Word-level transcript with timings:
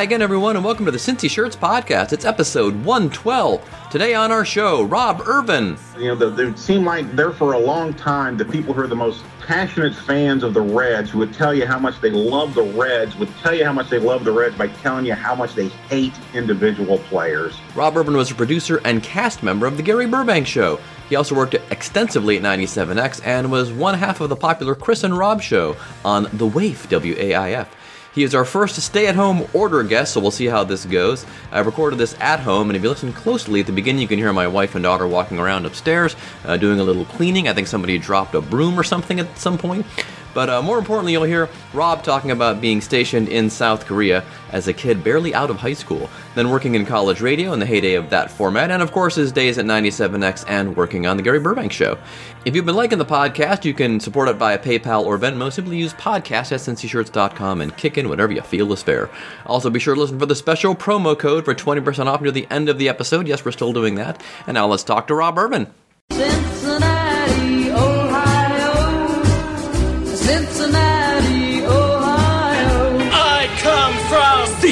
Hi 0.00 0.04
again, 0.04 0.22
everyone, 0.22 0.56
and 0.56 0.64
welcome 0.64 0.86
to 0.86 0.90
the 0.90 0.96
Cincy 0.96 1.28
Shirts 1.28 1.54
Podcast. 1.54 2.14
It's 2.14 2.24
episode 2.24 2.74
112. 2.86 3.90
Today 3.90 4.14
on 4.14 4.32
our 4.32 4.46
show, 4.46 4.82
Rob 4.84 5.20
Ervin. 5.28 5.76
You 5.98 6.06
know, 6.06 6.14
the, 6.14 6.30
they 6.30 6.56
seem 6.56 6.86
like 6.86 7.14
there 7.14 7.32
for 7.32 7.52
a 7.52 7.58
long 7.58 7.92
time 7.92 8.38
the 8.38 8.46
people 8.46 8.72
who 8.72 8.80
are 8.80 8.86
the 8.86 8.96
most 8.96 9.22
passionate 9.46 9.94
fans 9.94 10.42
of 10.42 10.54
the 10.54 10.60
Reds, 10.62 11.10
who 11.10 11.18
would 11.18 11.34
tell 11.34 11.52
you 11.52 11.66
how 11.66 11.78
much 11.78 12.00
they 12.00 12.08
love 12.08 12.54
the 12.54 12.62
Reds, 12.62 13.14
would 13.16 13.28
tell 13.42 13.54
you 13.54 13.62
how 13.62 13.74
much 13.74 13.90
they 13.90 13.98
love 13.98 14.24
the 14.24 14.32
Reds 14.32 14.56
by 14.56 14.68
telling 14.68 15.04
you 15.04 15.12
how 15.12 15.34
much 15.34 15.54
they 15.54 15.68
hate 15.68 16.14
individual 16.32 16.96
players. 16.96 17.58
Rob 17.74 17.94
Ervin 17.94 18.16
was 18.16 18.30
a 18.30 18.34
producer 18.34 18.80
and 18.86 19.02
cast 19.02 19.42
member 19.42 19.66
of 19.66 19.76
The 19.76 19.82
Gary 19.82 20.06
Burbank 20.06 20.46
Show. 20.46 20.80
He 21.10 21.16
also 21.16 21.34
worked 21.34 21.52
extensively 21.70 22.38
at 22.38 22.42
97X 22.42 23.20
and 23.26 23.50
was 23.50 23.70
one 23.70 23.98
half 23.98 24.22
of 24.22 24.30
the 24.30 24.36
popular 24.36 24.74
Chris 24.74 25.04
and 25.04 25.18
Rob 25.18 25.42
show 25.42 25.76
on 26.06 26.26
The 26.32 26.46
Waif, 26.46 26.88
WAIF. 26.88 27.66
He 28.12 28.24
is 28.24 28.34
our 28.34 28.44
first 28.44 28.80
stay 28.82 29.06
at 29.06 29.14
home 29.14 29.46
order 29.52 29.84
guest, 29.84 30.14
so 30.14 30.20
we'll 30.20 30.32
see 30.32 30.46
how 30.46 30.64
this 30.64 30.84
goes. 30.84 31.24
I 31.52 31.60
recorded 31.60 31.98
this 31.98 32.16
at 32.18 32.40
home, 32.40 32.68
and 32.68 32.76
if 32.76 32.82
you 32.82 32.88
listen 32.88 33.12
closely 33.12 33.60
at 33.60 33.66
the 33.66 33.72
beginning, 33.72 34.02
you 34.02 34.08
can 34.08 34.18
hear 34.18 34.32
my 34.32 34.48
wife 34.48 34.74
and 34.74 34.82
daughter 34.82 35.06
walking 35.06 35.38
around 35.38 35.64
upstairs 35.64 36.16
uh, 36.44 36.56
doing 36.56 36.80
a 36.80 36.84
little 36.84 37.04
cleaning. 37.04 37.46
I 37.46 37.54
think 37.54 37.68
somebody 37.68 37.98
dropped 37.98 38.34
a 38.34 38.40
broom 38.40 38.78
or 38.78 38.82
something 38.82 39.20
at 39.20 39.38
some 39.38 39.58
point. 39.58 39.86
But 40.34 40.48
uh, 40.48 40.62
more 40.62 40.78
importantly, 40.78 41.12
you'll 41.12 41.24
hear 41.24 41.48
Rob 41.72 42.02
talking 42.02 42.30
about 42.30 42.60
being 42.60 42.80
stationed 42.80 43.28
in 43.28 43.50
South 43.50 43.86
Korea 43.86 44.24
as 44.52 44.68
a 44.68 44.72
kid 44.72 45.02
barely 45.02 45.34
out 45.34 45.50
of 45.50 45.56
high 45.56 45.72
school, 45.72 46.10
then 46.34 46.50
working 46.50 46.74
in 46.74 46.86
college 46.86 47.20
radio 47.20 47.52
in 47.52 47.60
the 47.60 47.66
heyday 47.66 47.94
of 47.94 48.10
that 48.10 48.30
format, 48.30 48.70
and 48.70 48.82
of 48.82 48.92
course 48.92 49.14
his 49.14 49.32
days 49.32 49.58
at 49.58 49.64
97X 49.64 50.44
and 50.48 50.76
working 50.76 51.06
on 51.06 51.16
The 51.16 51.22
Gary 51.22 51.40
Burbank 51.40 51.72
Show. 51.72 51.98
If 52.44 52.54
you've 52.56 52.66
been 52.66 52.76
liking 52.76 52.98
the 52.98 53.04
podcast, 53.04 53.64
you 53.64 53.74
can 53.74 54.00
support 54.00 54.28
it 54.28 54.36
via 54.36 54.58
PayPal 54.58 55.04
or 55.04 55.18
Venmo. 55.18 55.52
Simply 55.52 55.76
use 55.76 55.92
podcast 55.94 56.52
at 56.52 56.60
cincyshirts.com 56.60 57.60
and 57.60 57.76
kick 57.76 57.98
in 57.98 58.08
whatever 58.08 58.32
you 58.32 58.40
feel 58.40 58.72
is 58.72 58.82
fair. 58.82 59.10
Also, 59.46 59.70
be 59.70 59.78
sure 59.78 59.94
to 59.94 60.00
listen 60.00 60.18
for 60.18 60.26
the 60.26 60.34
special 60.34 60.74
promo 60.74 61.18
code 61.18 61.44
for 61.44 61.54
20% 61.54 62.06
off 62.06 62.22
near 62.22 62.30
the 62.30 62.46
end 62.50 62.68
of 62.68 62.78
the 62.78 62.88
episode. 62.88 63.28
Yes, 63.28 63.44
we're 63.44 63.52
still 63.52 63.72
doing 63.72 63.96
that. 63.96 64.22
And 64.46 64.54
now 64.54 64.66
let's 64.66 64.84
talk 64.84 65.06
to 65.08 65.14
Rob 65.14 65.38
Ervin. 65.38 65.72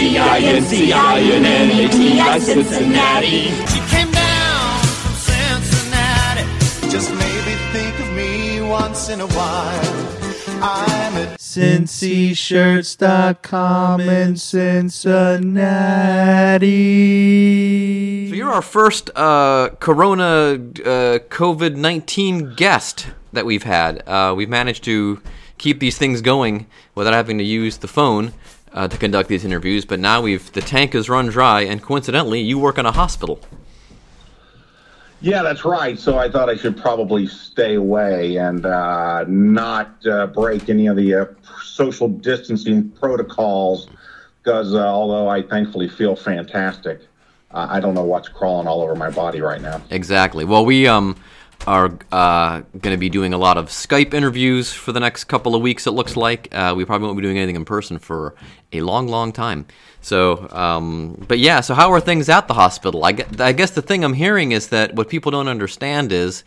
C-I-N-C-I-N-N-A-T-I, 0.09 2.39
Cincinnati. 2.39 3.51
She 3.67 3.81
came 3.95 4.11
down 4.11 4.81
from 4.81 5.13
Cincinnati. 5.13 6.45
Just 6.89 7.11
maybe 7.11 7.55
think 7.73 8.01
of 8.01 8.11
me 8.15 8.63
once 8.63 9.11
in 9.11 9.21
a 9.21 9.27
while. 9.27 10.07
I'm 10.63 11.15
at 11.15 11.39
cincyshirts.com 11.39 14.01
in 14.01 14.39
Cincinnati. 14.39 15.51
So 18.31 18.35
you're 18.35 18.51
our 18.51 18.63
first 18.63 19.11
uh, 19.15 19.69
Corona 19.79 20.55
uh, 20.55 21.19
COVID 21.29 21.77
nineteen 21.77 22.55
guest 22.55 23.09
that 23.35 23.45
we've 23.45 23.65
had. 23.65 24.03
Uh, 24.09 24.33
we've 24.35 24.49
managed 24.49 24.85
to 24.85 25.21
keep 25.59 25.81
these 25.81 25.99
things 25.99 26.23
going 26.23 26.67
without 26.95 27.13
having 27.13 27.37
to 27.37 27.45
use 27.45 27.77
the 27.77 27.89
phone 27.89 28.33
uh, 28.73 28.89
to 28.89 28.97
conduct 28.99 29.29
these 29.29 29.45
interviews. 29.45 29.85
But 29.85 30.01
now 30.01 30.21
we've 30.23 30.51
the 30.53 30.61
tank 30.61 30.93
has 30.93 31.09
run 31.09 31.27
dry, 31.27 31.63
and 31.63 31.83
coincidentally, 31.83 32.41
you 32.41 32.59
work 32.59 32.79
in 32.79 32.87
a 32.87 32.93
hospital. 32.93 33.41
Yeah, 35.21 35.43
that's 35.43 35.65
right. 35.65 35.99
So 35.99 36.17
I 36.17 36.31
thought 36.31 36.49
I 36.49 36.57
should 36.57 36.77
probably 36.77 37.27
stay 37.27 37.75
away 37.75 38.37
and 38.37 38.65
uh, 38.65 39.25
not 39.27 40.07
uh, 40.07 40.29
break 40.29 40.69
any 40.69 40.87
of 40.87 40.97
the 40.97 41.15
uh, 41.15 41.25
social 41.65 42.09
distancing 42.09 42.89
protocols 42.91 43.89
because 44.43 44.75
uh, 44.75 44.87
although 44.87 45.29
I 45.29 45.43
thankfully 45.43 45.89
feel 45.89 46.15
fantastic, 46.15 47.01
uh, 47.51 47.67
I 47.69 47.81
don't 47.81 47.95
know 47.95 48.05
what's 48.05 48.29
crawling 48.29 48.69
all 48.69 48.81
over 48.81 48.95
my 48.95 49.11
body 49.11 49.41
right 49.41 49.61
now. 49.61 49.83
Exactly. 49.91 50.45
Well, 50.45 50.65
we 50.65 50.87
um 50.87 51.17
are 51.67 51.99
uh, 52.13 52.61
going 52.79 52.95
to 52.95 52.99
be 52.99 53.11
doing 53.11 53.35
a 53.35 53.39
lot 53.39 53.59
of 53.59 53.67
Skype 53.67 54.15
interviews 54.15 54.73
for 54.73 54.93
the 54.93 55.01
next 55.01 55.25
couple 55.25 55.55
of 55.55 55.63
weeks. 55.63 55.87
It 55.87 55.91
looks 55.91 56.17
like 56.17 56.49
uh, 56.53 56.75
we 56.77 56.85
probably 56.85 57.07
won't 57.07 57.19
be 57.19 57.23
doing 57.23 57.37
anything 57.37 57.57
in 57.57 57.65
person 57.65 57.99
for 57.99 58.35
a 58.73 58.81
long, 58.81 59.09
long 59.09 59.33
time. 59.33 59.67
So, 60.01 60.49
um, 60.51 61.25
but 61.29 61.39
yeah. 61.39 61.61
So, 61.61 61.75
how 61.75 61.93
are 61.93 62.01
things 62.01 62.29
at 62.29 62.49
the 62.49 62.55
hospital? 62.55 63.05
I, 63.05 63.13
gue- 63.13 63.27
I 63.41 63.53
guess 63.53 63.73
the 63.73 63.83
thing 63.83 64.05
I'm 64.05 64.15
hearing 64.15 64.53
is 64.53 64.69
that 64.69 64.95
what 64.95 65.09
people 65.09 65.31
don't 65.31 65.49
understand 65.49 66.13
is 66.13 66.45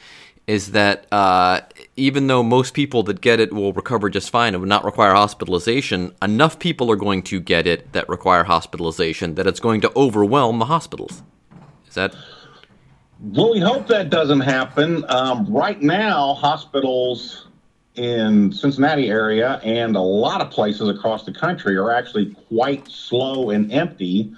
is 0.48 0.72
that 0.72 1.06
uh, 1.14 1.62
even 1.96 2.28
though 2.28 2.42
most 2.44 2.74
people 2.74 3.04
that 3.04 3.22
get 3.22 3.40
it 3.40 3.54
will 3.54 3.74
recover 3.74 4.10
just 4.10 4.30
fine 4.30 4.54
and 4.54 4.62
would 4.62 4.68
not 4.70 4.84
require 4.84 5.14
hospitalization, 5.14 6.14
enough 6.22 6.58
people 6.58 6.90
are 6.92 6.96
going 6.96 7.22
to 7.22 7.40
get 7.40 7.68
it 7.68 7.92
that 7.94 8.10
require 8.10 8.44
hospitalization 8.44 9.36
that 9.36 9.46
it's 9.46 9.60
going 9.60 9.82
to 9.82 9.92
overwhelm 9.96 10.60
the 10.60 10.66
hospitals. 10.66 11.22
Is 11.88 11.94
that 11.96 12.16
Well, 13.24 13.52
we 13.52 13.60
hope 13.60 13.86
that 13.88 14.10
doesn't 14.10 14.40
happen. 14.40 15.06
Um, 15.08 15.46
right 15.46 15.80
now, 15.80 16.34
hospitals 16.34 17.48
in 17.94 18.52
Cincinnati 18.52 19.10
area 19.10 19.60
and 19.64 19.96
a 19.96 20.02
lot 20.02 20.42
of 20.42 20.50
places 20.50 20.90
across 20.90 21.24
the 21.24 21.32
country 21.32 21.78
are 21.78 21.92
actually 21.92 22.34
quite 22.50 22.88
slow 22.88 23.52
and 23.52 23.72
empty 23.72 24.34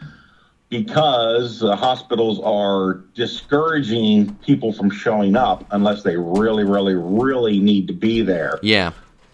because 0.67 1.63
uh, 1.63 1.77
hospitals 1.77 2.41
are 2.43 3.05
discouraging 3.13 4.35
people 4.37 4.73
from 4.73 4.89
showing 4.89 5.37
up 5.37 5.65
unless 5.71 6.03
they 6.03 6.17
really, 6.17 6.65
really, 6.65 6.95
really 6.95 7.59
need 7.59 7.87
to 7.87 7.93
be 7.93 8.21
there. 8.21 8.59
yeah? 8.63 8.91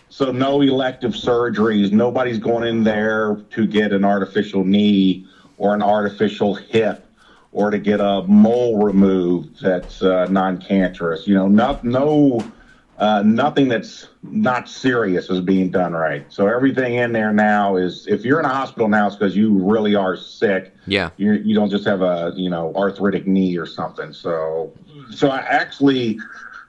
So 0.09 0.31
no 0.31 0.61
elective 0.61 1.13
surgeries. 1.13 1.91
Nobody's 1.91 2.39
going 2.39 2.67
in 2.67 2.83
there 2.83 3.41
to 3.51 3.65
get 3.65 3.93
an 3.93 4.05
artificial 4.05 4.63
knee 4.63 5.25
or 5.57 5.73
an 5.73 5.81
artificial 5.81 6.53
hip 6.53 7.08
or 7.51 7.71
to 7.71 7.79
get 7.79 7.99
a 7.99 8.23
mole 8.27 8.83
removed 8.83 9.61
that's 9.61 10.01
uh, 10.01 10.25
non-cancerous. 10.29 11.27
You 11.27 11.35
know, 11.35 11.47
no, 11.47 11.79
no, 11.83 12.51
uh, 12.99 13.23
nothing 13.23 13.69
that's 13.69 14.07
not 14.23 14.67
serious 14.69 15.29
is 15.29 15.41
being 15.41 15.71
done 15.71 15.93
right. 15.93 16.25
So 16.31 16.47
everything 16.47 16.95
in 16.95 17.13
there 17.13 17.33
now 17.33 17.77
is, 17.77 18.05
if 18.07 18.23
you're 18.23 18.39
in 18.39 18.45
a 18.45 18.49
hospital 18.49 18.87
now, 18.87 19.07
it's 19.07 19.15
because 19.15 19.35
you 19.35 19.53
really 19.53 19.95
are 19.95 20.15
sick. 20.15 20.75
Yeah. 20.85 21.09
You 21.17 21.33
you 21.33 21.55
don't 21.55 21.69
just 21.69 21.85
have 21.85 22.01
a 22.01 22.33
you 22.35 22.49
know 22.49 22.73
arthritic 22.75 23.25
knee 23.25 23.57
or 23.57 23.65
something. 23.65 24.13
So 24.13 24.73
so 25.11 25.29
I 25.29 25.39
actually 25.39 26.19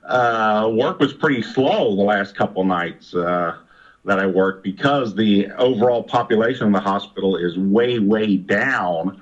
uh, 0.05 0.71
work 0.73 0.99
was 1.01 1.13
pretty 1.13 1.43
slow 1.43 1.97
the 1.97 2.03
last 2.03 2.37
couple 2.37 2.65
nights 2.65 3.15
uh, 3.15 3.57
that 4.05 4.19
I 4.19 4.27
worked 4.27 4.63
because 4.63 5.15
the 5.15 5.49
overall 5.59 6.03
population 6.03 6.67
in 6.67 6.73
the 6.73 6.81
hospital 6.81 7.37
is 7.37 7.59
way 7.59 7.99
way 7.99 8.37
down 8.37 9.21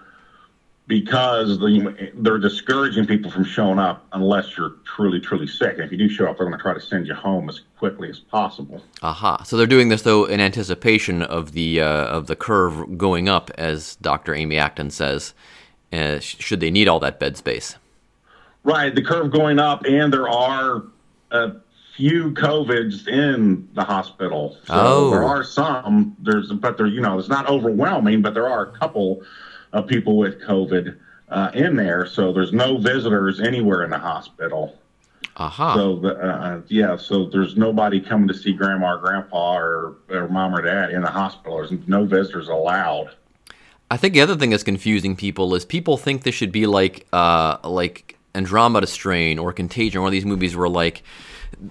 because 0.89 1.59
the, 1.59 2.11
they're 2.15 2.39
discouraging 2.39 3.07
people 3.07 3.31
from 3.31 3.45
showing 3.45 3.79
up 3.79 4.07
unless 4.13 4.57
you're 4.57 4.77
truly 4.85 5.21
truly 5.21 5.47
sick. 5.47 5.75
And 5.75 5.83
if 5.83 5.93
you 5.93 5.99
do 5.99 6.09
show 6.09 6.27
up, 6.29 6.39
they're 6.39 6.47
going 6.47 6.59
to 6.59 6.63
try 6.63 6.75
to 6.75 6.81
send 6.81 7.07
you 7.07 7.15
home 7.15 7.49
as 7.49 7.61
quickly 7.79 8.09
as 8.09 8.19
possible. 8.19 8.83
Aha. 9.03 9.43
So 9.45 9.57
they're 9.57 9.67
doing 9.67 9.91
this 9.91 10.03
though 10.03 10.25
in 10.25 10.41
anticipation 10.41 11.23
of 11.23 11.53
the 11.53 11.81
uh, 11.83 11.87
of 12.07 12.27
the 12.27 12.35
curve 12.35 12.99
going 12.99 13.29
up, 13.29 13.51
as 13.57 13.97
Dr. 13.97 14.35
Amy 14.35 14.59
Acton 14.59 14.91
says. 14.91 15.35
Uh, 15.91 16.19
should 16.21 16.61
they 16.61 16.71
need 16.71 16.87
all 16.89 17.01
that 17.01 17.19
bed 17.19 17.37
space? 17.39 17.77
Right, 18.63 18.95
the 18.95 19.01
curve 19.03 19.31
going 19.31 19.59
up, 19.59 19.85
and 19.87 20.13
there 20.13 20.29
are 20.29 20.83
a 21.31 21.53
few 21.97 22.33
COVIDs 22.33 23.09
in 23.09 23.67
the 23.73 23.85
hospital. 23.85 24.59
So 24.65 24.75
Oh. 24.75 25.11
there 25.11 25.25
are 25.25 25.43
some. 25.43 26.15
There's, 26.19 26.53
but 26.53 26.77
there, 26.77 26.87
you 26.87 27.01
know, 27.01 27.19
it's 27.19 27.29
not 27.31 27.49
overwhelming, 27.49 28.21
but 28.21 28.35
there 28.35 28.47
are 28.49 28.65
a 28.69 28.79
couple 28.79 29.23
of 29.73 29.87
people 29.87 30.17
with 30.17 30.41
COVID 30.43 30.97
uh, 31.29 31.51
in 31.55 31.77
there. 31.77 32.07
So 32.07 32.33
there's 32.33 32.53
no 32.53 32.79
visitors 32.79 33.41
anywhere 33.41 33.85
in 33.85 33.91
the 33.91 33.99
hospital. 33.99 34.79
Aha. 35.37 35.75
So 35.75 35.97
the, 35.97 36.15
uh, 36.17 36.61
yeah, 36.67 36.97
so 36.97 37.27
there's 37.27 37.57
nobody 37.57 38.01
coming 38.01 38.27
to 38.29 38.35
see 38.35 38.53
grandma 38.53 38.95
or 38.95 38.99
grandpa 38.99 39.57
or, 39.57 39.97
or 40.11 40.29
mom 40.29 40.55
or 40.55 40.63
dad 40.63 40.91
in 40.91 41.03
the 41.03 41.11
hospital. 41.11 41.59
There's 41.59 41.73
no 41.87 42.05
visitors 42.05 42.49
allowed. 42.49 43.11
I 43.91 43.97
think 43.97 44.15
the 44.15 44.21
other 44.21 44.37
thing 44.37 44.51
that's 44.51 44.65
confusing 44.65 45.17
people 45.17 45.55
is 45.55 45.65
people 45.65 45.97
think 45.97 46.25
this 46.25 46.35
should 46.35 46.53
be 46.53 46.67
like 46.67 47.07
uh, 47.13 47.57
like 47.65 48.19
Andromeda 48.35 48.87
Strain 48.87 49.39
or 49.39 49.53
Contagion, 49.53 50.03
one 50.03 50.09
of 50.09 50.13
these 50.13 50.27
movies 50.27 50.57
where 50.57 50.69
like 50.69 51.03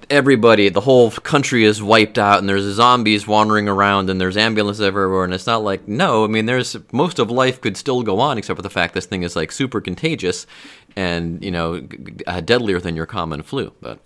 everybody, 0.09 0.69
the 0.69 0.81
whole 0.81 1.12
country 1.12 1.63
is 1.63 1.81
wiped 1.81 2.18
out, 2.18 2.39
and 2.39 2.50
there's 2.50 2.63
zombies 2.74 3.27
wandering 3.27 3.68
around, 3.68 4.09
and 4.09 4.19
there's 4.19 4.38
ambulances 4.38 4.81
everywhere, 4.81 5.24
and 5.24 5.33
it's 5.33 5.47
not 5.47 5.63
like 5.63 5.88
no. 5.88 6.24
I 6.24 6.27
mean, 6.27 6.45
there's 6.45 6.75
most 6.91 7.19
of 7.19 7.29
life 7.31 7.62
could 7.62 7.77
still 7.77 8.03
go 8.03 8.19
on, 8.19 8.38
except 8.38 8.57
for 8.57 8.62
the 8.63 8.69
fact 8.69 8.94
this 8.94 9.06
thing 9.06 9.24
is 9.24 9.35
like 9.35 9.51
super 9.51 9.81
contagious, 9.81 10.45
and 10.95 11.44
you 11.44 11.51
know, 11.51 11.88
uh, 12.27 12.41
deadlier 12.41 12.79
than 12.79 12.95
your 12.95 13.06
common 13.06 13.41
flu. 13.44 13.74
But 13.81 14.00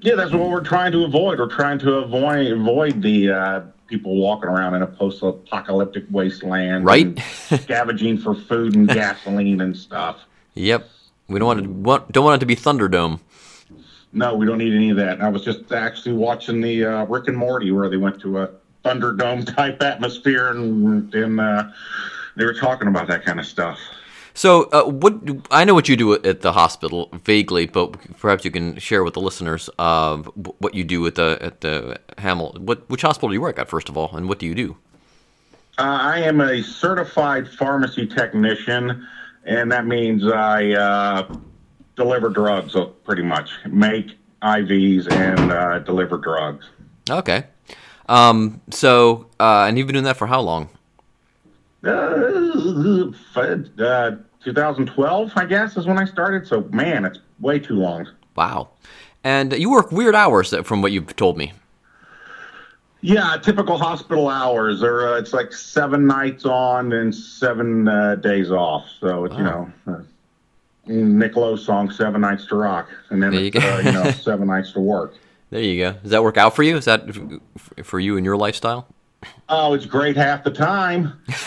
Yeah, 0.00 0.14
that's 0.14 0.32
what 0.32 0.48
we're 0.50 0.64
trying 0.64 0.92
to 0.92 1.04
avoid. 1.04 1.38
We're 1.38 1.48
trying 1.48 1.78
to 1.80 1.94
avoid 1.94 2.52
avoid 2.52 3.02
the 3.02 3.30
uh, 3.30 3.60
people 3.88 4.14
walking 4.16 4.48
around 4.48 4.74
in 4.76 4.82
a 4.82 4.86
post-apocalyptic 4.86 6.04
wasteland, 6.10 6.84
Right. 6.84 7.18
scavenging 7.60 8.18
for 8.18 8.34
food 8.36 8.76
and 8.76 8.86
gasoline 9.00 9.60
and 9.60 9.76
stuff. 9.76 10.18
yep, 10.54 10.88
we 11.28 11.38
don't 11.40 11.46
want 11.46 12.06
to 12.06 12.12
don't 12.12 12.24
want 12.24 12.36
it 12.36 12.40
to 12.40 12.46
be 12.46 12.56
Thunderdome. 12.56 13.18
No, 14.12 14.34
we 14.34 14.44
don't 14.44 14.58
need 14.58 14.74
any 14.74 14.90
of 14.90 14.96
that. 14.96 15.20
I 15.20 15.28
was 15.28 15.44
just 15.44 15.70
actually 15.72 16.14
watching 16.14 16.60
the 16.60 16.84
uh, 16.84 17.04
Rick 17.06 17.28
and 17.28 17.36
Morty 17.36 17.70
where 17.70 17.88
they 17.88 17.96
went 17.96 18.20
to 18.22 18.38
a 18.38 18.50
Thunderdome 18.84 19.54
type 19.54 19.82
atmosphere, 19.82 20.48
and 20.48 21.12
and 21.14 21.40
uh, 21.40 21.68
they 22.36 22.44
were 22.44 22.54
talking 22.54 22.88
about 22.88 23.06
that 23.08 23.24
kind 23.24 23.38
of 23.38 23.46
stuff. 23.46 23.78
So, 24.34 24.64
uh, 24.70 24.84
what 24.84 25.14
I 25.50 25.64
know 25.64 25.74
what 25.74 25.88
you 25.88 25.96
do 25.96 26.14
at 26.14 26.40
the 26.40 26.52
hospital 26.52 27.10
vaguely, 27.24 27.66
but 27.66 27.92
perhaps 28.18 28.44
you 28.44 28.50
can 28.50 28.78
share 28.78 29.04
with 29.04 29.14
the 29.14 29.20
listeners 29.20 29.68
uh, 29.78 30.16
what 30.16 30.74
you 30.74 30.82
do 30.82 31.06
at 31.06 31.16
the 31.16 31.38
at 31.40 31.60
the 31.60 32.00
Hamel. 32.18 32.56
What 32.58 32.88
which 32.88 33.02
hospital 33.02 33.28
do 33.28 33.34
you 33.34 33.40
work 33.40 33.58
at 33.58 33.68
first 33.68 33.88
of 33.88 33.96
all, 33.96 34.16
and 34.16 34.28
what 34.28 34.38
do 34.38 34.46
you 34.46 34.54
do? 34.54 34.76
Uh, 35.78 35.98
I 36.00 36.18
am 36.20 36.40
a 36.40 36.62
certified 36.62 37.48
pharmacy 37.48 38.06
technician, 38.06 39.06
and 39.44 39.70
that 39.72 39.86
means 39.86 40.26
I 40.26 40.72
uh, 40.72 41.36
deliver 42.00 42.30
drugs, 42.30 42.74
uh, 42.74 42.86
pretty 43.04 43.22
much. 43.22 43.50
Make 43.66 44.16
IVs 44.42 45.12
and 45.12 45.52
uh, 45.52 45.80
deliver 45.80 46.16
drugs. 46.16 46.66
Okay. 47.10 47.44
Um, 48.08 48.60
so, 48.70 49.26
uh, 49.38 49.66
and 49.68 49.76
you've 49.76 49.86
been 49.86 49.94
doing 49.94 50.04
that 50.04 50.16
for 50.16 50.26
how 50.26 50.40
long? 50.40 50.70
Uh, 51.84 53.12
uh, 53.36 54.10
2012, 54.42 55.32
I 55.36 55.44
guess, 55.44 55.76
is 55.76 55.86
when 55.86 55.98
I 55.98 56.06
started. 56.06 56.46
So, 56.46 56.62
man, 56.72 57.04
it's 57.04 57.18
way 57.38 57.58
too 57.58 57.74
long. 57.74 58.08
Wow. 58.34 58.70
And 59.22 59.52
you 59.52 59.70
work 59.70 59.92
weird 59.92 60.14
hours 60.14 60.54
uh, 60.54 60.62
from 60.62 60.80
what 60.80 60.92
you've 60.92 61.14
told 61.16 61.36
me. 61.36 61.52
Yeah, 63.02 63.36
typical 63.42 63.78
hospital 63.78 64.28
hours 64.28 64.82
are 64.82 65.14
uh, 65.14 65.18
it's 65.18 65.32
like 65.32 65.52
seven 65.52 66.06
nights 66.06 66.44
on 66.44 66.92
and 66.92 67.14
seven 67.14 67.88
uh, 67.88 68.16
days 68.16 68.50
off. 68.50 68.86
So 69.00 69.24
it's 69.24 69.36
you 69.36 69.42
know, 69.42 69.72
Nick 70.90 71.36
Lowe 71.36 71.56
song 71.56 71.90
"Seven 71.90 72.20
Nights 72.20 72.46
to 72.46 72.56
Rock," 72.56 72.88
and 73.10 73.22
then 73.22 73.30
There 73.32 73.40
you 73.42 73.50
go. 73.50 73.60
uh, 73.60 73.78
you 73.78 73.92
know, 73.92 74.10
seven 74.10 74.48
nights 74.48 74.72
to 74.72 74.80
work. 74.80 75.14
There 75.50 75.60
you 75.62 75.80
go. 75.82 75.92
Does 76.02 76.10
that 76.10 76.22
work 76.22 76.36
out 76.36 76.54
for 76.54 76.62
you? 76.62 76.76
Is 76.76 76.84
that 76.84 77.04
f- 77.08 77.84
for 77.86 77.98
you 78.00 78.16
and 78.16 78.24
your 78.24 78.36
lifestyle? 78.36 78.86
Oh, 79.48 79.74
it's 79.74 79.84
great 79.84 80.16
half 80.16 80.44
the 80.44 80.50
time. 80.50 81.12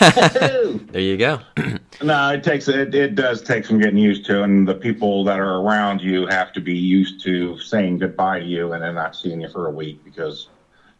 There 0.92 1.02
you 1.02 1.16
go. 1.16 1.40
no, 2.02 2.30
it 2.30 2.44
takes 2.44 2.68
it, 2.68 2.94
it 2.94 3.14
does 3.16 3.42
take 3.42 3.64
some 3.64 3.80
getting 3.80 3.96
used 3.98 4.24
to, 4.26 4.42
and 4.44 4.66
the 4.68 4.74
people 4.74 5.24
that 5.24 5.40
are 5.40 5.60
around 5.60 6.00
you 6.00 6.26
have 6.26 6.52
to 6.52 6.60
be 6.60 6.74
used 6.74 7.22
to 7.24 7.58
saying 7.58 7.98
goodbye 7.98 8.40
to 8.40 8.44
you 8.44 8.72
and 8.72 8.82
then 8.82 8.94
not 8.94 9.16
seeing 9.16 9.40
you 9.40 9.48
for 9.48 9.66
a 9.66 9.70
week 9.70 10.04
because 10.04 10.48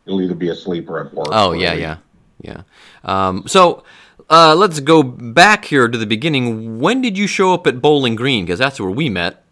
you'll 0.04 0.20
either 0.20 0.34
be 0.34 0.48
asleep 0.48 0.88
or 0.90 1.00
at 1.06 1.14
work. 1.14 1.28
Oh 1.30 1.52
a 1.52 1.58
yeah, 1.58 1.74
yeah, 1.74 1.96
yeah. 2.40 2.62
Um, 3.04 3.44
so 3.46 3.84
uh, 4.30 4.54
let's 4.54 4.80
go 4.80 5.02
back 5.02 5.66
here 5.66 5.88
to 5.88 5.98
the 5.98 6.06
beginning. 6.06 6.78
When 6.78 7.02
did 7.02 7.18
you 7.18 7.26
show 7.26 7.54
up 7.54 7.66
at 7.66 7.80
Bowling 7.80 8.16
Green? 8.16 8.44
Because 8.44 8.58
that's 8.58 8.80
where 8.80 8.90
we 8.90 9.08
met. 9.08 9.44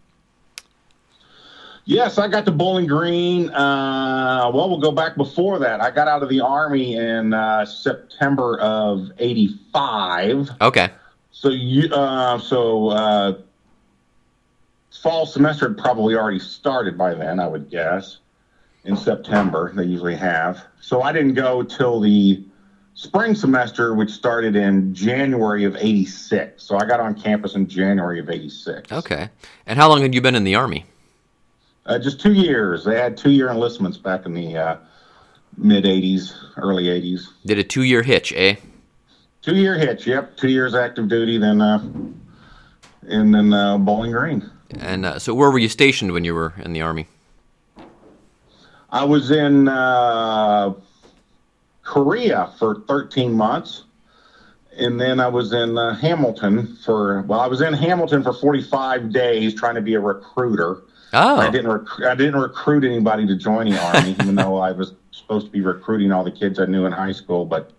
Yes, 1.85 2.17
I 2.17 2.29
got 2.29 2.45
to 2.45 2.53
Bowling 2.53 2.87
Green. 2.87 3.51
Uh, 3.51 4.51
well, 4.55 4.69
we'll 4.69 4.81
go 4.81 4.93
back 4.93 5.17
before 5.17 5.59
that. 5.59 5.81
I 5.81 5.91
got 5.91 6.07
out 6.07 6.23
of 6.23 6.29
the 6.29 6.41
Army 6.41 6.95
in 6.95 7.35
uh, 7.35 7.67
September 7.67 8.59
of 8.61 9.11
'85. 9.19 10.51
Okay. 10.61 10.91
So 11.33 11.49
you, 11.49 11.93
uh, 11.93 12.39
so 12.39 12.89
uh, 12.89 13.39
fall 15.03 15.27
semester 15.27 15.69
had 15.69 15.79
probably 15.79 16.15
already 16.15 16.39
started 16.39 16.97
by 16.97 17.15
then, 17.15 17.41
I 17.41 17.49
would 17.49 17.69
guess. 17.69 18.19
In 18.85 18.97
September, 18.97 19.73
they 19.75 19.85
usually 19.85 20.17
have. 20.17 20.65
So 20.81 21.03
I 21.03 21.13
didn't 21.13 21.35
go 21.35 21.63
till 21.63 22.01
the 22.01 22.45
spring 22.94 23.35
semester, 23.35 23.94
which 23.94 24.11
started 24.11 24.56
in 24.56 24.94
January 24.94 25.65
of 25.65 25.77
'86. 25.77 26.62
So 26.62 26.77
I 26.77 26.87
got 26.87 27.00
on 27.00 27.15
campus 27.15 27.55
in 27.55 27.67
January 27.67 28.19
of 28.21 28.31
'86. 28.31 28.93
Okay. 28.93 29.29
And 29.67 29.79
how 29.79 29.89
long 29.89 30.03
had 30.03 30.15
you 30.15 30.21
been 30.21 30.35
in 30.35 30.44
the 30.44 30.55
army? 30.55 30.85
Uh, 31.85 31.99
just 31.99 32.21
two 32.21 32.33
years. 32.33 32.85
They 32.85 32.97
had 32.97 33.17
two-year 33.17 33.50
enlistments 33.50 33.97
back 33.97 34.25
in 34.27 34.35
the 34.35 34.56
uh, 34.56 34.77
mid 35.56 35.85
'80s, 35.85 36.33
early 36.56 36.85
'80s. 36.85 37.29
Did 37.44 37.59
a 37.59 37.65
two-year 37.65 38.03
hitch, 38.03 38.33
eh? 38.37 38.56
Two-year 39.43 39.77
hitch. 39.77 40.06
Yep, 40.06 40.37
two 40.37 40.49
years 40.49 40.75
active 40.75 41.09
duty, 41.09 41.39
then 41.39 41.61
uh, 41.61 41.83
and 43.03 43.35
then 43.35 43.53
uh, 43.53 43.79
Bowling 43.79 44.12
Green. 44.12 44.49
And 44.79 45.05
uh, 45.05 45.19
so, 45.19 45.35
where 45.35 45.50
were 45.50 45.59
you 45.59 45.69
stationed 45.69 46.12
when 46.12 46.25
you 46.25 46.35
were 46.35 46.55
in 46.65 46.73
the 46.73 46.83
army? 46.83 47.06
I 48.91 49.05
was 49.05 49.31
in 49.31 49.69
uh, 49.69 50.75
Korea 51.82 52.52
for 52.58 52.82
13 52.87 53.32
months, 53.32 53.84
and 54.79 55.00
then 55.00 55.20
I 55.20 55.29
was 55.29 55.52
in 55.52 55.76
uh, 55.76 55.94
Hamilton 55.96 56.76
for 56.84 57.23
well, 57.23 57.40
I 57.40 57.46
was 57.46 57.61
in 57.61 57.73
Hamilton 57.73 58.23
for 58.23 58.32
45 58.32 59.12
days 59.12 59.55
trying 59.55 59.75
to 59.75 59.82
be 59.82 59.94
a 59.94 60.00
recruiter. 60.00 60.82
Oh, 61.12 61.37
I 61.37 61.50
didn't 61.50 61.70
rec- 61.70 62.06
I 62.06 62.14
didn't 62.14 62.40
recruit 62.40 62.84
anybody 62.84 63.26
to 63.26 63.37
join 63.37 63.69
the 63.70 63.79
army, 63.79 64.11
even 64.20 64.34
though 64.34 64.58
I 64.58 64.73
was 64.73 64.94
supposed 65.11 65.46
to 65.46 65.52
be 65.52 65.61
recruiting 65.61 66.12
all 66.12 66.25
the 66.25 66.31
kids 66.31 66.58
I 66.58 66.67
knew 66.67 66.87
in 66.87 66.93
high 66.93 67.12
school, 67.12 67.44
but 67.44 67.73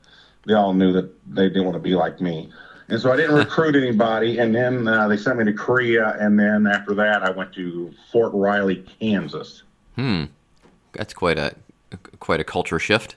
they 0.46 0.54
all 0.54 0.74
knew 0.74 0.94
that 0.94 1.10
they 1.34 1.48
didn't 1.48 1.66
want 1.66 1.76
to 1.76 1.82
be 1.82 1.96
like 1.96 2.22
me. 2.22 2.52
And 2.90 3.00
so 3.00 3.12
I 3.12 3.16
didn't 3.16 3.36
recruit 3.38 3.76
anybody, 3.76 4.38
and 4.38 4.54
then 4.54 4.88
uh, 4.88 5.08
they 5.08 5.18
sent 5.18 5.40
me 5.40 5.46
to 5.46 5.54
Korea, 5.54 6.16
and 6.20 6.38
then 6.40 6.68
after 6.68 6.94
that, 6.96 7.24
I 7.24 7.32
went 7.32 7.54
to 7.54 7.92
Fort 8.12 8.32
Riley, 8.34 8.86
Kansas. 9.00 9.64
hmm. 9.96 10.26
That's 10.92 11.14
quite 11.14 11.40
a 11.40 11.56
quite 12.20 12.40
a 12.40 12.44
culture 12.44 12.78
shift. 12.78 13.16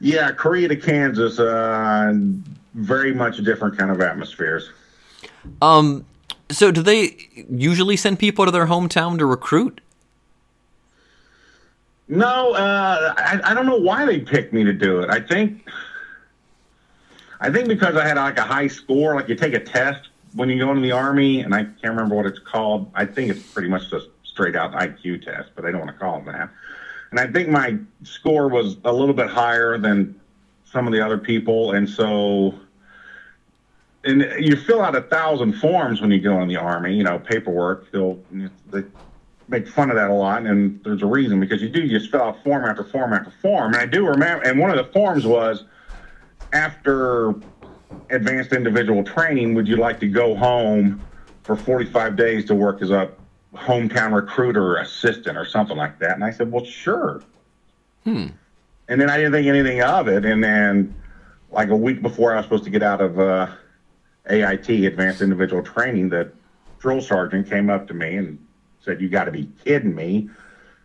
Yeah, 0.00 0.32
Korea 0.32 0.68
to 0.68 0.76
Kansas, 0.76 1.38
uh, 1.38 2.12
very 2.74 3.14
much 3.14 3.38
different 3.38 3.78
kind 3.78 3.90
of 3.90 4.00
atmospheres. 4.00 4.70
Um, 5.62 6.04
so 6.50 6.70
do 6.70 6.82
they 6.82 7.16
usually 7.50 7.96
send 7.96 8.18
people 8.18 8.44
to 8.44 8.50
their 8.50 8.66
hometown 8.66 9.18
to 9.18 9.26
recruit? 9.26 9.80
No, 12.08 12.52
uh, 12.52 13.14
I, 13.16 13.40
I 13.42 13.54
don't 13.54 13.66
know 13.66 13.78
why 13.78 14.04
they 14.04 14.20
picked 14.20 14.52
me 14.52 14.62
to 14.64 14.72
do 14.72 15.00
it. 15.00 15.10
I 15.10 15.20
think, 15.20 15.68
I 17.40 17.50
think 17.50 17.66
because 17.66 17.96
I 17.96 18.06
had 18.06 18.16
like 18.16 18.38
a 18.38 18.42
high 18.42 18.68
score, 18.68 19.14
like 19.16 19.28
you 19.28 19.34
take 19.34 19.54
a 19.54 19.60
test 19.60 20.08
when 20.34 20.48
you 20.48 20.58
go 20.58 20.70
into 20.70 20.82
the 20.82 20.92
army, 20.92 21.40
and 21.40 21.54
I 21.54 21.64
can't 21.64 21.82
remember 21.84 22.14
what 22.14 22.26
it's 22.26 22.38
called. 22.38 22.90
I 22.94 23.06
think 23.06 23.30
it's 23.30 23.42
pretty 23.42 23.68
much 23.68 23.90
just 23.90 24.06
straight 24.24 24.54
out 24.54 24.72
IQ 24.72 25.24
test, 25.24 25.50
but 25.56 25.64
I 25.64 25.72
don't 25.72 25.80
want 25.80 25.92
to 25.92 25.98
call 25.98 26.18
it 26.18 26.26
that. 26.26 26.50
And 27.10 27.20
I 27.20 27.26
think 27.26 27.48
my 27.48 27.76
score 28.02 28.48
was 28.48 28.76
a 28.84 28.92
little 28.92 29.14
bit 29.14 29.28
higher 29.28 29.78
than 29.78 30.20
some 30.64 30.86
of 30.86 30.92
the 30.92 31.04
other 31.04 31.18
people, 31.18 31.72
and 31.72 31.88
so, 31.88 32.54
and 34.04 34.22
you 34.38 34.56
fill 34.56 34.82
out 34.82 34.96
a 34.96 35.02
thousand 35.02 35.54
forms 35.54 36.00
when 36.00 36.10
you 36.10 36.20
go 36.20 36.40
in 36.42 36.48
the 36.48 36.56
army. 36.56 36.94
You 36.94 37.04
know, 37.04 37.18
paperwork. 37.18 37.90
They'll 37.92 38.18
they 38.70 38.82
make 39.48 39.68
fun 39.68 39.90
of 39.90 39.96
that 39.96 40.10
a 40.10 40.14
lot, 40.14 40.44
and 40.44 40.82
there's 40.82 41.02
a 41.02 41.06
reason 41.06 41.40
because 41.40 41.62
you 41.62 41.68
do 41.68 41.80
you 41.80 41.98
just 41.98 42.10
fill 42.10 42.22
out 42.22 42.42
form 42.42 42.64
after 42.64 42.84
form 42.84 43.12
after 43.12 43.32
form. 43.42 43.74
And 43.74 43.76
I 43.76 43.86
do 43.86 44.06
remember, 44.06 44.44
and 44.44 44.58
one 44.58 44.70
of 44.70 44.76
the 44.76 44.92
forms 44.92 45.26
was 45.26 45.64
after 46.52 47.34
advanced 48.10 48.52
individual 48.52 49.04
training, 49.04 49.54
would 49.54 49.68
you 49.68 49.76
like 49.76 50.00
to 50.00 50.08
go 50.08 50.34
home 50.34 51.00
for 51.44 51.56
45 51.56 52.16
days 52.16 52.44
to 52.46 52.54
work 52.54 52.82
as 52.82 52.90
a 52.90 53.10
hometown 53.56 54.14
recruiter 54.14 54.76
assistant 54.76 55.36
or 55.36 55.44
something 55.44 55.76
like 55.76 55.98
that? 55.98 56.12
And 56.12 56.24
I 56.24 56.30
said, 56.30 56.50
well, 56.50 56.64
sure. 56.64 57.22
Hmm. 58.04 58.26
And 58.88 59.00
then 59.00 59.10
I 59.10 59.16
didn't 59.16 59.32
think 59.32 59.46
anything 59.46 59.82
of 59.82 60.08
it. 60.08 60.24
And 60.24 60.42
then, 60.42 60.94
like 61.50 61.70
a 61.70 61.76
week 61.76 62.02
before 62.02 62.32
I 62.32 62.36
was 62.36 62.44
supposed 62.44 62.64
to 62.64 62.70
get 62.70 62.82
out 62.82 63.00
of 63.00 63.18
uh, 63.18 63.48
AIT, 64.30 64.68
Advanced 64.68 65.22
Individual 65.22 65.62
Training, 65.62 66.08
the 66.08 66.30
drill 66.78 67.00
sergeant 67.00 67.48
came 67.48 67.68
up 67.68 67.88
to 67.88 67.94
me 67.94 68.16
and 68.16 68.38
said, 68.80 69.00
You 69.00 69.08
got 69.08 69.24
to 69.24 69.32
be 69.32 69.50
kidding 69.64 69.94
me. 69.94 70.30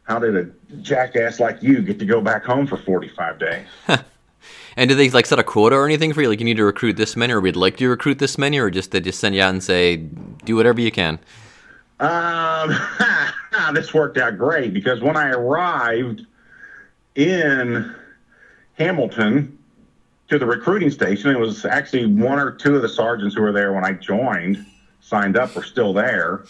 How 0.03 0.17
did 0.17 0.35
a 0.35 0.45
jackass 0.81 1.39
like 1.39 1.61
you 1.61 1.81
get 1.81 1.99
to 1.99 2.05
go 2.05 2.21
back 2.21 2.43
home 2.43 2.65
for 2.65 2.77
45 2.77 3.39
days? 3.39 3.67
And 4.77 4.89
do 4.89 4.95
they 4.95 5.09
like 5.09 5.25
set 5.25 5.39
a 5.39 5.43
quota 5.43 5.75
or 5.75 5.85
anything 5.85 6.13
for 6.13 6.21
you? 6.21 6.29
Like 6.29 6.39
you 6.39 6.45
need 6.45 6.57
to 6.57 6.63
recruit 6.63 6.95
this 6.95 7.15
many, 7.15 7.33
or 7.33 7.41
we'd 7.41 7.55
like 7.55 7.77
to 7.77 7.89
recruit 7.89 8.19
this 8.19 8.37
many, 8.37 8.57
or 8.59 8.69
just 8.69 8.91
they 8.91 8.99
just 8.99 9.19
send 9.19 9.35
you 9.35 9.41
out 9.41 9.49
and 9.49 9.63
say 9.63 9.97
do 9.97 10.55
whatever 10.55 10.81
you 10.81 10.91
can. 10.91 11.19
Um, 12.01 12.75
this 13.75 13.93
worked 13.93 14.17
out 14.17 14.37
great 14.37 14.73
because 14.73 15.01
when 15.01 15.15
I 15.15 15.29
arrived 15.29 16.25
in 17.15 17.95
Hamilton 18.73 19.57
to 20.27 20.39
the 20.39 20.45
recruiting 20.45 20.89
station, 20.89 21.29
it 21.29 21.39
was 21.39 21.63
actually 21.63 22.07
one 22.07 22.39
or 22.39 22.51
two 22.51 22.75
of 22.75 22.81
the 22.81 22.89
sergeants 22.89 23.35
who 23.35 23.41
were 23.41 23.51
there 23.51 23.71
when 23.71 23.85
I 23.85 23.93
joined, 23.93 24.65
signed 24.99 25.37
up, 25.37 25.55
were 25.55 25.63
still 25.63 25.93
there. 25.93 26.45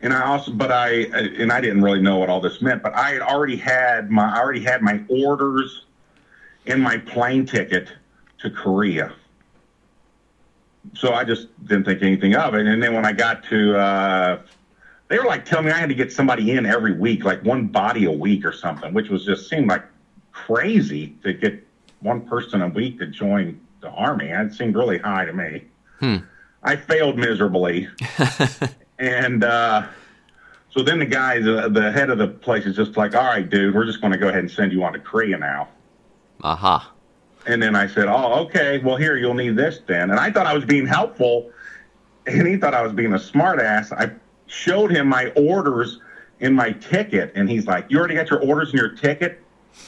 and 0.00 0.12
I 0.12 0.22
also, 0.22 0.52
but 0.52 0.70
I, 0.70 0.90
and 0.90 1.52
I 1.52 1.60
didn't 1.60 1.82
really 1.82 2.00
know 2.00 2.18
what 2.18 2.28
all 2.28 2.40
this 2.40 2.62
meant, 2.62 2.82
but 2.82 2.94
I 2.94 3.10
had 3.10 3.22
already 3.22 3.56
had 3.56 4.08
my, 4.08 4.36
I 4.36 4.40
already 4.40 4.62
had 4.62 4.82
my 4.82 5.02
orders 5.08 5.84
in 6.66 6.80
my 6.80 6.96
plane 6.96 7.44
ticket 7.44 7.88
to 8.38 8.50
Korea. 8.50 9.12
So 10.94 11.12
I 11.14 11.24
just 11.24 11.48
didn't 11.66 11.84
think 11.84 12.02
anything 12.02 12.34
of 12.34 12.54
it. 12.54 12.66
And 12.66 12.82
then 12.82 12.94
when 12.94 13.04
I 13.04 13.12
got 13.12 13.44
to, 13.44 13.76
uh, 13.76 14.42
they 15.08 15.18
were 15.18 15.24
like 15.24 15.44
telling 15.44 15.66
me 15.66 15.72
I 15.72 15.78
had 15.78 15.88
to 15.88 15.94
get 15.94 16.12
somebody 16.12 16.52
in 16.52 16.66
every 16.66 16.92
week, 16.92 17.24
like 17.24 17.44
one 17.44 17.66
body 17.68 18.04
a 18.06 18.12
week 18.12 18.44
or 18.44 18.52
something, 18.52 18.92
which 18.92 19.08
was 19.08 19.24
just 19.24 19.48
seemed 19.48 19.68
like 19.68 19.84
crazy 20.32 21.16
to 21.22 21.32
get 21.32 21.66
one 22.00 22.22
person 22.22 22.62
a 22.62 22.68
week 22.68 22.98
to 22.98 23.06
join 23.06 23.60
the 23.80 23.90
army. 23.90 24.28
It 24.28 24.54
seemed 24.54 24.74
really 24.74 24.98
high 24.98 25.24
to 25.24 25.32
me. 25.32 25.64
Hmm. 26.00 26.16
I 26.62 26.76
failed 26.76 27.16
miserably. 27.18 27.88
and 28.98 29.44
uh, 29.44 29.86
so 30.70 30.82
then 30.82 30.98
the 30.98 31.06
guy, 31.06 31.40
the, 31.40 31.68
the 31.68 31.92
head 31.92 32.10
of 32.10 32.18
the 32.18 32.28
place, 32.28 32.64
is 32.66 32.76
just 32.76 32.96
like, 32.96 33.14
all 33.14 33.24
right, 33.24 33.48
dude, 33.48 33.74
we're 33.74 33.84
just 33.84 34.00
going 34.00 34.12
to 34.12 34.18
go 34.18 34.28
ahead 34.28 34.40
and 34.40 34.50
send 34.50 34.72
you 34.72 34.82
on 34.84 34.92
to 34.92 34.98
Korea 34.98 35.38
now. 35.38 35.68
Aha. 36.42 36.91
And 37.46 37.62
then 37.62 37.74
I 37.74 37.86
said, 37.86 38.06
oh, 38.06 38.44
okay, 38.44 38.78
well, 38.78 38.96
here, 38.96 39.16
you'll 39.16 39.34
need 39.34 39.56
this 39.56 39.80
then. 39.86 40.10
And 40.10 40.20
I 40.20 40.30
thought 40.30 40.46
I 40.46 40.54
was 40.54 40.64
being 40.64 40.86
helpful, 40.86 41.50
and 42.26 42.46
he 42.46 42.56
thought 42.56 42.74
I 42.74 42.82
was 42.82 42.92
being 42.92 43.12
a 43.12 43.18
smartass. 43.18 43.92
I 43.92 44.12
showed 44.46 44.90
him 44.90 45.08
my 45.08 45.32
orders 45.36 45.98
in 46.40 46.54
my 46.54 46.72
ticket, 46.72 47.32
and 47.34 47.50
he's 47.50 47.66
like, 47.66 47.86
you 47.88 47.98
already 47.98 48.14
got 48.14 48.30
your 48.30 48.42
orders 48.42 48.70
in 48.72 48.78
your 48.78 48.90
ticket? 48.90 49.42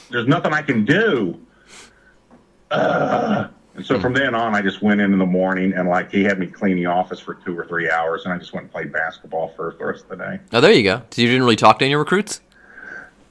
There's 0.09 0.27
nothing 0.27 0.53
I 0.53 0.61
can 0.61 0.83
do. 0.85 1.39
And 2.71 3.85
so 3.85 3.99
from 3.99 4.13
then 4.13 4.33
on, 4.35 4.55
I 4.55 4.61
just 4.61 4.81
went 4.81 5.01
in 5.01 5.11
in 5.11 5.19
the 5.19 5.25
morning 5.25 5.73
and 5.73 5.89
like 5.89 6.09
he 6.09 6.23
had 6.23 6.39
me 6.39 6.47
clean 6.47 6.77
the 6.77 6.85
office 6.85 7.19
for 7.19 7.33
two 7.35 7.57
or 7.57 7.65
three 7.65 7.89
hours, 7.89 8.23
and 8.23 8.33
I 8.33 8.37
just 8.37 8.53
went 8.53 8.63
and 8.63 8.71
played 8.71 8.91
basketball 8.93 9.49
for 9.55 9.75
the 9.77 9.85
rest 9.85 10.03
of 10.03 10.09
the 10.09 10.15
day. 10.15 10.39
Oh, 10.53 10.61
there 10.61 10.71
you 10.71 10.83
go. 10.83 11.01
So 11.11 11.21
you 11.21 11.27
didn't 11.27 11.43
really 11.43 11.57
talk 11.57 11.79
to 11.79 11.85
any 11.85 11.95
recruits? 11.95 12.41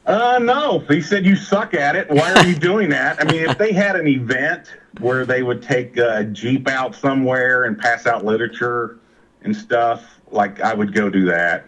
Uh, 0.07 0.39
no. 0.43 0.81
He 0.81 1.01
said 1.01 1.25
you 1.25 1.35
suck 1.35 1.75
at 1.75 1.97
it. 1.97 2.11
Why 2.11 2.33
are 2.35 2.47
you 2.47 2.55
doing 2.55 2.91
that? 2.91 3.21
I 3.21 3.25
mean, 3.31 3.49
if 3.49 3.57
they 3.57 3.73
had 3.73 3.97
an 3.97 4.07
event 4.07 4.75
where 5.01 5.25
they 5.25 5.43
would 5.43 5.63
take 5.63 5.97
a 5.97 6.25
jeep 6.25 6.69
out 6.69 6.95
somewhere 6.95 7.65
and 7.65 7.79
pass 7.79 8.07
out 8.07 8.25
literature 8.25 8.99
and 9.43 9.57
stuff, 9.57 10.21
like 10.31 10.61
I 10.61 10.75
would 10.75 10.93
go 10.93 11.09
do 11.09 11.25
that. 11.27 11.67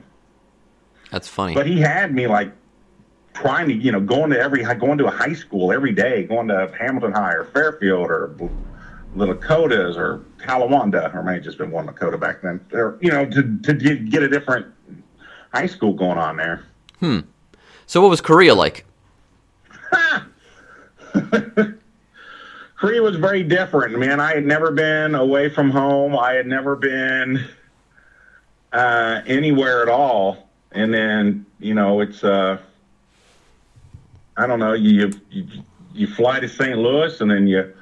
That's 1.10 1.28
funny. 1.28 1.54
But 1.54 1.66
he 1.66 1.80
had 1.80 2.14
me 2.14 2.26
like 2.26 2.52
trying 3.32 3.68
to, 3.68 3.74
you 3.74 3.92
know, 3.92 4.00
going 4.00 4.30
to 4.30 4.38
every 4.38 4.62
going 4.76 4.98
to 4.98 5.06
a 5.06 5.10
high 5.10 5.34
school 5.34 5.72
every 5.72 5.92
day, 5.92 6.24
going 6.24 6.48
to 6.48 6.72
Hamilton 6.78 7.12
High 7.12 7.34
or 7.34 7.44
Fairfield 7.44 8.10
or 8.10 8.34
the 9.14 9.26
Lakotas 9.26 9.96
or 9.96 10.24
Talawanda, 10.38 11.14
or 11.14 11.22
may 11.22 11.34
have 11.34 11.42
just 11.44 11.56
been 11.56 11.70
one 11.70 11.86
Lakota 11.86 12.20
back 12.20 12.42
then. 12.42 12.60
Or, 12.72 12.98
you 13.00 13.10
know, 13.10 13.24
to 13.24 13.58
to 13.58 13.74
get 13.96 14.22
a 14.22 14.28
different 14.28 14.66
high 15.54 15.66
school 15.66 15.94
going 15.94 16.18
on 16.18 16.36
there. 16.36 16.64
Hmm. 17.00 17.20
So 17.86 18.00
what 18.00 18.10
was 18.10 18.20
Korea 18.20 18.54
like? 18.54 18.84
Korea 22.76 23.02
was 23.02 23.16
very 23.16 23.42
different, 23.42 23.98
man. 23.98 24.20
I 24.20 24.34
had 24.34 24.44
never 24.44 24.70
been 24.70 25.14
away 25.14 25.48
from 25.48 25.70
home. 25.70 26.16
I 26.16 26.32
had 26.32 26.46
never 26.46 26.76
been 26.76 27.42
uh, 28.72 29.22
anywhere 29.26 29.82
at 29.82 29.88
all. 29.88 30.48
And 30.72 30.92
then, 30.92 31.46
you 31.58 31.74
know, 31.74 32.00
it's 32.00 32.22
uh, 32.22 32.58
I 34.36 34.46
don't 34.46 34.58
know. 34.58 34.74
You 34.74 35.10
you 35.30 35.46
you 35.94 36.06
fly 36.06 36.40
to 36.40 36.48
St. 36.48 36.76
Louis, 36.76 37.20
and 37.20 37.30
then 37.30 37.46
you 37.46 37.72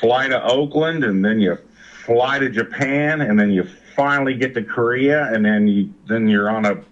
fly 0.00 0.26
to 0.28 0.42
Oakland, 0.42 1.04
and 1.04 1.24
then 1.24 1.40
you 1.40 1.56
fly 2.04 2.40
to 2.40 2.48
Japan, 2.48 3.20
and 3.20 3.38
then 3.38 3.52
you 3.52 3.68
finally 3.94 4.34
get 4.34 4.54
to 4.54 4.62
Korea, 4.64 5.32
and 5.32 5.44
then 5.44 5.68
you 5.68 5.92
then 6.08 6.26
you're 6.26 6.50
on 6.50 6.64
a 6.64 6.82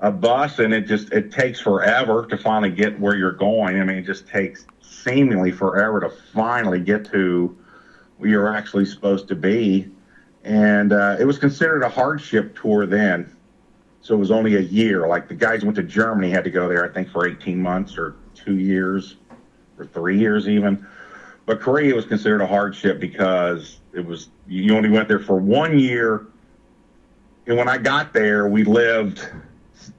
a 0.00 0.10
bus, 0.10 0.58
and 0.58 0.74
it 0.74 0.82
just 0.82 1.12
it 1.12 1.30
takes 1.30 1.60
forever 1.60 2.26
to 2.26 2.36
finally 2.36 2.70
get 2.70 2.98
where 2.98 3.16
you're 3.16 3.32
going. 3.32 3.80
I 3.80 3.84
mean, 3.84 3.98
it 3.98 4.06
just 4.06 4.28
takes 4.28 4.66
seemingly 4.80 5.52
forever 5.52 6.00
to 6.00 6.10
finally 6.10 6.80
get 6.80 7.04
to 7.12 7.56
where 8.18 8.30
you're 8.30 8.54
actually 8.54 8.86
supposed 8.86 9.28
to 9.28 9.34
be. 9.34 9.90
And 10.44 10.92
uh, 10.92 11.16
it 11.18 11.24
was 11.24 11.38
considered 11.38 11.82
a 11.82 11.88
hardship 11.88 12.58
tour 12.60 12.86
then. 12.86 13.34
So 14.02 14.14
it 14.14 14.18
was 14.18 14.30
only 14.30 14.56
a 14.56 14.60
year. 14.60 15.06
Like 15.08 15.28
the 15.28 15.34
guys 15.34 15.64
went 15.64 15.76
to 15.76 15.82
Germany, 15.82 16.30
had 16.30 16.44
to 16.44 16.50
go 16.50 16.68
there, 16.68 16.84
I 16.84 16.92
think, 16.92 17.10
for 17.10 17.26
18 17.26 17.58
months 17.58 17.96
or 17.96 18.16
two 18.34 18.58
years 18.58 19.16
or 19.78 19.86
three 19.86 20.18
years 20.18 20.46
even. 20.48 20.86
But 21.46 21.60
Korea 21.60 21.94
was 21.94 22.04
considered 22.04 22.40
a 22.40 22.46
hardship 22.46 23.00
because 23.00 23.78
it 23.92 24.04
was 24.04 24.28
you 24.46 24.76
only 24.76 24.90
went 24.90 25.08
there 25.08 25.20
for 25.20 25.36
one 25.36 25.78
year. 25.78 26.26
And 27.46 27.56
when 27.56 27.68
I 27.68 27.78
got 27.78 28.12
there, 28.12 28.48
we 28.48 28.64
lived 28.64 29.26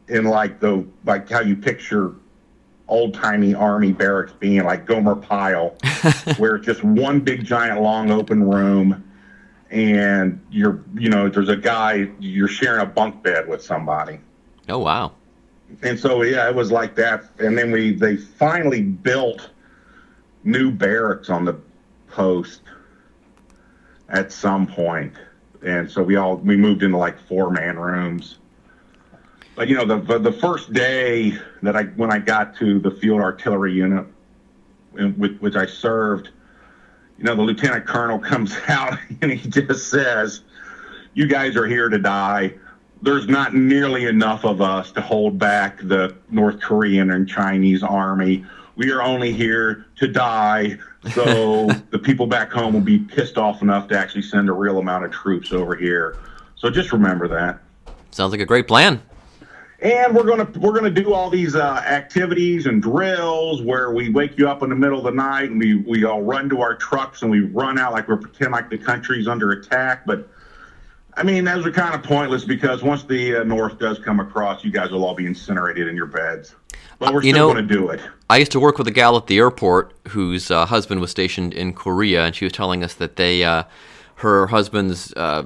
in 0.08 0.26
like 0.26 0.60
the 0.60 0.86
like 1.06 1.30
how 1.30 1.42
you 1.42 1.56
picture 1.56 2.14
old 2.88 3.14
timey 3.14 3.54
army 3.56 3.92
barracks 3.92 4.34
being 4.34 4.64
like 4.64 4.86
Gomer 4.86 5.16
Pyle, 5.16 5.76
where 6.38 6.56
it's 6.56 6.66
just 6.66 6.84
one 6.84 7.20
big 7.20 7.44
giant 7.44 7.82
long 7.82 8.12
open 8.12 8.48
room 8.48 9.04
and 9.72 10.40
you're 10.52 10.84
you 10.94 11.10
know 11.10 11.28
there's 11.28 11.50
a 11.50 11.56
guy 11.56 12.10
you're 12.20 12.48
sharing 12.48 12.82
a 12.82 12.86
bunk 12.86 13.24
bed 13.24 13.48
with 13.48 13.62
somebody. 13.62 14.20
Oh 14.70 14.80
wow. 14.80 15.14
And 15.82 16.00
so 16.00 16.22
yeah 16.22 16.48
it 16.48 16.56
was 16.56 16.72
like 16.72 16.96
that. 16.96 17.26
And 17.40 17.58
then 17.58 17.72
we 17.72 17.94
they 17.94 18.18
finally 18.18 18.84
built 18.84 19.50
new 20.44 20.72
barracks 20.72 21.30
on 21.30 21.46
the 21.46 21.60
post 22.08 22.62
at 24.10 24.32
some 24.32 24.68
point. 24.68 25.14
And 25.66 25.90
so 25.90 26.04
we 26.04 26.16
all 26.16 26.38
we 26.38 26.56
moved 26.56 26.84
into 26.84 26.98
like 26.98 27.20
four 27.20 27.50
man 27.50 27.80
rooms 27.80 28.38
but 29.56 29.68
you 29.68 29.76
know 29.76 29.86
the 29.86 30.20
the 30.20 30.32
first 30.32 30.74
day 30.74 31.38
that 31.62 31.76
i 31.76 31.84
when 31.84 32.12
i 32.12 32.20
got 32.20 32.56
to 32.56 32.80
the 32.80 32.92
field 32.92 33.22
artillery 33.22 33.74
unit 33.74 34.06
with 34.94 35.38
which 35.40 35.56
i 35.56 35.66
served 35.66 36.30
you 37.18 37.24
know, 37.24 37.36
the 37.36 37.42
lieutenant 37.42 37.86
colonel 37.86 38.20
comes 38.32 38.56
out 38.68 38.98
and 39.22 39.32
he 39.32 39.50
just 39.50 39.90
says, 39.90 40.42
You 41.14 41.28
guys 41.28 41.56
are 41.56 41.66
here 41.66 41.90
to 41.90 41.98
die. 41.98 42.54
There's 43.02 43.28
not 43.28 43.54
nearly 43.54 44.06
enough 44.06 44.46
of 44.46 44.62
us 44.62 44.92
to 44.94 45.02
hold 45.02 45.38
back 45.38 45.80
the 45.82 46.16
North 46.30 46.60
Korean 46.60 47.12
and 47.12 47.28
Chinese 47.28 47.84
army. 47.84 48.46
We 48.78 48.92
are 48.92 49.02
only 49.02 49.32
here 49.32 49.86
to 49.98 50.08
die. 50.08 50.78
So 51.14 51.68
the 51.92 52.00
people 52.00 52.26
back 52.26 52.52
home 52.52 52.74
will 52.74 52.82
be 52.82 53.00
pissed 53.00 53.38
off 53.38 53.62
enough 53.62 53.88
to 53.90 53.98
actually 53.98 54.24
send 54.24 54.50
a 54.50 54.54
real 54.54 54.80
amount 54.80 55.06
of 55.06 55.12
troops 55.12 55.52
over 55.52 55.76
here. 55.76 56.18
So 56.56 56.70
just 56.70 56.92
remember 56.92 57.28
that. 57.28 57.60
Sounds 58.12 58.32
like 58.32 58.42
a 58.42 58.46
great 58.46 58.68
plan 58.68 59.02
and 59.86 60.16
we're 60.16 60.24
gonna 60.24 60.50
we're 60.60 60.74
gonna 60.74 60.90
do 60.90 61.14
all 61.14 61.30
these 61.30 61.56
uh, 61.56 61.76
activities 61.86 62.66
and 62.66 62.82
drills 62.82 63.62
where 63.62 63.92
we 63.92 64.10
wake 64.10 64.36
you 64.36 64.50
up 64.50 64.64
in 64.64 64.70
the 64.70 64.76
middle 64.76 64.98
of 64.98 65.04
the 65.04 65.12
night 65.12 65.52
and 65.52 65.60
we 65.60 65.76
we 65.76 66.04
all 66.04 66.24
run 66.24 66.50
to 66.50 66.60
our 66.60 66.76
trucks 66.76 67.22
and 67.22 67.30
we 67.30 67.42
run 67.42 67.78
out 67.78 67.94
like 67.94 68.08
we're 68.08 68.18
pretend 68.18 68.52
like 68.52 68.70
the 68.72 68.80
country's 68.80 69.28
under 69.28 69.52
attack. 69.52 70.04
But 70.08 70.28
I 71.14 71.22
mean, 71.22 71.46
those 71.46 71.68
are 71.68 71.72
kind 71.72 71.94
of 71.94 72.02
pointless 72.02 72.44
because 72.46 72.82
once 72.82 73.04
the 73.04 73.38
uh, 73.38 73.44
North 73.44 73.78
does 73.78 74.00
come 74.00 74.20
across, 74.20 74.64
you 74.64 74.72
guys 74.72 74.90
will 74.90 75.06
all 75.06 75.14
be 75.14 75.28
incinerated 75.28 75.88
in 75.88 75.96
your 75.96 76.08
beds. 76.08 76.56
But 76.98 77.14
we're 77.14 77.22
you 77.22 77.34
still 77.34 77.54
going 77.54 77.68
to 77.68 77.74
do 77.74 77.90
it. 77.90 78.02
I 78.28 78.38
used 78.38 78.52
to 78.54 78.60
work 78.60 78.80
with 78.80 78.88
a 78.88 78.92
gal 78.92 79.16
at 79.18 79.28
the 79.28 79.38
airport 79.38 79.94
whose 80.08 80.50
uh, 80.50 80.66
husband 80.66 81.00
was 81.00 81.12
stationed 81.12 81.54
in 81.54 81.74
Korea, 81.74 82.26
and 82.26 82.36
she 82.36 82.44
was 82.44 82.54
telling 82.54 82.84
us 82.84 82.96
that 82.96 83.18
they, 83.18 83.44
uh, 83.44 83.64
her 84.16 84.48
husband's 84.48 85.14
uh, 85.14 85.44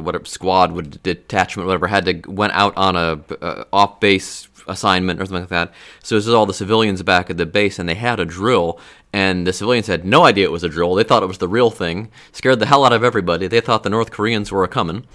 whatever 0.00 0.24
squad, 0.24 0.72
would 0.72 1.02
detachment, 1.02 1.66
whatever, 1.66 1.86
had 1.86 2.04
to 2.06 2.30
went 2.30 2.52
out 2.52 2.76
on 2.76 2.96
a 2.96 3.20
uh, 3.42 3.64
off 3.72 4.00
base 4.00 4.48
assignment 4.68 5.20
or 5.20 5.26
something 5.26 5.42
like 5.42 5.50
that. 5.50 5.72
So 6.02 6.16
this 6.16 6.26
is 6.26 6.34
all 6.34 6.46
the 6.46 6.54
civilians 6.54 7.02
back 7.02 7.30
at 7.30 7.36
the 7.36 7.46
base, 7.46 7.78
and 7.78 7.88
they 7.88 7.94
had 7.94 8.20
a 8.20 8.24
drill, 8.24 8.80
and 9.12 9.46
the 9.46 9.52
civilians 9.52 9.86
had 9.86 10.04
no 10.04 10.24
idea 10.24 10.44
it 10.44 10.52
was 10.52 10.64
a 10.64 10.68
drill. 10.68 10.94
They 10.94 11.04
thought 11.04 11.22
it 11.22 11.26
was 11.26 11.38
the 11.38 11.48
real 11.48 11.70
thing. 11.70 12.10
Scared 12.32 12.60
the 12.60 12.66
hell 12.66 12.84
out 12.84 12.92
of 12.92 13.04
everybody. 13.04 13.46
They 13.46 13.60
thought 13.60 13.82
the 13.82 13.90
North 13.90 14.10
Koreans 14.10 14.50
were 14.50 14.64
a 14.64 14.68
coming, 14.68 15.06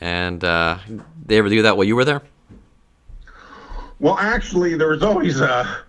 and 0.00 0.42
uh, 0.44 0.78
they 1.24 1.38
ever 1.38 1.48
do 1.48 1.62
that 1.62 1.76
while 1.76 1.84
you 1.84 1.96
were 1.96 2.04
there? 2.04 2.22
Well, 4.00 4.16
actually, 4.18 4.76
there 4.76 4.88
was 4.88 5.02
always 5.02 5.40
a 5.40 5.84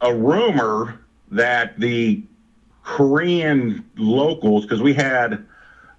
a 0.00 0.14
rumor 0.14 1.00
that 1.30 1.78
the 1.78 2.22
Korean 2.82 3.84
locals, 3.96 4.64
because 4.64 4.82
we 4.82 4.94
had 4.94 5.44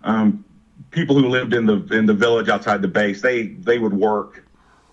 um, 0.04 0.44
people 0.92 1.18
who 1.18 1.28
lived 1.28 1.54
in 1.54 1.66
the 1.66 1.86
in 1.92 2.06
the 2.06 2.14
village 2.14 2.50
outside 2.50 2.82
the 2.82 2.88
base, 2.88 3.22
they 3.22 3.48
they 3.48 3.80
would 3.80 3.94
work, 3.94 4.46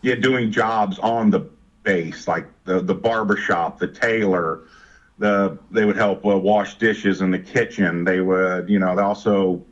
yeah, 0.03 0.15
doing 0.15 0.51
jobs 0.51 0.99
on 0.99 1.31
the 1.31 1.41
base, 1.83 2.27
like 2.27 2.47
the 2.65 2.81
the 2.81 2.95
barber 2.95 3.37
shop, 3.37 3.79
the 3.79 3.89
tailor, 3.89 4.63
the 5.19 5.59
they 5.71 5.85
would 5.85 5.97
help 5.97 6.25
uh, 6.25 6.39
wash 6.39 6.79
dishes 6.79 7.21
in 7.21 7.31
the 7.31 7.39
kitchen. 7.39 8.05
They 8.05 8.21
would, 8.21 8.69
you 8.69 8.79
know, 8.79 8.97
they 8.97 9.03
also 9.03 9.65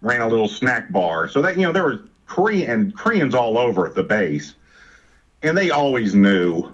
ran 0.00 0.22
a 0.22 0.28
little 0.28 0.48
snack 0.48 0.90
bar. 0.90 1.28
So 1.28 1.42
that 1.42 1.56
you 1.56 1.62
know 1.62 1.72
there 1.72 1.84
were 1.84 2.04
Korean 2.26 2.92
Koreans 2.92 3.34
all 3.34 3.58
over 3.58 3.86
at 3.86 3.94
the 3.94 4.04
base, 4.04 4.54
and 5.42 5.58
they 5.58 5.70
always 5.70 6.14
knew 6.14 6.72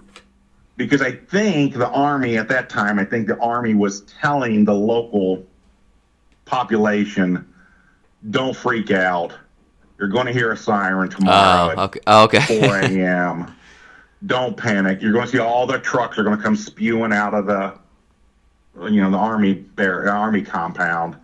because 0.76 1.00
I 1.00 1.12
think 1.12 1.74
the 1.74 1.88
army 1.88 2.36
at 2.36 2.48
that 2.48 2.68
time, 2.68 2.98
I 2.98 3.04
think 3.04 3.26
the 3.26 3.38
army 3.38 3.74
was 3.74 4.02
telling 4.02 4.66
the 4.66 4.74
local 4.74 5.46
population 6.44 7.48
don't 8.30 8.56
freak 8.56 8.90
out. 8.90 9.32
You're 9.98 10.08
going 10.08 10.26
to 10.26 10.32
hear 10.32 10.52
a 10.52 10.56
siren 10.56 11.08
tomorrow 11.08 11.68
Oh, 11.68 11.70
at 11.70 11.78
okay. 11.78 12.00
Oh, 12.06 12.24
okay. 12.24 12.40
4 12.40 12.78
a.m. 12.80 13.54
Don't 14.26 14.56
panic. 14.56 15.00
You're 15.00 15.12
going 15.12 15.24
to 15.26 15.30
see 15.32 15.38
all 15.38 15.66
the 15.66 15.78
trucks 15.78 16.18
are 16.18 16.22
going 16.24 16.36
to 16.36 16.42
come 16.42 16.56
spewing 16.56 17.12
out 17.12 17.34
of 17.34 17.46
the, 17.46 17.78
you 18.90 19.00
know, 19.00 19.10
the 19.10 19.16
army 19.16 19.54
bar- 19.54 20.08
army 20.08 20.42
compound. 20.42 21.16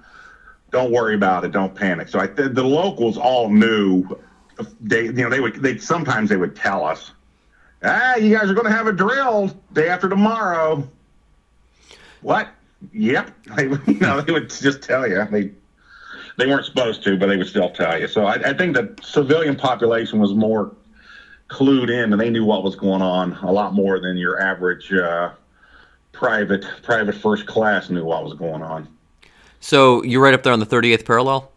Don't 0.71 0.91
worry 0.91 1.15
about 1.15 1.45
it. 1.45 1.53
Don't 1.53 1.75
panic. 1.75 2.09
So 2.09 2.19
I, 2.19 2.27
the, 2.29 2.49
the 2.49 2.63
locals 2.65 3.19
all 3.19 3.51
knew. 3.51 4.07
They, 4.81 5.05
you 5.05 5.13
know, 5.13 5.29
they 5.31 5.41
would. 5.41 5.57
They 5.57 5.77
sometimes 5.79 6.31
they 6.31 6.37
would 6.37 6.55
tell 6.55 6.85
us, 6.85 7.13
"Ah, 7.83 8.17
you 8.17 8.35
guys 8.37 8.49
are 8.51 8.55
going 8.55 8.67
to 8.67 8.73
have 8.73 8.87
a 8.87 8.93
drill 8.93 9.51
day 9.73 9.89
after 9.89 10.09
tomorrow." 10.09 10.87
What? 12.21 12.49
Yep. 12.93 13.31
They, 13.57 13.65
you 13.65 13.99
know, 14.01 14.21
they 14.21 14.33
would 14.33 14.49
just 14.51 14.83
tell 14.83 15.07
you. 15.07 15.27
They 15.31 15.51
they 16.39 16.47
weren't 16.47 16.65
supposed 16.65 17.03
to, 17.05 17.17
but 17.17 17.27
they 17.27 17.37
would 17.37 17.47
still 17.47 17.71
tell 17.71 18.01
you. 18.01 18.09
So 18.09 18.27
I, 18.27 18.35
I 18.35 18.55
think 18.55 18.75
the 18.75 18.95
civilian 19.03 19.57
population 19.57 20.19
was 20.19 20.35
more 20.35 20.75
clued 21.49 21.91
in, 21.91 22.13
and 22.13 22.21
they 22.21 22.31
knew 22.31 22.45
what 22.45 22.65
was 22.65 22.75
going 22.77 23.03
on 23.03 23.33
a 23.43 23.53
lot 23.53 23.75
more 23.75 24.01
than 24.01 24.17
your 24.17 24.41
average 24.41 24.93
uh, 24.93 25.33
private 26.13 26.65
private 26.83 27.15
first 27.15 27.47
class 27.47 27.91
knew 27.91 28.05
what 28.05 28.25
was 28.25 28.35
going 28.35 28.63
on. 28.63 28.89
So 29.61 30.03
you're 30.03 30.23
right 30.23 30.35
up 30.35 30.43
there 30.43 30.53
on 30.53 30.61
the 30.61 30.67
38th 30.67 31.05
parallel. 31.05 31.52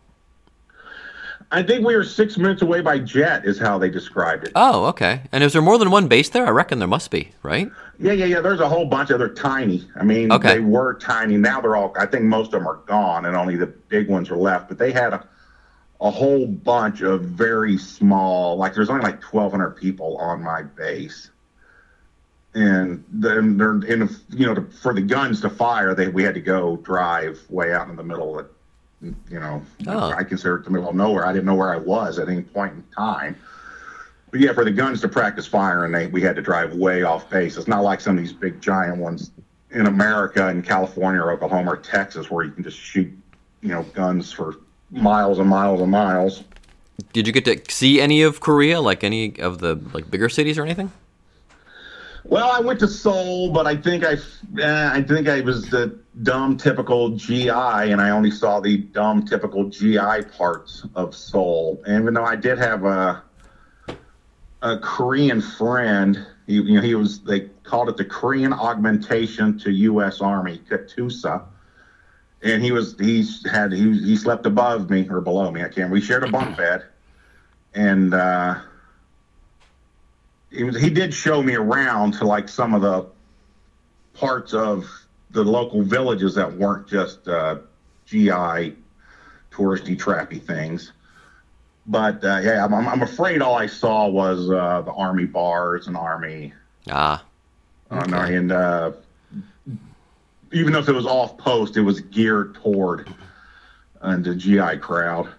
I 1.52 1.62
think 1.64 1.86
we 1.86 1.96
were 1.96 2.04
six 2.04 2.38
minutes 2.38 2.62
away 2.62 2.82
by 2.82 3.00
jet, 3.00 3.46
is 3.46 3.60
how 3.60 3.78
they 3.78 3.90
described 3.90 4.46
it. 4.46 4.52
Oh, 4.56 4.86
okay. 4.86 5.22
And 5.32 5.44
is 5.44 5.54
there 5.54 5.62
more 5.62 5.78
than 5.78 5.92
one 5.92 6.08
base 6.08 6.30
there? 6.30 6.46
I 6.46 6.50
reckon 6.50 6.80
there 6.80 6.88
must 6.88 7.12
be, 7.12 7.32
right? 7.44 7.70
Yeah, 8.00 8.14
yeah, 8.14 8.26
yeah. 8.26 8.42
There's 8.42 8.60
a 8.60 8.68
whole 8.68 8.86
bunch 8.86 9.10
of. 9.12 9.20
They're 9.20 9.30
tiny. 9.30 9.88
I 9.96 10.04
mean, 10.04 10.32
Okay. 10.32 10.56
they 10.56 10.60
were 10.60 10.96
tiny. 10.96 11.38
Now 11.38 11.62
they're 11.62 11.76
all. 11.76 11.94
I 11.98 12.08
think 12.08 12.24
most 12.24 12.48
of 12.48 12.60
them 12.60 12.68
are 12.68 12.80
gone, 12.88 13.26
and 13.26 13.36
only 13.38 13.56
the 13.56 13.68
big 13.68 14.10
ones 14.10 14.30
are 14.32 14.36
left. 14.38 14.68
But 14.70 14.80
they 14.80 14.92
had 14.92 15.14
a, 15.14 15.26
a 16.02 16.10
whole 16.10 16.46
bunch 16.48 17.02
of 17.02 17.22
very 17.22 17.78
small. 17.78 18.58
Like 18.58 18.74
there's 18.74 18.90
only 18.90 19.04
like 19.04 19.22
1,200 19.24 19.72
people 19.78 20.18
on 20.18 20.42
my 20.44 20.64
base, 20.64 21.30
and 22.54 23.04
then 23.12 23.58
they're 23.58 23.82
in. 23.84 24.10
You 24.30 24.48
know, 24.48 24.56
to, 24.56 24.62
for 24.82 24.94
the 24.94 25.02
guns 25.02 25.40
to 25.42 25.50
fire, 25.50 25.94
they 25.96 26.08
we 26.10 26.24
had 26.24 26.34
to 26.34 26.42
go 26.42 26.78
drive 26.78 27.40
way 27.50 27.72
out 27.74 27.88
in 27.88 27.96
the 27.96 28.04
middle 28.04 28.38
of. 28.40 28.48
You 29.30 29.40
know, 29.40 29.62
Oh. 29.88 30.12
I 30.12 30.24
consider 30.24 30.58
it 30.58 30.64
the 30.66 30.70
middle 30.72 30.90
of 30.90 30.96
nowhere. 30.96 31.26
I 31.26 31.34
didn't 31.34 31.46
know 31.46 31.56
where 31.56 31.74
I 31.74 31.78
was 31.78 32.20
at 32.20 32.30
any 32.30 32.42
point 32.42 32.74
in 32.74 32.84
time. 32.96 33.36
But 34.32 34.40
yeah, 34.40 34.54
for 34.54 34.66
the 34.66 34.72
guns 34.72 35.02
to 35.02 35.08
practice 35.08 35.46
firing, 35.48 35.92
they 35.92 36.08
we 36.08 36.22
had 36.22 36.36
to 36.36 36.42
drive 36.42 36.74
way 36.74 37.04
off 37.04 37.30
base. 37.30 37.58
It's 37.58 37.68
not 37.68 37.84
like 37.84 38.02
some 38.02 38.18
of 38.18 38.24
these 38.24 38.34
big 38.34 38.60
giant 38.62 38.98
ones 38.98 39.32
in 39.72 39.86
America, 39.88 40.50
in 40.50 40.62
California, 40.62 41.22
or 41.22 41.32
Oklahoma, 41.32 41.74
or 41.74 41.78
Texas, 41.78 42.30
where 42.30 42.46
you 42.46 42.52
can 42.52 42.64
just 42.64 42.78
shoot, 42.78 43.12
you 43.62 43.70
know, 43.70 43.84
guns 43.94 44.32
for 44.32 44.56
miles 44.92 45.40
and 45.40 45.50
miles 45.50 45.82
and 45.82 45.92
miles. 45.92 46.44
Did 47.14 47.28
you 47.28 47.34
get 47.34 47.46
to 47.46 47.60
see 47.74 48.00
any 48.02 48.22
of 48.22 48.40
Korea, 48.40 48.80
like 48.82 49.04
any 49.04 49.38
of 49.40 49.60
the 49.60 49.76
like 49.94 50.10
bigger 50.10 50.30
cities 50.30 50.58
or 50.58 50.64
anything? 50.64 50.92
Well, 52.28 52.50
I 52.52 52.60
went 52.60 52.80
to 52.80 52.88
Seoul, 52.88 53.50
but 53.52 53.68
I 53.68 53.76
think 53.76 54.04
I, 54.04 54.14
eh, 54.60 54.90
I 54.92 55.02
think 55.04 55.28
I 55.28 55.42
was 55.42 55.70
the 55.70 56.00
dumb 56.24 56.58
typical 56.58 57.10
GI, 57.10 57.50
and 57.50 58.02
I 58.02 58.10
only 58.10 58.32
saw 58.32 58.60
the 58.60 58.78
dumb 58.78 59.24
typical 59.26 59.66
GI 59.66 60.24
parts 60.36 60.86
of 60.96 61.16
Seoul. 61.16 61.82
And 61.86 62.02
even 62.02 62.14
though 62.16 62.26
I 62.26 62.36
did 62.36 62.58
have 62.58 62.84
a 62.84 63.22
a 64.62 64.78
Korean 64.78 65.40
friend, 65.40 66.26
he, 66.48 66.56
you 66.56 66.76
know, 66.76 66.82
he 66.82 66.96
was 66.96 67.20
they 67.20 67.42
called 67.64 67.90
it 67.90 67.98
the 67.98 68.06
Korean 68.06 68.54
augmentation 68.54 69.60
to 69.60 69.72
U.S. 69.72 70.20
Army 70.20 70.60
Katusa, 70.68 71.44
and 72.42 72.64
he 72.64 72.72
was 72.72 72.96
he's 72.98 73.48
had 73.48 73.72
he 73.72 74.00
he 74.00 74.16
slept 74.16 74.48
above 74.48 74.90
me 74.90 75.08
or 75.10 75.22
below 75.22 75.52
me. 75.52 75.64
I 75.64 75.70
can't. 75.70 75.92
We 75.92 76.02
shared 76.02 76.24
a 76.24 76.28
bunk 76.28 76.58
bed, 76.58 76.86
and. 77.76 78.14
uh 78.16 78.56
he 78.58 78.75
was 80.64 80.80
he 80.80 80.90
did 80.90 81.14
show 81.14 81.42
me 81.42 81.56
around 81.56 82.14
to 82.16 82.26
like 82.26 82.50
some 82.50 82.74
of 82.74 82.82
the 82.82 83.06
parts 84.14 84.54
of 84.54 84.90
the 85.32 85.44
local 85.44 85.82
villages 85.82 86.36
that 86.36 86.52
weren't 86.58 86.88
just 86.88 87.28
uh, 87.28 87.58
GI 88.06 88.76
touristy 89.52 89.98
trappy 89.98 90.42
things. 90.42 90.94
But 91.88 92.24
uh, 92.24 92.40
yeah, 92.44 92.66
I'm, 92.66 92.74
I'm 92.74 93.02
afraid 93.02 93.42
all 93.42 93.56
I 93.56 93.68
saw 93.68 94.08
was 94.08 94.50
uh, 94.50 94.82
the 94.82 94.92
army 94.92 95.26
bars 95.26 95.88
and 95.88 95.96
army, 95.96 96.54
Ah, 96.90 97.24
uh, 97.92 98.04
and 98.34 98.52
uh, 98.52 98.92
even 100.52 100.74
if 100.74 100.90
it 100.90 100.94
was 100.94 101.06
off 101.06 101.38
post, 101.38 101.78
it 101.78 101.82
was 101.82 102.00
geared 102.00 102.56
toward 102.56 103.14
uh, 104.02 104.18
the 104.18 104.34
GI 104.34 104.78
crowd, 104.78 105.30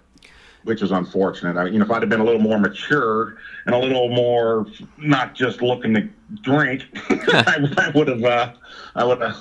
which 0.66 0.82
is 0.82 0.90
unfortunate. 0.90 1.56
I, 1.56 1.66
you 1.66 1.78
know, 1.78 1.84
if 1.84 1.90
I'd 1.92 2.02
have 2.02 2.08
been 2.08 2.20
a 2.20 2.24
little 2.24 2.40
more 2.40 2.58
mature 2.58 3.36
and 3.66 3.74
a 3.74 3.78
little 3.78 4.08
more 4.08 4.66
not 4.98 5.34
just 5.34 5.62
looking 5.62 5.94
to 5.94 6.08
drink, 6.42 6.82
I, 7.08 7.72
I 7.78 7.92
would 7.94 8.08
have, 8.08 8.24
uh, 8.24 8.52
I 8.94 9.04
would 9.04 9.20
have. 9.20 9.36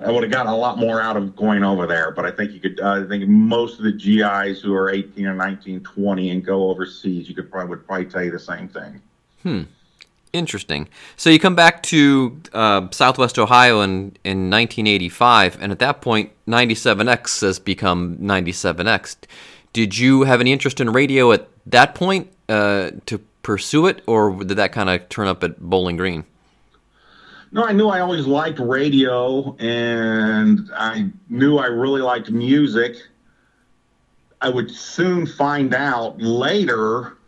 I 0.00 0.10
would 0.10 0.24
have 0.24 0.32
gotten 0.32 0.50
a 0.50 0.56
lot 0.56 0.78
more 0.78 1.00
out 1.00 1.16
of 1.16 1.36
going 1.36 1.62
over 1.62 1.86
there, 1.86 2.10
but 2.10 2.24
I 2.24 2.32
think 2.32 2.50
you 2.52 2.58
could. 2.58 2.80
Uh, 2.80 3.04
I 3.04 3.08
think 3.08 3.28
most 3.28 3.78
of 3.78 3.84
the 3.84 3.92
GIs 3.92 4.60
who 4.60 4.74
are 4.74 4.90
18 4.90 5.26
or 5.26 5.34
19, 5.34 5.80
20 5.80 6.30
and 6.30 6.44
go 6.44 6.70
overseas, 6.70 7.28
you 7.28 7.36
could 7.36 7.50
probably 7.50 7.70
would 7.70 7.86
probably 7.86 8.06
tell 8.06 8.24
you 8.24 8.32
the 8.32 8.38
same 8.38 8.68
thing. 8.68 9.00
Hmm. 9.42 9.62
interesting. 10.32 10.88
So 11.16 11.30
you 11.30 11.38
come 11.38 11.54
back 11.54 11.82
to 11.84 12.40
uh, 12.52 12.88
Southwest 12.90 13.38
Ohio 13.38 13.80
in, 13.82 14.16
in 14.24 14.50
1985, 14.50 15.58
and 15.60 15.70
at 15.70 15.78
that 15.80 16.00
point, 16.00 16.32
97X 16.48 17.42
has 17.42 17.58
become 17.58 18.16
97X. 18.16 19.16
Did 19.72 19.96
you 19.96 20.22
have 20.22 20.40
any 20.40 20.52
interest 20.52 20.80
in 20.80 20.90
radio 20.90 21.32
at 21.32 21.48
that 21.66 21.94
point 21.94 22.30
uh, 22.48 22.90
to 23.06 23.18
pursue 23.42 23.86
it, 23.86 24.02
or 24.06 24.44
did 24.44 24.56
that 24.56 24.72
kind 24.72 24.90
of 24.90 25.08
turn 25.08 25.26
up 25.26 25.42
at 25.42 25.60
Bowling 25.60 25.96
Green? 25.96 26.24
No, 27.54 27.64
I 27.64 27.72
knew 27.72 27.88
I 27.88 28.00
always 28.00 28.26
liked 28.26 28.58
radio 28.58 29.54
and 29.58 30.70
I 30.74 31.10
knew 31.28 31.58
I 31.58 31.66
really 31.66 32.00
liked 32.00 32.30
music. 32.30 32.96
I 34.40 34.48
would 34.48 34.70
soon 34.70 35.26
find 35.26 35.74
out 35.74 36.18
later 36.18 37.18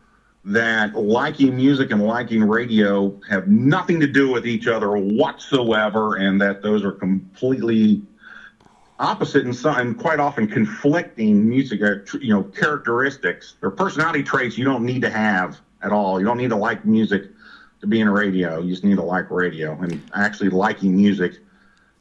that 0.46 0.94
liking 0.94 1.54
music 1.56 1.90
and 1.90 2.02
liking 2.02 2.42
radio 2.42 3.18
have 3.28 3.48
nothing 3.48 4.00
to 4.00 4.06
do 4.06 4.30
with 4.30 4.46
each 4.46 4.66
other 4.66 4.96
whatsoever 4.96 6.16
and 6.16 6.40
that 6.40 6.62
those 6.62 6.84
are 6.84 6.92
completely 6.92 8.02
opposite 8.98 9.44
and, 9.44 9.54
some, 9.54 9.76
and 9.76 9.98
quite 9.98 10.20
often 10.20 10.46
conflicting 10.46 11.48
music 11.48 11.82
uh, 11.82 11.96
you 12.20 12.32
know 12.32 12.42
characteristics. 12.42 13.54
Or 13.62 13.70
personality 13.70 14.22
traits 14.22 14.56
you 14.56 14.64
don't 14.64 14.84
need 14.84 15.02
to 15.02 15.10
have 15.10 15.60
at 15.82 15.92
all. 15.92 16.18
You 16.18 16.26
don't 16.26 16.38
need 16.38 16.50
to 16.50 16.56
like 16.56 16.84
music 16.84 17.24
to 17.80 17.86
be 17.86 18.00
in 18.00 18.06
a 18.06 18.12
radio. 18.12 18.60
You 18.60 18.70
just 18.70 18.84
need 18.84 18.96
to 18.96 19.02
like 19.02 19.30
radio, 19.30 19.78
and 19.80 20.00
actually 20.14 20.50
liking 20.50 20.96
music 20.96 21.38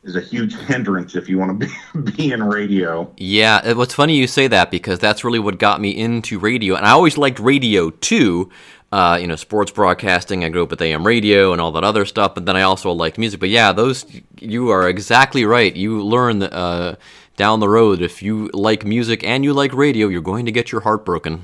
is 0.04 0.16
a 0.16 0.22
huge 0.22 0.56
hindrance 0.68 1.16
if 1.16 1.28
you 1.30 1.38
want 1.38 1.60
to 1.60 1.68
be, 2.02 2.12
be 2.12 2.32
in 2.32 2.44
radio. 2.44 3.12
Yeah, 3.18 3.66
it- 3.66 3.78
what's 3.78 3.94
funny 3.94 4.16
you 4.16 4.28
say 4.28 4.48
that 4.48 4.72
because 4.72 5.00
that's 5.00 5.24
really 5.24 5.40
what 5.40 5.60
got 5.60 5.82
me 5.82 5.90
into 5.92 6.40
radio, 6.40 6.76
and 6.76 6.86
I 6.86 6.92
always 6.92 7.18
liked 7.18 7.40
radio 7.40 7.90
too. 7.90 8.50
Uh, 8.92 9.18
you 9.20 9.26
know, 9.26 9.36
sports 9.36 9.72
broadcasting. 9.72 10.44
I 10.44 10.50
grew 10.50 10.62
up 10.62 10.70
with 10.70 10.80
AM 10.80 11.04
radio 11.08 11.52
and 11.52 11.60
all 11.60 11.72
that 11.72 11.84
other 11.84 12.06
stuff, 12.06 12.36
but 12.36 12.46
then 12.46 12.56
I 12.56 12.62
also 12.62 12.92
liked 12.92 13.18
music. 13.18 13.40
But 13.40 13.50
yeah, 13.50 13.72
those 13.72 14.06
you 14.40 14.70
are 14.70 14.88
exactly 14.88 15.46
right. 15.46 15.76
You 15.76 16.04
learn 16.04 16.44
uh, 16.44 16.96
down 17.36 17.60
the 17.60 17.68
road 17.70 18.04
if 18.04 18.22
you 18.22 18.52
like 18.54 18.86
music 18.86 19.24
and 19.24 19.44
you 19.44 19.52
like 19.52 19.74
radio, 19.74 20.10
you're 20.10 20.22
going 20.22 20.46
to 20.46 20.52
get 20.52 20.72
your 20.72 20.82
heart 20.82 21.06
broken. 21.06 21.44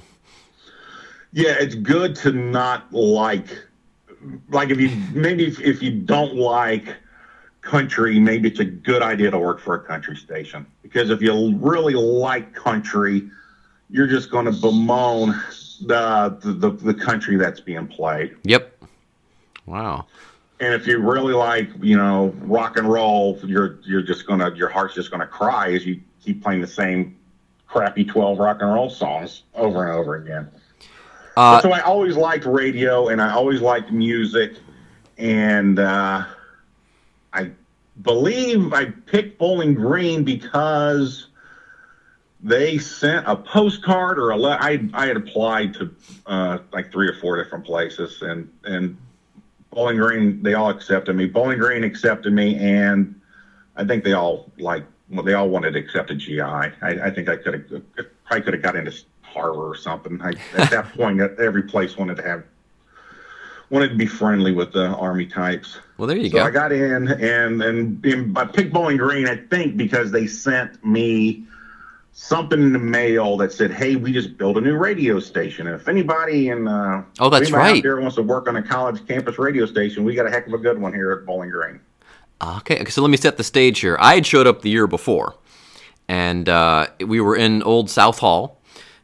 Yeah, 1.33 1.55
it's 1.59 1.73
good 1.73 2.15
to 2.17 2.31
not 2.31 2.93
like, 2.93 3.47
like 4.49 4.69
if 4.69 4.79
you 4.79 4.91
maybe 5.11 5.47
if, 5.47 5.59
if 5.59 5.81
you 5.81 5.91
don't 5.91 6.35
like 6.35 6.95
country, 7.69 8.19
maybe 8.19 8.49
it's 8.49 8.59
a 8.59 8.65
good 8.65 9.03
idea 9.03 9.29
to 9.29 9.37
work 9.37 9.59
for 9.59 9.75
a 9.75 9.79
country 9.79 10.15
station 10.15 10.65
because 10.81 11.09
if 11.11 11.21
you 11.21 11.55
really 11.57 11.93
like 11.93 12.53
country, 12.55 13.29
you're 13.91 14.07
just 14.07 14.31
going 14.31 14.45
to 14.45 14.51
bemoan 14.51 15.29
the, 15.85 16.37
the 16.41 16.71
the 16.71 16.93
country 16.93 17.37
that's 17.37 17.59
being 17.59 17.87
played. 17.87 18.35
Yep. 18.43 18.83
Wow. 19.65 20.07
And 20.59 20.73
if 20.73 20.87
you 20.87 20.99
really 20.99 21.33
like, 21.33 21.69
you 21.81 21.95
know, 21.95 22.33
rock 22.41 22.77
and 22.77 22.89
roll, 22.89 23.39
you're 23.43 23.79
you're 23.85 24.01
just 24.01 24.25
gonna 24.27 24.53
your 24.55 24.69
heart's 24.69 24.95
just 24.95 25.11
gonna 25.11 25.27
cry 25.27 25.73
as 25.73 25.85
you 25.85 26.01
keep 26.21 26.43
playing 26.43 26.61
the 26.61 26.67
same 26.67 27.15
crappy 27.67 28.03
twelve 28.03 28.39
rock 28.39 28.57
and 28.61 28.73
roll 28.73 28.89
songs 28.89 29.43
over 29.53 29.87
and 29.87 29.97
over 29.97 30.15
again. 30.15 30.49
Uh, 31.37 31.61
so 31.61 31.71
I 31.71 31.79
always 31.81 32.17
liked 32.17 32.45
radio 32.45 33.07
and 33.07 33.21
I 33.21 33.31
always 33.31 33.61
liked 33.61 33.91
music, 33.91 34.57
and 35.17 35.79
uh, 35.79 36.25
believe 38.01 38.73
I 38.73 38.85
picked 38.85 39.37
Bowling 39.37 39.73
Green 39.73 40.23
because 40.23 41.27
they 42.41 42.77
sent 42.77 43.27
a 43.27 43.35
postcard 43.35 44.17
or 44.17 44.29
a 44.31 44.37
le- 44.37 44.57
I 44.59 44.87
I 44.93 45.07
had 45.07 45.17
applied 45.17 45.73
to 45.75 45.93
uh, 46.25 46.59
like 46.71 46.91
three 46.91 47.07
or 47.07 47.13
four 47.13 47.41
different 47.41 47.65
places 47.65 48.21
and 48.21 48.51
and 48.63 48.97
Bowling 49.71 49.97
Green 49.97 50.41
they 50.41 50.53
all 50.53 50.69
accepted 50.69 51.15
me. 51.15 51.25
Bowling 51.25 51.59
Green 51.59 51.83
accepted 51.83 52.33
me, 52.33 52.55
and 52.57 53.19
I 53.75 53.85
think 53.85 54.03
they 54.03 54.13
all 54.13 54.51
like 54.57 54.83
well, 55.09 55.23
they 55.23 55.33
all 55.33 55.49
wanted 55.49 55.71
to 55.71 55.79
accept 55.79 56.11
a 56.11 56.15
GI. 56.15 56.41
I, 56.41 56.73
I 56.81 57.11
think 57.11 57.29
I 57.29 57.35
could 57.35 57.53
have 57.53 58.05
probably 58.23 58.43
could 58.43 58.53
have 58.53 58.63
got 58.63 58.75
into 58.75 58.93
Harvard 59.21 59.63
or 59.63 59.75
something. 59.75 60.21
I, 60.21 60.33
at 60.55 60.69
that 60.71 60.93
point, 60.95 61.19
every 61.19 61.63
place 61.63 61.97
wanted 61.97 62.17
to 62.17 62.23
have 62.23 62.43
wanted 63.69 63.89
to 63.89 63.95
be 63.95 64.05
friendly 64.05 64.51
with 64.51 64.71
the 64.71 64.87
army 64.87 65.25
types. 65.25 65.79
Well, 65.99 66.07
there 66.07 66.15
you 66.15 66.29
so 66.29 66.37
go. 66.37 66.45
I 66.45 66.49
got 66.49 66.71
in 66.71 67.09
and 67.09 67.61
and, 67.61 68.05
and 68.05 68.37
I 68.37 68.45
picked 68.45 68.71
Bowling 68.71 68.95
Green, 68.95 69.27
I 69.27 69.35
think, 69.35 69.75
because 69.75 70.11
they 70.11 70.27
sent 70.27 70.83
me 70.85 71.43
something 72.13 72.57
in 72.61 72.71
the 72.71 72.79
mail 72.79 73.35
that 73.37 73.51
said, 73.51 73.69
"Hey, 73.71 73.97
we 73.97 74.13
just 74.13 74.37
built 74.37 74.55
a 74.55 74.61
new 74.61 74.77
radio 74.77 75.19
station, 75.19 75.67
and 75.67 75.75
if 75.75 75.89
anybody 75.89 76.47
in 76.47 76.69
uh, 76.69 77.03
Oh, 77.19 77.29
that's 77.29 77.51
out 77.51 77.57
right. 77.57 77.83
there 77.83 77.99
wants 77.99 78.15
to 78.15 78.23
work 78.23 78.47
on 78.47 78.55
a 78.55 78.63
college 78.63 79.05
campus 79.09 79.37
radio 79.37 79.65
station, 79.65 80.05
we 80.05 80.15
got 80.15 80.25
a 80.25 80.29
heck 80.29 80.47
of 80.47 80.53
a 80.53 80.57
good 80.57 80.79
one 80.79 80.93
here 80.93 81.11
at 81.11 81.25
Bowling 81.25 81.49
Green." 81.49 81.81
Okay, 82.41 82.85
so 82.85 83.01
let 83.01 83.11
me 83.11 83.17
set 83.17 83.35
the 83.35 83.43
stage 83.43 83.81
here. 83.81 83.97
I 83.99 84.15
had 84.15 84.25
showed 84.25 84.47
up 84.47 84.61
the 84.61 84.69
year 84.69 84.87
before, 84.87 85.35
and 86.07 86.47
uh, 86.47 86.87
we 87.05 87.19
were 87.19 87.35
in 87.35 87.61
Old 87.63 87.89
South 87.89 88.19
Hall. 88.19 88.55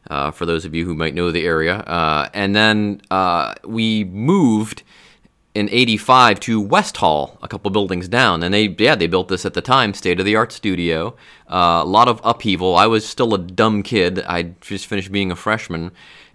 Uh, 0.08 0.30
for 0.30 0.46
those 0.46 0.64
of 0.64 0.72
you 0.72 0.86
who 0.86 0.94
might 0.94 1.14
know 1.14 1.30
the 1.30 1.44
area, 1.44 1.78
uh, 1.78 2.30
and 2.32 2.56
then 2.56 3.02
uh, 3.10 3.52
we 3.64 4.04
moved 4.04 4.82
in 5.56 5.68
'85 5.70 6.40
to 6.40 6.60
West 6.60 6.98
Hall, 6.98 7.38
a 7.42 7.48
couple 7.48 7.70
buildings 7.70 8.08
down, 8.08 8.42
and 8.42 8.52
they 8.52 8.68
yeah 8.78 8.94
they 8.94 9.06
built 9.06 9.28
this 9.28 9.44
at 9.44 9.54
the 9.54 9.62
time, 9.62 9.94
state 9.94 10.20
of 10.20 10.26
the 10.26 10.36
art 10.36 10.52
studio. 10.52 11.16
Uh, 11.48 11.80
a 11.82 11.84
lot 11.84 12.08
of 12.08 12.20
upheaval. 12.22 12.76
I 12.76 12.86
was 12.86 13.06
still 13.06 13.34
a 13.34 13.38
dumb 13.38 13.82
kid. 13.82 14.22
I 14.26 14.54
just 14.60 14.86
finished 14.86 15.10
being 15.10 15.30
a 15.30 15.36
freshman, 15.36 15.92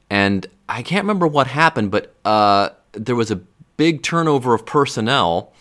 and 0.10 0.48
I 0.68 0.82
can't 0.82 1.04
remember 1.04 1.28
what 1.28 1.48
happened, 1.48 1.92
but 1.92 2.14
uh, 2.26 2.70
there 2.94 3.16
was 3.16 3.32
a 3.32 3.42
big 3.78 4.04
turnover 4.04 4.54
of 4.54 4.66
personnel 4.66 5.54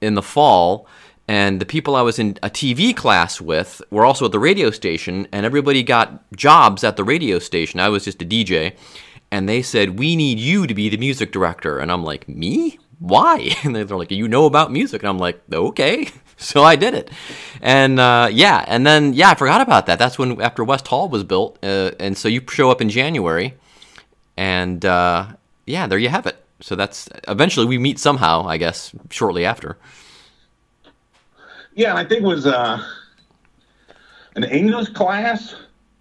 in 0.00 0.14
the 0.14 0.22
fall 0.22 0.86
and 1.28 1.60
the 1.60 1.66
people 1.66 1.96
I 1.96 2.02
was 2.02 2.18
in 2.18 2.38
a 2.42 2.50
TV 2.50 2.96
class 2.96 3.40
with 3.40 3.82
were 3.90 4.04
also 4.04 4.26
at 4.26 4.32
the 4.32 4.38
radio 4.38 4.70
station 4.70 5.26
and 5.32 5.44
everybody 5.44 5.82
got 5.82 6.30
jobs 6.32 6.84
at 6.84 6.96
the 6.96 7.04
radio 7.04 7.38
station. 7.38 7.80
I 7.80 7.88
was 7.88 8.04
just 8.04 8.22
a 8.22 8.24
DJ 8.24 8.74
and 9.32 9.48
they 9.48 9.60
said, 9.60 9.98
"We 9.98 10.14
need 10.14 10.38
you 10.38 10.66
to 10.66 10.74
be 10.74 10.88
the 10.88 10.96
music 10.96 11.32
director." 11.32 11.78
And 11.78 11.90
I'm 11.90 12.04
like, 12.04 12.28
"Me? 12.28 12.78
Why?" 12.98 13.50
And 13.64 13.74
they're 13.74 13.84
like, 13.84 14.10
"You 14.10 14.28
know 14.28 14.46
about 14.46 14.72
music." 14.72 15.02
And 15.02 15.08
I'm 15.08 15.18
like, 15.18 15.40
"Okay." 15.52 16.08
So 16.38 16.62
I 16.62 16.76
did 16.76 16.92
it. 16.92 17.10
And 17.62 17.98
uh, 17.98 18.28
yeah, 18.30 18.62
and 18.68 18.86
then 18.86 19.14
yeah, 19.14 19.30
I 19.30 19.34
forgot 19.34 19.62
about 19.62 19.86
that. 19.86 19.98
That's 19.98 20.18
when 20.18 20.38
after 20.42 20.62
West 20.64 20.86
Hall 20.86 21.08
was 21.08 21.24
built 21.24 21.58
uh, 21.62 21.92
and 21.98 22.14
so 22.14 22.28
you 22.28 22.42
show 22.50 22.70
up 22.70 22.82
in 22.82 22.90
January 22.90 23.54
and 24.36 24.84
uh, 24.84 25.28
yeah, 25.66 25.86
there 25.86 25.98
you 25.98 26.08
have 26.08 26.26
it. 26.26 26.36
So 26.60 26.74
that's 26.76 27.08
eventually 27.28 27.66
we 27.66 27.78
meet 27.78 27.98
somehow, 27.98 28.46
I 28.46 28.56
guess, 28.56 28.92
shortly 29.10 29.44
after. 29.44 29.76
Yeah, 31.74 31.90
and 31.90 31.98
I 31.98 32.04
think 32.04 32.22
it 32.22 32.26
was 32.26 32.46
uh, 32.46 32.82
an 34.34 34.44
English 34.44 34.90
class. 34.90 35.54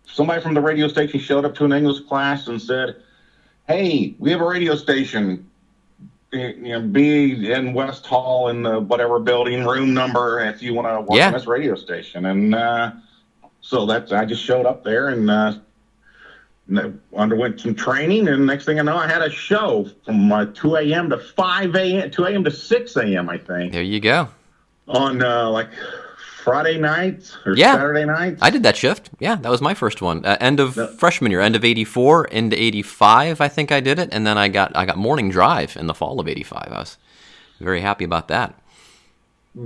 Somebody 0.06 0.42
from 0.42 0.54
the 0.54 0.62
radio 0.62 0.88
station 0.88 1.20
showed 1.20 1.44
up 1.44 1.56
to 1.56 1.66
an 1.66 1.74
English 1.74 2.02
class 2.08 2.48
and 2.48 2.62
said, 2.62 2.96
"Hey, 3.68 4.16
we 4.18 4.32
have 4.32 4.40
a 4.40 4.46
radio 4.46 4.76
station. 4.76 5.50
You 6.36 6.74
know, 6.74 6.82
be 6.82 7.52
in 7.52 7.74
West 7.74 8.06
Hall 8.06 8.50
in 8.50 8.64
the 8.64 8.80
whatever 8.80 9.20
building, 9.20 9.66
room 9.66 9.94
number, 9.94 10.40
if 10.42 10.62
you 10.62 10.74
want 10.74 10.88
to 10.88 11.02
work 11.02 11.18
Yeah. 11.18 11.28
on 11.28 11.34
this 11.34 11.48
radio 11.48 11.76
station." 11.76 12.26
And 12.26 12.54
uh, 12.54 12.92
so 13.62 13.86
that's 13.86 14.12
I 14.12 14.26
just 14.26 14.44
showed 14.44 14.66
up 14.66 14.84
there 14.84 15.10
and. 15.10 15.30
Uh, 15.30 15.54
underwent 17.16 17.60
some 17.62 17.76
training, 17.76 18.28
and 18.28 18.48
next 18.48 18.66
thing 18.66 18.80
I 18.80 18.82
know, 18.82 18.98
I 18.98 19.08
had 19.08 19.22
a 19.22 19.30
show 19.30 19.88
from 20.04 20.32
uh, 20.32 20.46
2 20.56 20.78
a.m. 20.78 21.12
to 21.12 21.18
5 21.20 21.76
a.m., 21.76 22.10
2 22.10 22.24
a.m. 22.26 22.44
to 22.44 22.50
6 22.50 22.96
a.m. 22.96 23.30
I 23.30 23.38
think 23.38 23.72
There 23.72 23.84
you 23.84 24.00
go. 24.00 24.30
on 24.88 25.22
uh, 25.22 25.48
like 25.52 25.70
Friday 26.46 26.78
nights 26.78 27.36
or 27.46 27.58
Yeah. 27.58 27.74
Saturday 27.74 28.06
nights. 28.06 28.40
I 28.42 28.52
did 28.52 28.62
that 28.64 28.78
shift. 28.78 29.10
Yeah, 29.20 29.36
that 29.36 29.50
was 29.50 29.62
my 29.62 29.74
first 29.74 30.00
one. 30.02 30.24
Uh, 30.24 30.38
end 30.40 30.60
of 30.60 30.78
No. 30.78 30.88
freshman 30.88 31.32
year, 31.32 31.42
end 31.42 31.56
of 31.56 31.66
'84 31.66 32.26
into 32.26 32.56
'85. 32.62 33.42
I 33.42 33.48
think 33.48 33.72
I 33.72 33.80
did 33.80 33.98
it, 34.00 34.10
and 34.12 34.26
then 34.28 34.38
I 34.38 34.48
got 34.48 34.72
I 34.78 34.86
got 34.86 34.96
morning 34.98 35.30
drive 35.32 35.76
in 35.76 35.88
the 35.88 35.94
fall 35.96 36.20
of 36.20 36.28
'85. 36.28 36.68
I 36.72 36.80
was 36.80 36.98
very 37.60 37.82
happy 37.82 38.06
about 38.06 38.28
that. 38.30 38.54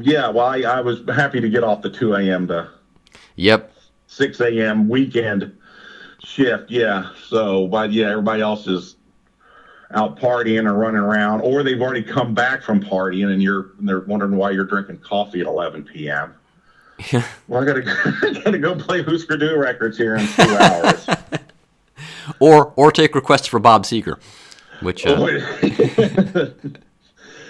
yeah, 0.01 0.29
well, 0.29 0.45
I, 0.45 0.59
I 0.61 0.81
was 0.81 1.01
happy 1.13 1.41
to 1.41 1.49
get 1.49 1.63
off 1.63 1.81
the 1.81 1.89
2 1.89 2.13
a.m. 2.13 2.47
to 2.47 2.67
Yep. 3.35 3.71
6 4.07 4.39
a.m. 4.39 4.87
weekend 4.87 5.51
shift. 6.23 6.69
Yeah, 6.71 7.09
so 7.27 7.67
but 7.67 7.91
yeah, 7.91 8.09
everybody 8.11 8.41
else 8.41 8.67
is 8.67 8.95
out 9.91 10.17
partying 10.19 10.65
or 10.69 10.75
running 10.75 11.01
around, 11.01 11.41
or 11.41 11.63
they've 11.63 11.81
already 11.81 12.03
come 12.03 12.33
back 12.35 12.61
from 12.61 12.79
partying, 12.81 13.33
and 13.33 13.41
you're 13.43 13.71
and 13.79 13.89
they're 13.89 14.01
wondering 14.01 14.35
why 14.37 14.51
you're 14.51 14.63
drinking 14.65 14.99
coffee 14.99 15.41
at 15.41 15.47
11 15.47 15.83
p.m. 15.83 16.35
well, 17.47 17.61
I 17.61 17.65
gotta 17.65 17.83
I 18.23 18.41
gotta 18.43 18.57
go 18.57 18.75
play 18.75 19.01
Husker 19.01 19.37
Du 19.37 19.57
records 19.57 19.97
here 19.97 20.15
in 20.15 20.27
two 20.27 20.57
hours. 20.57 21.07
Or 22.39 22.73
or 22.75 22.91
take 22.91 23.15
requests 23.15 23.47
for 23.47 23.59
Bob 23.59 23.83
Seger, 23.83 24.19
which 24.81 25.05
uh, 25.05 25.15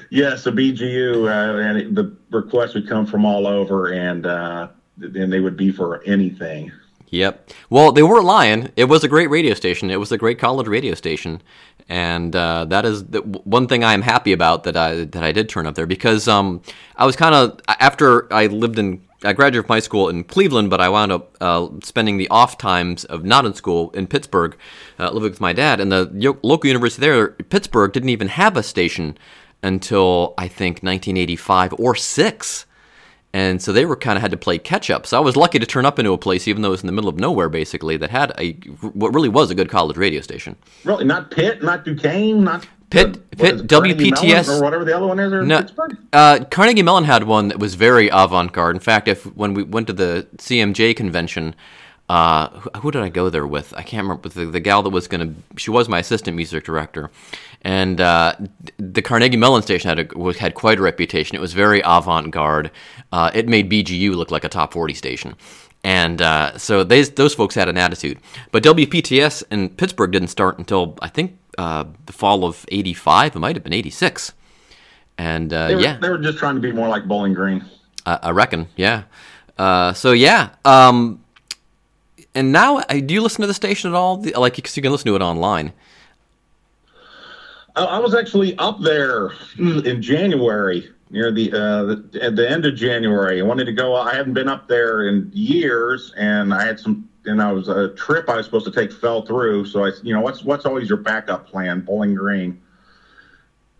yes, 0.09 0.45
a 0.45 0.51
BGU, 0.51 1.27
uh, 1.27 1.59
and 1.59 1.77
it, 1.77 1.93
the 1.93 2.15
requests 2.31 2.73
would 2.75 2.87
come 2.87 3.05
from 3.05 3.25
all 3.25 3.45
over, 3.45 3.91
and 3.91 4.25
uh, 4.25 4.69
and 5.01 5.31
they 5.31 5.41
would 5.41 5.57
be 5.57 5.71
for 5.71 6.01
anything. 6.05 6.71
Yep. 7.09 7.51
Well, 7.69 7.91
they 7.91 8.03
weren't 8.03 8.25
lying. 8.25 8.71
It 8.75 8.85
was 8.85 9.03
a 9.03 9.07
great 9.07 9.29
radio 9.29 9.53
station. 9.53 9.89
It 9.89 9.99
was 9.99 10.11
a 10.11 10.17
great 10.17 10.37
college 10.39 10.67
radio 10.67 10.93
station, 10.93 11.41
and 11.87 12.35
uh, 12.35 12.65
that 12.65 12.85
is 12.85 13.05
the, 13.07 13.21
one 13.21 13.67
thing 13.67 13.83
I 13.83 13.93
am 13.93 14.01
happy 14.01 14.31
about 14.31 14.63
that 14.63 14.77
I 14.77 15.05
that 15.05 15.23
I 15.23 15.31
did 15.31 15.49
turn 15.49 15.65
up 15.65 15.75
there 15.75 15.87
because 15.87 16.27
um, 16.27 16.61
I 16.95 17.05
was 17.05 17.15
kind 17.15 17.35
of 17.35 17.59
after 17.67 18.31
I 18.31 18.47
lived 18.47 18.77
in 18.77 19.01
I 19.23 19.33
graduated 19.33 19.65
from 19.65 19.73
high 19.73 19.81
school 19.81 20.07
in 20.07 20.23
Cleveland, 20.23 20.69
but 20.69 20.79
I 20.79 20.87
wound 20.87 21.11
up 21.11 21.35
uh, 21.41 21.67
spending 21.83 22.17
the 22.17 22.29
off 22.29 22.57
times 22.57 23.03
of 23.05 23.25
not 23.25 23.45
in 23.45 23.53
school 23.53 23.91
in 23.91 24.07
Pittsburgh, 24.07 24.57
uh, 24.97 25.11
living 25.11 25.31
with 25.31 25.41
my 25.41 25.51
dad, 25.51 25.81
and 25.81 25.91
the 25.91 26.09
yo- 26.13 26.39
local 26.41 26.67
university 26.67 27.01
there, 27.01 27.29
Pittsburgh, 27.29 27.91
didn't 27.91 28.09
even 28.09 28.29
have 28.29 28.55
a 28.55 28.63
station 28.63 29.17
until 29.61 30.33
I 30.37 30.47
think 30.47 30.77
1985 30.77 31.73
or 31.77 31.95
six. 31.95 32.65
And 33.31 33.61
so 33.61 33.71
they 33.71 33.85
were 33.85 33.95
kind 33.95 34.17
of 34.17 34.21
had 34.21 34.31
to 34.31 34.37
play 34.37 34.57
catch 34.57 34.89
up. 34.89 35.05
So 35.05 35.15
I 35.17 35.19
was 35.19 35.35
lucky 35.35 35.59
to 35.59 35.65
turn 35.65 35.85
up 35.85 35.99
into 35.99 36.13
a 36.13 36.17
place, 36.17 36.47
even 36.47 36.63
though 36.63 36.69
it 36.69 36.71
was 36.71 36.81
in 36.81 36.87
the 36.87 36.93
middle 36.93 37.09
of 37.09 37.19
nowhere, 37.19 37.49
basically, 37.49 37.95
that 37.97 38.09
had 38.09 38.31
a 38.39 38.53
what 38.93 39.13
really 39.13 39.29
was 39.29 39.51
a 39.51 39.55
good 39.55 39.69
college 39.69 39.97
radio 39.97 40.21
station. 40.21 40.55
Really, 40.83 41.05
not 41.05 41.29
Pitt, 41.29 41.61
not 41.61 41.85
Duquesne, 41.85 42.43
not 42.43 42.65
Pitt- 42.89 43.29
Pitt, 43.31 43.55
is 43.55 43.61
it, 43.61 43.69
Carnegie 43.69 44.11
WPTS 44.11 44.49
or 44.59 44.63
whatever 44.63 44.83
the 44.83 44.95
other 44.95 45.07
one 45.07 45.19
is, 45.19 45.31
No, 45.47 45.59
Pittsburgh. 45.61 45.97
uh, 46.13 46.39
Carnegie 46.49 46.81
Mellon 46.83 47.03
had 47.03 47.23
one 47.23 47.47
that 47.49 47.59
was 47.59 47.75
very 47.75 48.09
avant-garde. 48.09 48.75
In 48.75 48.79
fact, 48.79 49.07
if 49.07 49.23
when 49.35 49.53
we 49.53 49.63
went 49.63 49.87
to 49.87 49.93
the 49.93 50.27
CMJ 50.37 50.95
convention, 50.95 51.55
uh, 52.09 52.49
who, 52.49 52.69
who 52.79 52.91
did 52.91 53.01
I 53.03 53.09
go 53.09 53.29
there 53.29 53.45
with? 53.45 53.73
I 53.77 53.83
can't 53.83 54.03
remember. 54.07 54.29
The, 54.29 54.45
the 54.45 54.59
gal 54.59 54.81
that 54.83 54.89
was 54.89 55.07
going 55.07 55.27
to, 55.35 55.59
she 55.59 55.69
was 55.69 55.87
my 55.87 55.99
assistant 55.99 56.35
music 56.35 56.63
director, 56.63 57.11
and 57.61 58.01
uh, 58.01 58.33
the 58.77 59.01
Carnegie 59.03 59.37
Mellon 59.37 59.61
station 59.61 59.89
had 59.89 59.99
a, 60.11 60.17
was, 60.17 60.37
had 60.37 60.55
quite 60.55 60.79
a 60.79 60.81
reputation. 60.81 61.35
It 61.35 61.41
was 61.41 61.53
very 61.53 61.81
avant-garde. 61.85 62.71
Uh, 63.11 63.29
it 63.33 63.47
made 63.47 63.69
BGU 63.69 64.15
look 64.15 64.31
like 64.31 64.43
a 64.43 64.49
top 64.49 64.73
40 64.73 64.93
station. 64.95 65.35
And 65.83 66.21
uh, 66.21 66.57
so 66.57 66.83
they, 66.83 67.03
those 67.03 67.33
folks 67.33 67.55
had 67.55 67.69
an 67.69 67.77
attitude. 67.77 68.19
But 68.51 68.63
WPTS 68.63 69.43
in 69.49 69.69
Pittsburgh 69.69 70.11
didn't 70.11 70.27
start 70.27 70.57
until, 70.57 70.97
I 71.01 71.07
think, 71.07 71.37
uh, 71.59 71.83
the 72.05 72.13
fall 72.13 72.45
of 72.45 72.65
85. 72.69 73.35
It 73.35 73.39
might 73.39 73.55
have 73.55 73.63
been 73.63 73.73
86. 73.73 74.31
And 75.17 75.51
uh, 75.53 75.67
They 75.67 75.75
were, 75.75 75.81
yeah, 75.81 75.97
they 75.97 76.09
were 76.09 76.17
just 76.17 76.37
trying 76.37 76.55
to 76.55 76.61
be 76.61 76.71
more 76.71 76.87
like 76.87 77.05
Bowling 77.05 77.33
Green. 77.33 77.65
I, 78.05 78.19
I 78.23 78.29
reckon. 78.31 78.67
Yeah. 78.77 79.03
Uh, 79.57 79.91
so 79.91 80.13
yeah. 80.13 80.51
Um, 80.63 81.21
and 82.33 82.53
now, 82.53 82.77
uh, 82.77 82.83
do 82.93 83.13
you 83.13 83.21
listen 83.21 83.41
to 83.41 83.47
the 83.47 83.53
station 83.53 83.89
at 83.91 83.95
all? 83.95 84.15
The- 84.17 84.39
Like, 84.39 84.55
because 84.55 84.77
you 84.77 84.81
can 84.83 84.91
listen 84.93 85.07
to 85.07 85.15
it 85.17 85.21
online. 85.21 85.73
I, 87.75 87.83
I 87.83 87.99
was 87.99 88.15
actually 88.15 88.57
up 88.57 88.79
there 88.81 89.31
in 89.57 90.01
January, 90.01 90.89
near 91.09 91.31
the, 91.33 91.51
uh, 91.51 91.83
the 91.85 92.19
at 92.21 92.35
the 92.37 92.49
end 92.49 92.65
of 92.65 92.75
January. 92.75 93.41
I 93.41 93.43
wanted 93.43 93.65
to 93.65 93.73
go. 93.73 93.95
I 93.97 94.15
hadn't 94.15 94.33
been 94.33 94.47
up 94.47 94.69
there 94.69 95.07
in 95.09 95.29
years, 95.33 96.13
and 96.15 96.53
I 96.53 96.65
had 96.65 96.79
some. 96.79 97.08
And 97.25 97.41
I 97.41 97.51
was 97.51 97.67
a 97.67 97.89
trip 97.95 98.29
I 98.29 98.37
was 98.37 98.45
supposed 98.45 98.65
to 98.65 98.71
take 98.71 98.91
fell 98.91 99.25
through. 99.25 99.65
So 99.65 99.85
I, 99.85 99.91
you 100.03 100.13
know, 100.13 100.21
what's 100.21 100.43
what's 100.43 100.65
always 100.65 100.87
your 100.87 100.97
backup 100.97 101.47
plan? 101.47 101.81
Bowling 101.81 102.15
Green. 102.15 102.61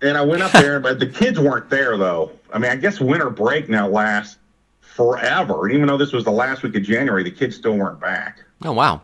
And 0.01 0.17
I 0.17 0.21
went 0.21 0.41
up 0.41 0.51
there, 0.51 0.79
but 0.81 0.99
the 0.99 1.07
kids 1.07 1.39
weren't 1.39 1.69
there 1.69 1.97
though. 1.97 2.31
I 2.53 2.59
mean, 2.59 2.71
I 2.71 2.75
guess 2.75 2.99
winter 2.99 3.29
break 3.29 3.69
now 3.69 3.87
lasts 3.87 4.37
forever. 4.81 5.65
And 5.65 5.75
even 5.75 5.87
though 5.87 5.97
this 5.97 6.11
was 6.11 6.25
the 6.25 6.31
last 6.31 6.63
week 6.63 6.75
of 6.75 6.83
January, 6.83 7.23
the 7.23 7.31
kids 7.31 7.55
still 7.55 7.77
weren't 7.77 7.99
back. 7.99 8.43
Oh 8.63 8.73
wow. 8.73 9.01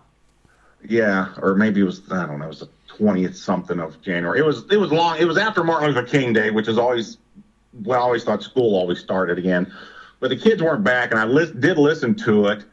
Yeah, 0.87 1.33
or 1.41 1.55
maybe 1.55 1.81
it 1.81 1.85
was 1.85 2.01
I 2.11 2.25
don't 2.25 2.39
know, 2.39 2.45
it 2.45 2.49
was 2.49 2.59
the 2.59 2.69
twentieth 2.87 3.35
something 3.37 3.79
of 3.79 4.01
January. 4.01 4.39
It 4.39 4.45
was 4.45 4.65
it 4.69 4.77
was 4.77 4.91
long. 4.91 5.17
It 5.17 5.25
was 5.25 5.37
after 5.37 5.63
Martin 5.63 5.87
Luther 5.87 6.05
King 6.05 6.33
Day, 6.33 6.51
which 6.51 6.67
is 6.67 6.77
always 6.77 7.17
well, 7.83 7.99
I 7.99 8.03
always 8.03 8.23
thought 8.23 8.43
school 8.43 8.75
always 8.75 8.99
started 8.99 9.37
again, 9.37 9.71
but 10.19 10.29
the 10.29 10.37
kids 10.37 10.61
weren't 10.61 10.83
back, 10.83 11.11
and 11.11 11.19
I 11.19 11.25
lis- 11.25 11.51
did 11.51 11.77
listen 11.77 12.15
to 12.15 12.47
it, 12.47 12.63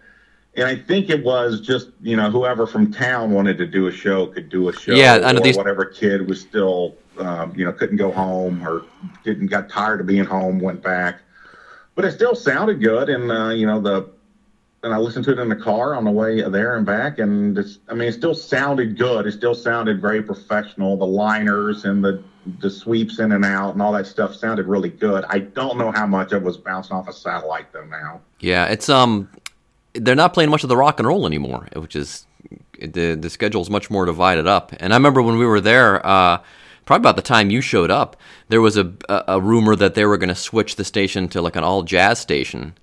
and 0.54 0.66
I 0.66 0.76
think 0.76 1.10
it 1.10 1.24
was 1.24 1.60
just 1.60 1.88
you 2.00 2.16
know 2.16 2.30
whoever 2.30 2.66
from 2.66 2.92
town 2.92 3.30
wanted 3.30 3.58
to 3.58 3.66
do 3.66 3.86
a 3.86 3.92
show 3.92 4.26
could 4.26 4.48
do 4.48 4.68
a 4.68 4.72
show. 4.72 4.94
Yeah, 4.94 5.30
or 5.30 5.40
these- 5.40 5.56
whatever 5.56 5.84
kid 5.84 6.28
was 6.28 6.40
still 6.40 6.96
um, 7.18 7.52
you 7.56 7.64
know 7.64 7.72
couldn't 7.72 7.96
go 7.96 8.10
home 8.10 8.66
or 8.66 8.84
didn't 9.24 9.46
got 9.46 9.68
tired 9.68 10.00
of 10.00 10.06
being 10.06 10.24
home 10.24 10.58
went 10.60 10.82
back, 10.82 11.20
but 11.94 12.04
it 12.04 12.12
still 12.12 12.34
sounded 12.34 12.82
good, 12.82 13.08
and 13.08 13.30
uh, 13.30 13.50
you 13.50 13.66
know 13.66 13.80
the 13.80 14.10
and 14.84 14.92
I 14.92 14.98
listened 14.98 15.24
to 15.26 15.32
it 15.32 15.38
in 15.38 15.48
the 15.48 15.56
car 15.56 15.94
on 15.94 16.04
the 16.04 16.10
way 16.10 16.42
there 16.42 16.76
and 16.76 16.84
back, 16.84 17.20
and 17.20 17.56
it's, 17.56 17.78
I 17.88 17.94
mean, 17.94 18.08
it 18.08 18.14
still 18.14 18.34
sounded 18.34 18.98
good. 18.98 19.28
It 19.28 19.32
still 19.32 19.54
sounded 19.54 20.00
very 20.00 20.22
professional. 20.22 20.96
The 20.96 21.06
liners 21.06 21.84
and 21.84 22.04
the 22.04 22.22
the 22.58 22.68
sweeps 22.68 23.20
in 23.20 23.30
and 23.30 23.44
out 23.44 23.72
and 23.72 23.80
all 23.80 23.92
that 23.92 24.04
stuff 24.04 24.34
sounded 24.34 24.66
really 24.66 24.88
good. 24.88 25.24
I 25.28 25.38
don't 25.38 25.78
know 25.78 25.92
how 25.92 26.06
much 26.06 26.32
it 26.32 26.42
was 26.42 26.56
bouncing 26.56 26.96
off 26.96 27.06
a 27.06 27.12
satellite 27.12 27.72
though 27.72 27.84
now. 27.84 28.20
Yeah, 28.40 28.66
it's 28.66 28.88
um, 28.88 29.28
they're 29.94 30.14
not 30.14 30.32
playing 30.34 30.50
much 30.50 30.62
of 30.62 30.68
the 30.68 30.76
rock 30.76 30.98
and 30.98 31.06
roll 31.06 31.26
anymore, 31.26 31.68
which 31.74 31.96
is 31.96 32.26
the 32.80 33.14
the 33.14 33.30
schedule's 33.30 33.70
much 33.70 33.90
more 33.90 34.04
divided 34.06 34.46
up. 34.46 34.72
And 34.80 34.92
I 34.92 34.96
remember 34.96 35.22
when 35.22 35.38
we 35.38 35.46
were 35.46 35.60
there, 35.60 36.04
uh, 36.06 36.38
probably 36.84 37.02
about 37.02 37.16
the 37.16 37.22
time 37.22 37.50
you 37.50 37.60
showed 37.60 37.90
up, 37.90 38.16
there 38.48 38.60
was 38.60 38.76
a 38.76 38.92
a, 39.08 39.24
a 39.28 39.40
rumor 39.40 39.76
that 39.76 39.94
they 39.94 40.04
were 40.06 40.16
going 40.18 40.28
to 40.28 40.34
switch 40.34 40.76
the 40.76 40.84
station 40.84 41.28
to 41.28 41.42
like 41.42 41.56
an 41.56 41.64
all 41.64 41.82
jazz 41.82 42.18
station 42.18 42.74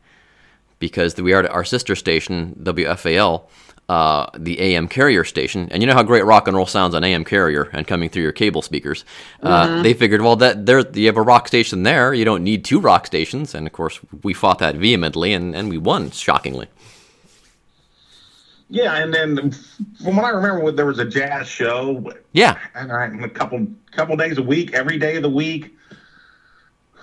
because 0.80 1.16
we 1.18 1.34
are 1.34 1.50
our 1.50 1.66
sister 1.66 1.96
station 1.96 2.56
WFAL. 2.64 3.44
Uh, 3.90 4.30
the 4.38 4.60
AM 4.60 4.88
carrier 4.88 5.24
station, 5.24 5.68
and 5.72 5.82
you 5.82 5.88
know 5.88 5.96
how 5.96 6.04
great 6.04 6.24
rock 6.24 6.48
and 6.48 6.56
roll 6.56 6.68
sounds 6.68 6.94
on 6.94 7.04
AM 7.04 7.26
carrier 7.26 7.64
and 7.74 7.88
coming 7.88 8.08
through 8.08 8.22
your 8.22 8.32
cable 8.32 8.62
speakers. 8.62 9.04
Uh, 9.42 9.82
They 9.82 9.96
figured, 9.96 10.22
well, 10.22 10.36
that 10.36 10.68
there 10.68 10.88
you 10.94 11.08
have 11.08 11.18
a 11.18 11.24
rock 11.24 11.48
station 11.48 11.82
there, 11.82 12.14
you 12.14 12.24
don't 12.24 12.44
need 12.44 12.64
two 12.64 12.80
rock 12.80 13.08
stations, 13.08 13.56
and 13.56 13.66
of 13.66 13.74
course 13.74 14.00
we 14.22 14.32
fought 14.36 14.60
that 14.60 14.76
vehemently, 14.76 15.34
and, 15.34 15.56
and 15.56 15.70
we 15.72 15.80
won 15.80 16.12
shockingly. 16.12 16.68
Yeah, 18.70 18.98
and 18.98 19.12
then 19.14 19.52
from 20.04 20.16
what 20.16 20.26
I 20.26 20.30
remember, 20.30 20.72
there 20.72 20.86
was 20.86 21.00
a 21.00 21.06
jazz 21.06 21.48
show. 21.48 22.14
Yeah, 22.34 22.58
and 22.76 22.92
I, 22.92 23.08
a 23.24 23.30
couple 23.30 23.66
couple 23.92 24.16
days 24.16 24.38
a 24.38 24.44
week, 24.44 24.74
every 24.74 24.98
day 25.00 25.16
of 25.16 25.24
the 25.24 25.30
week. 25.30 25.76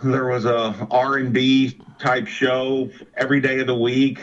There 0.05 0.27
was 0.27 0.45
a 0.45 0.87
R 0.91 1.17
and 1.17 1.33
B 1.33 1.81
type 1.99 2.27
show 2.27 2.91
every 3.17 3.41
day 3.41 3.61
of 3.61 3.67
the 3.67 3.75
week, 3.75 4.21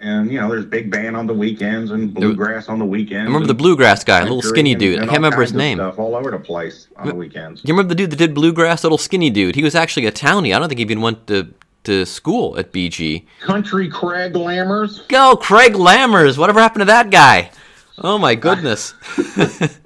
and 0.00 0.32
you 0.32 0.40
know, 0.40 0.48
there's 0.48 0.64
big 0.64 0.90
band 0.90 1.14
on 1.14 1.26
the 1.26 1.34
weekends 1.34 1.90
and 1.90 2.12
bluegrass 2.14 2.68
on 2.70 2.78
the 2.78 2.86
weekends. 2.86 3.20
I 3.20 3.24
remember 3.24 3.46
the 3.46 3.54
bluegrass 3.54 4.02
guy, 4.02 4.20
a 4.20 4.22
little 4.22 4.40
skinny 4.42 4.72
and- 4.72 4.80
dude. 4.80 4.96
I 4.96 5.00
can't 5.02 5.16
remember 5.18 5.42
his 5.42 5.52
name. 5.52 5.76
Stuff 5.76 5.98
all 5.98 6.16
over 6.16 6.30
the 6.30 6.38
place 6.38 6.88
on 6.96 7.06
the 7.06 7.14
weekends. 7.14 7.60
You 7.64 7.74
remember 7.74 7.90
the 7.90 7.94
dude 7.96 8.10
that 8.12 8.16
did 8.16 8.34
bluegrass, 8.34 8.82
little 8.82 8.96
skinny 8.98 9.28
dude? 9.28 9.54
He 9.56 9.62
was 9.62 9.74
actually 9.74 10.06
a 10.06 10.12
townie. 10.12 10.56
I 10.56 10.58
don't 10.58 10.68
think 10.68 10.78
he 10.78 10.82
even 10.82 11.02
went 11.02 11.26
to 11.26 11.52
to 11.84 12.04
school 12.04 12.58
at 12.58 12.72
BG. 12.72 13.26
Country 13.40 13.88
Craig 13.88 14.34
Lammers. 14.34 15.06
Go, 15.08 15.36
Craig 15.36 15.74
Lammers. 15.74 16.36
Whatever 16.38 16.60
happened 16.60 16.82
to 16.82 16.86
that 16.86 17.10
guy? 17.10 17.50
Oh 17.98 18.18
my 18.18 18.34
goodness. 18.46 18.94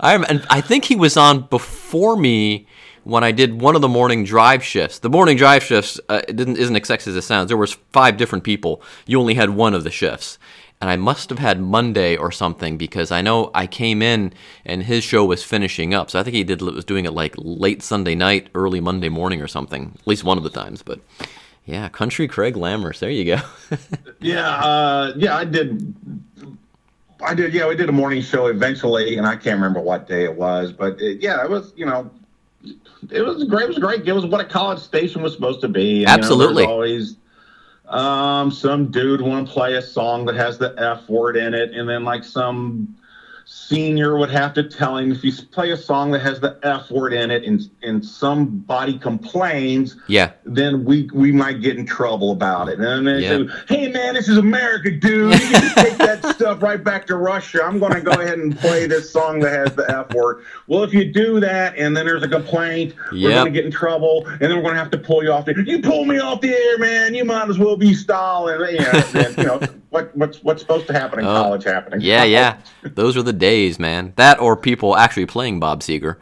I 0.00 0.14
and 0.14 0.46
I 0.48 0.60
think 0.60 0.84
he 0.84 0.96
was 0.96 1.16
on 1.16 1.42
before 1.42 2.16
me 2.16 2.66
when 3.04 3.24
I 3.24 3.32
did 3.32 3.60
one 3.60 3.74
of 3.74 3.80
the 3.82 3.88
morning 3.88 4.24
drive 4.24 4.62
shifts. 4.62 4.98
The 4.98 5.10
morning 5.10 5.36
drive 5.36 5.62
shifts 5.62 5.98
uh, 6.08 6.20
didn't 6.20 6.56
isn't 6.56 6.76
as 6.76 6.86
sexy 6.86 7.10
as 7.10 7.16
it 7.16 7.22
sounds. 7.22 7.48
There 7.48 7.56
was 7.56 7.74
five 7.92 8.16
different 8.16 8.44
people. 8.44 8.82
You 9.06 9.18
only 9.18 9.34
had 9.34 9.50
one 9.50 9.74
of 9.74 9.84
the 9.84 9.90
shifts. 9.90 10.38
And 10.80 10.88
I 10.88 10.96
must 10.96 11.28
have 11.30 11.40
had 11.40 11.60
Monday 11.60 12.16
or 12.16 12.30
something 12.30 12.76
because 12.76 13.10
I 13.10 13.20
know 13.20 13.50
I 13.52 13.66
came 13.66 14.00
in 14.00 14.32
and 14.64 14.84
his 14.84 15.02
show 15.02 15.24
was 15.24 15.42
finishing 15.42 15.92
up. 15.92 16.10
So 16.10 16.20
I 16.20 16.22
think 16.22 16.36
he 16.36 16.44
did 16.44 16.62
was 16.62 16.84
doing 16.84 17.04
it 17.04 17.12
like 17.12 17.34
late 17.36 17.82
Sunday 17.82 18.14
night, 18.14 18.48
early 18.54 18.80
Monday 18.80 19.08
morning 19.08 19.42
or 19.42 19.48
something. 19.48 19.92
At 19.98 20.06
least 20.06 20.22
one 20.22 20.38
of 20.38 20.44
the 20.44 20.50
times. 20.50 20.82
But 20.82 21.00
yeah, 21.68 21.88
Country 21.88 22.28
Craig 22.28 22.54
Lammers. 22.54 22.98
There 22.98 23.10
you 23.10 23.24
go. 23.24 23.40
Yeah, 24.20 24.48
uh, 24.48 25.12
yeah, 25.16 25.36
I 25.36 25.44
did. 25.44 25.94
I 27.24 27.34
did. 27.34 27.54
Yeah, 27.54 27.68
we 27.68 27.76
did 27.76 27.88
a 27.88 27.92
morning 27.92 28.20
show 28.20 28.48
eventually, 28.48 29.16
and 29.16 29.24
I 29.24 29.36
can't 29.36 29.54
remember 29.54 29.78
what 29.78 30.08
day 30.08 30.24
it 30.24 30.34
was, 30.34 30.72
but 30.72 31.00
it, 31.00 31.20
yeah, 31.20 31.44
it 31.44 31.48
was. 31.48 31.72
You 31.76 31.86
know, 31.86 32.10
it 33.10 33.22
was 33.22 33.44
great. 33.44 33.64
It 33.64 33.68
was 33.68 33.78
great. 33.78 34.08
It 34.08 34.12
was 34.12 34.26
what 34.26 34.40
a 34.40 34.44
college 34.44 34.80
station 34.80 35.22
was 35.22 35.34
supposed 35.34 35.60
to 35.60 35.68
be. 35.68 36.00
And, 36.00 36.10
Absolutely. 36.10 36.64
You 36.64 36.68
know, 36.68 36.74
always 36.74 37.16
um, 37.88 38.50
some 38.50 38.90
dude 38.90 39.20
want 39.20 39.46
to 39.46 39.52
play 39.52 39.74
a 39.74 39.82
song 39.82 40.26
that 40.26 40.34
has 40.36 40.58
the 40.58 40.74
F 40.78 41.08
word 41.08 41.36
in 41.36 41.54
it, 41.54 41.72
and 41.72 41.88
then 41.88 42.04
like 42.04 42.24
some 42.24 42.94
senior 43.50 44.18
would 44.18 44.30
have 44.30 44.52
to 44.52 44.62
tell 44.62 44.98
him 44.98 45.10
if 45.10 45.24
you 45.24 45.32
play 45.50 45.70
a 45.70 45.76
song 45.76 46.10
that 46.10 46.20
has 46.20 46.38
the 46.38 46.58
F 46.62 46.90
word 46.90 47.14
in 47.14 47.30
it, 47.30 47.44
and 47.44 47.62
and 47.82 48.04
somebody 48.04 48.98
complains, 48.98 49.96
yeah. 50.06 50.32
then 50.44 50.84
we 50.84 51.08
we 51.14 51.32
might 51.32 51.62
get 51.62 51.78
in 51.78 51.86
trouble 51.86 52.30
about 52.32 52.68
it. 52.68 52.78
And 52.78 53.06
then 53.06 53.22
say, 53.22 53.74
hey 53.74 53.88
man, 53.90 54.14
this 54.14 54.28
is 54.28 54.36
America, 54.36 54.90
dude. 54.90 55.32
You 55.32 55.48
can 55.48 55.74
take 55.74 55.96
that 55.96 56.24
stuff 56.26 56.62
right 56.62 56.82
back 56.82 57.06
to 57.06 57.16
Russia. 57.16 57.62
I'm 57.64 57.78
going 57.78 57.94
to 57.94 58.02
go 58.02 58.12
ahead 58.12 58.38
and 58.38 58.56
play 58.58 58.86
this 58.86 59.10
song 59.10 59.40
that 59.40 59.52
has 59.52 59.74
the 59.74 59.90
F 59.90 60.12
word. 60.14 60.44
Well, 60.66 60.82
if 60.82 60.92
you 60.92 61.10
do 61.10 61.40
that, 61.40 61.76
and 61.78 61.96
then 61.96 62.04
there's 62.04 62.22
a 62.22 62.28
complaint, 62.28 62.94
we're 63.12 63.30
Yep. 63.30 63.32
going 63.32 63.44
to 63.46 63.50
get 63.50 63.64
in 63.64 63.70
trouble, 63.70 64.26
and 64.26 64.40
then 64.40 64.56
we're 64.56 64.62
going 64.62 64.74
to 64.74 64.80
have 64.80 64.90
to 64.90 64.98
pull 64.98 65.22
you 65.22 65.32
off 65.32 65.46
the. 65.46 65.54
You 65.66 65.80
pull 65.80 66.04
me 66.04 66.18
off 66.18 66.42
the 66.42 66.50
air, 66.50 66.78
man. 66.78 67.14
You 67.14 67.24
might 67.24 67.48
as 67.48 67.58
well 67.58 67.78
be 67.78 67.94
Stalin. 67.94 68.60
You 68.74 68.80
know, 68.80 69.02
and, 69.14 69.36
you 69.38 69.44
know 69.44 69.60
what 69.90 70.14
what's 70.16 70.42
what's 70.42 70.60
supposed 70.62 70.86
to 70.88 70.92
happen 70.92 71.20
in 71.20 71.24
Oh, 71.26 71.42
college 71.42 71.64
happening. 71.64 72.00
Yeah, 72.00 72.24
yeah. 72.24 72.58
Those 72.82 73.16
were 73.16 73.22
the 73.22 73.32
days, 73.32 73.78
man. 73.78 74.12
That 74.16 74.40
or 74.40 74.56
people 74.56 74.96
actually 74.96 75.26
playing 75.26 75.60
Bob 75.60 75.80
Seger 75.80 76.16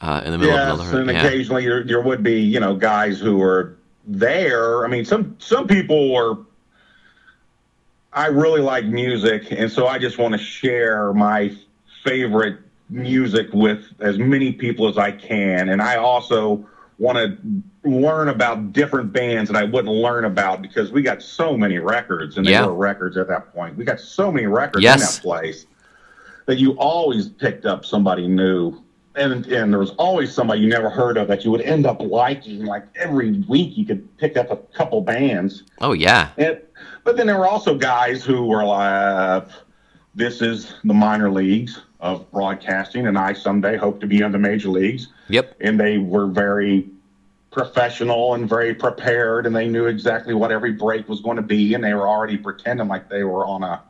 uh, 0.00 0.22
in 0.24 0.32
the 0.32 0.38
middle 0.38 0.54
Yes, 0.54 0.72
of 0.72 0.80
another. 0.80 1.00
and 1.02 1.10
yeah. 1.10 1.24
occasionally 1.26 1.64
there, 1.64 1.84
there 1.84 2.00
would 2.02 2.22
be, 2.22 2.40
you 2.40 2.58
know, 2.60 2.74
guys 2.74 3.20
who 3.20 3.36
were 3.38 3.76
there. 4.06 4.84
I 4.84 4.88
mean, 4.88 5.04
some 5.04 5.36
some 5.38 5.66
people 5.66 6.12
were. 6.12 6.38
I 8.14 8.26
really 8.26 8.60
like 8.60 8.84
music, 8.84 9.50
and 9.52 9.70
so 9.72 9.86
I 9.86 9.98
just 9.98 10.18
want 10.18 10.32
to 10.32 10.38
share 10.38 11.14
my 11.14 11.50
favorite 12.04 12.58
music 12.90 13.46
with 13.54 13.86
as 14.00 14.18
many 14.18 14.52
people 14.52 14.86
as 14.86 14.98
I 14.98 15.12
can, 15.12 15.70
and 15.70 15.80
I 15.80 15.96
also 15.96 16.66
want 16.98 17.18
to 17.18 17.88
learn 17.88 18.28
about 18.28 18.72
different 18.72 19.12
bands 19.12 19.50
that 19.50 19.56
I 19.56 19.64
wouldn't 19.64 19.92
learn 19.92 20.24
about 20.24 20.62
because 20.62 20.92
we 20.92 21.02
got 21.02 21.22
so 21.22 21.56
many 21.56 21.78
records, 21.78 22.36
and 22.36 22.46
they 22.46 22.52
Yeah. 22.52 22.66
were 22.66 22.74
records 22.74 23.16
at 23.16 23.28
that 23.28 23.52
point. 23.54 23.76
We 23.76 23.84
got 23.84 23.98
so 24.00 24.30
many 24.30 24.46
records 24.46 24.82
Yes. 24.82 25.00
in 25.00 25.00
that 25.00 25.22
place 25.22 25.66
that 26.46 26.58
you 26.58 26.72
always 26.72 27.28
picked 27.28 27.66
up 27.66 27.84
somebody 27.84 28.28
new. 28.28 28.78
And, 29.14 29.46
and 29.46 29.70
there 29.72 29.78
was 29.80 29.90
always 29.92 30.32
somebody 30.32 30.60
you 30.62 30.68
never 30.68 30.88
heard 30.88 31.18
of 31.18 31.28
that 31.28 31.44
you 31.44 31.50
would 31.50 31.60
end 31.60 31.86
up 31.86 32.00
liking. 32.00 32.64
Like 32.64 32.84
every 32.96 33.44
week, 33.46 33.76
you 33.76 33.84
could 33.84 34.16
pick 34.16 34.36
up 34.38 34.50
a 34.50 34.56
couple 34.74 35.02
bands. 35.02 35.64
Oh 35.82 35.92
yeah. 35.92 36.28
And, 36.38 36.58
but 37.04 37.16
then 37.16 37.26
there 37.26 37.36
were 37.38 37.46
also 37.46 37.76
guys 37.76 38.24
who 38.24 38.46
were 38.46 38.64
like, 38.64 39.44
"This 40.14 40.40
is 40.40 40.74
the 40.84 40.94
minor 40.94 41.30
leagues 41.30 41.82
of 42.02 42.30
broadcasting, 42.32 43.06
and 43.06 43.16
I 43.16 43.32
someday 43.32 43.76
hope 43.76 44.00
to 44.00 44.06
be 44.06 44.20
in 44.20 44.32
the 44.32 44.38
major 44.38 44.68
leagues." 44.68 45.08
Yep. 45.28 45.56
And 45.60 45.80
they 45.80 45.96
were 45.96 46.26
very 46.26 46.86
professional 47.50 48.34
and 48.34 48.48
very 48.48 48.74
prepared, 48.74 49.46
and 49.46 49.54
they 49.54 49.68
knew 49.68 49.86
exactly 49.86 50.34
what 50.34 50.50
every 50.50 50.72
break 50.72 51.08
was 51.08 51.20
going 51.20 51.36
to 51.36 51.42
be, 51.42 51.74
and 51.74 51.84
they 51.84 51.94
were 51.94 52.08
already 52.08 52.36
pretending 52.36 52.88
like 52.88 53.08
they 53.08 53.24
were 53.24 53.46
on 53.46 53.62
a 53.62 53.80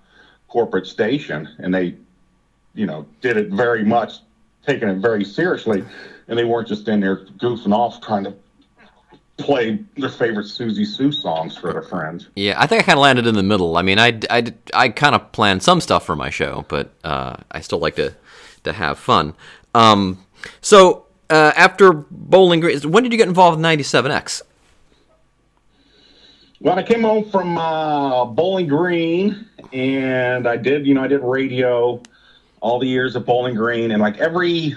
corporate 0.49 0.87
station, 0.87 1.49
and 1.59 1.75
they, 1.75 1.95
you 2.75 2.87
know, 2.87 3.07
did 3.21 3.37
it 3.37 3.49
very 3.49 3.85
much, 3.85 4.19
taking 4.67 4.89
it 4.89 4.99
very 4.99 5.25
seriously, 5.25 5.83
and 6.29 6.39
they 6.39 6.45
weren't 6.45 6.69
just 6.69 6.87
in 6.89 7.01
there 7.01 7.25
goofing 7.39 7.73
off 7.73 8.01
trying 8.01 8.25
to 8.25 8.35
play 9.43 9.79
their 9.97 10.09
favorite 10.09 10.47
Siouxsie 10.47 10.87
Sioux 10.87 11.13
songs 11.13 11.57
for 11.57 11.73
their 11.73 11.83
friends. 11.83 12.29
Yeah, 12.37 12.61
I 12.61 12.67
think 12.67 12.83
I 12.83 12.85
kind 12.85 12.99
of 12.99 13.03
landed 13.03 13.27
in 13.27 13.35
the 13.35 13.43
middle. 13.43 13.77
I 13.77 13.83
mean, 13.83 13.99
I, 13.99 14.19
I, 14.31 14.53
I 14.73 14.89
kind 14.89 15.15
of 15.15 15.33
planned 15.33 15.63
some 15.63 15.81
stuff 15.81 16.07
for 16.07 16.17
my 16.17 16.31
show, 16.31 16.65
but 16.69 16.93
uh, 17.05 17.37
I 17.51 17.61
still 17.61 17.79
like 17.79 17.97
to 17.97 18.15
to 18.65 18.73
have 18.73 18.99
fun. 18.99 19.35
Um, 19.75 20.25
so 20.61 21.07
uh, 21.31 21.53
after 21.57 21.93
Bowling 21.93 22.61
Green, 22.61 22.81
when 22.83 23.03
did 23.03 23.13
you 23.13 23.19
get 23.19 23.29
involved 23.29 23.59
in 23.59 23.63
97X? 23.63 24.43
Well, 26.61 26.79
I 26.79 26.83
came 26.85 27.03
home 27.03 27.29
from 27.29 27.59
uh, 27.59 28.25
Bowling 28.25 28.69
Green, 28.69 29.49
and 29.73 30.47
I 30.47 30.57
did, 30.57 30.87
you 30.87 30.95
know, 30.95 31.03
I 31.03 31.09
did 31.09 31.21
radio 31.23 32.01
all 32.61 32.79
the 32.79 32.87
years 32.87 33.17
at 33.17 33.27
Bowling 33.27 33.57
Green, 33.57 33.91
and 33.91 34.01
like 34.01 34.19
every 34.19 34.77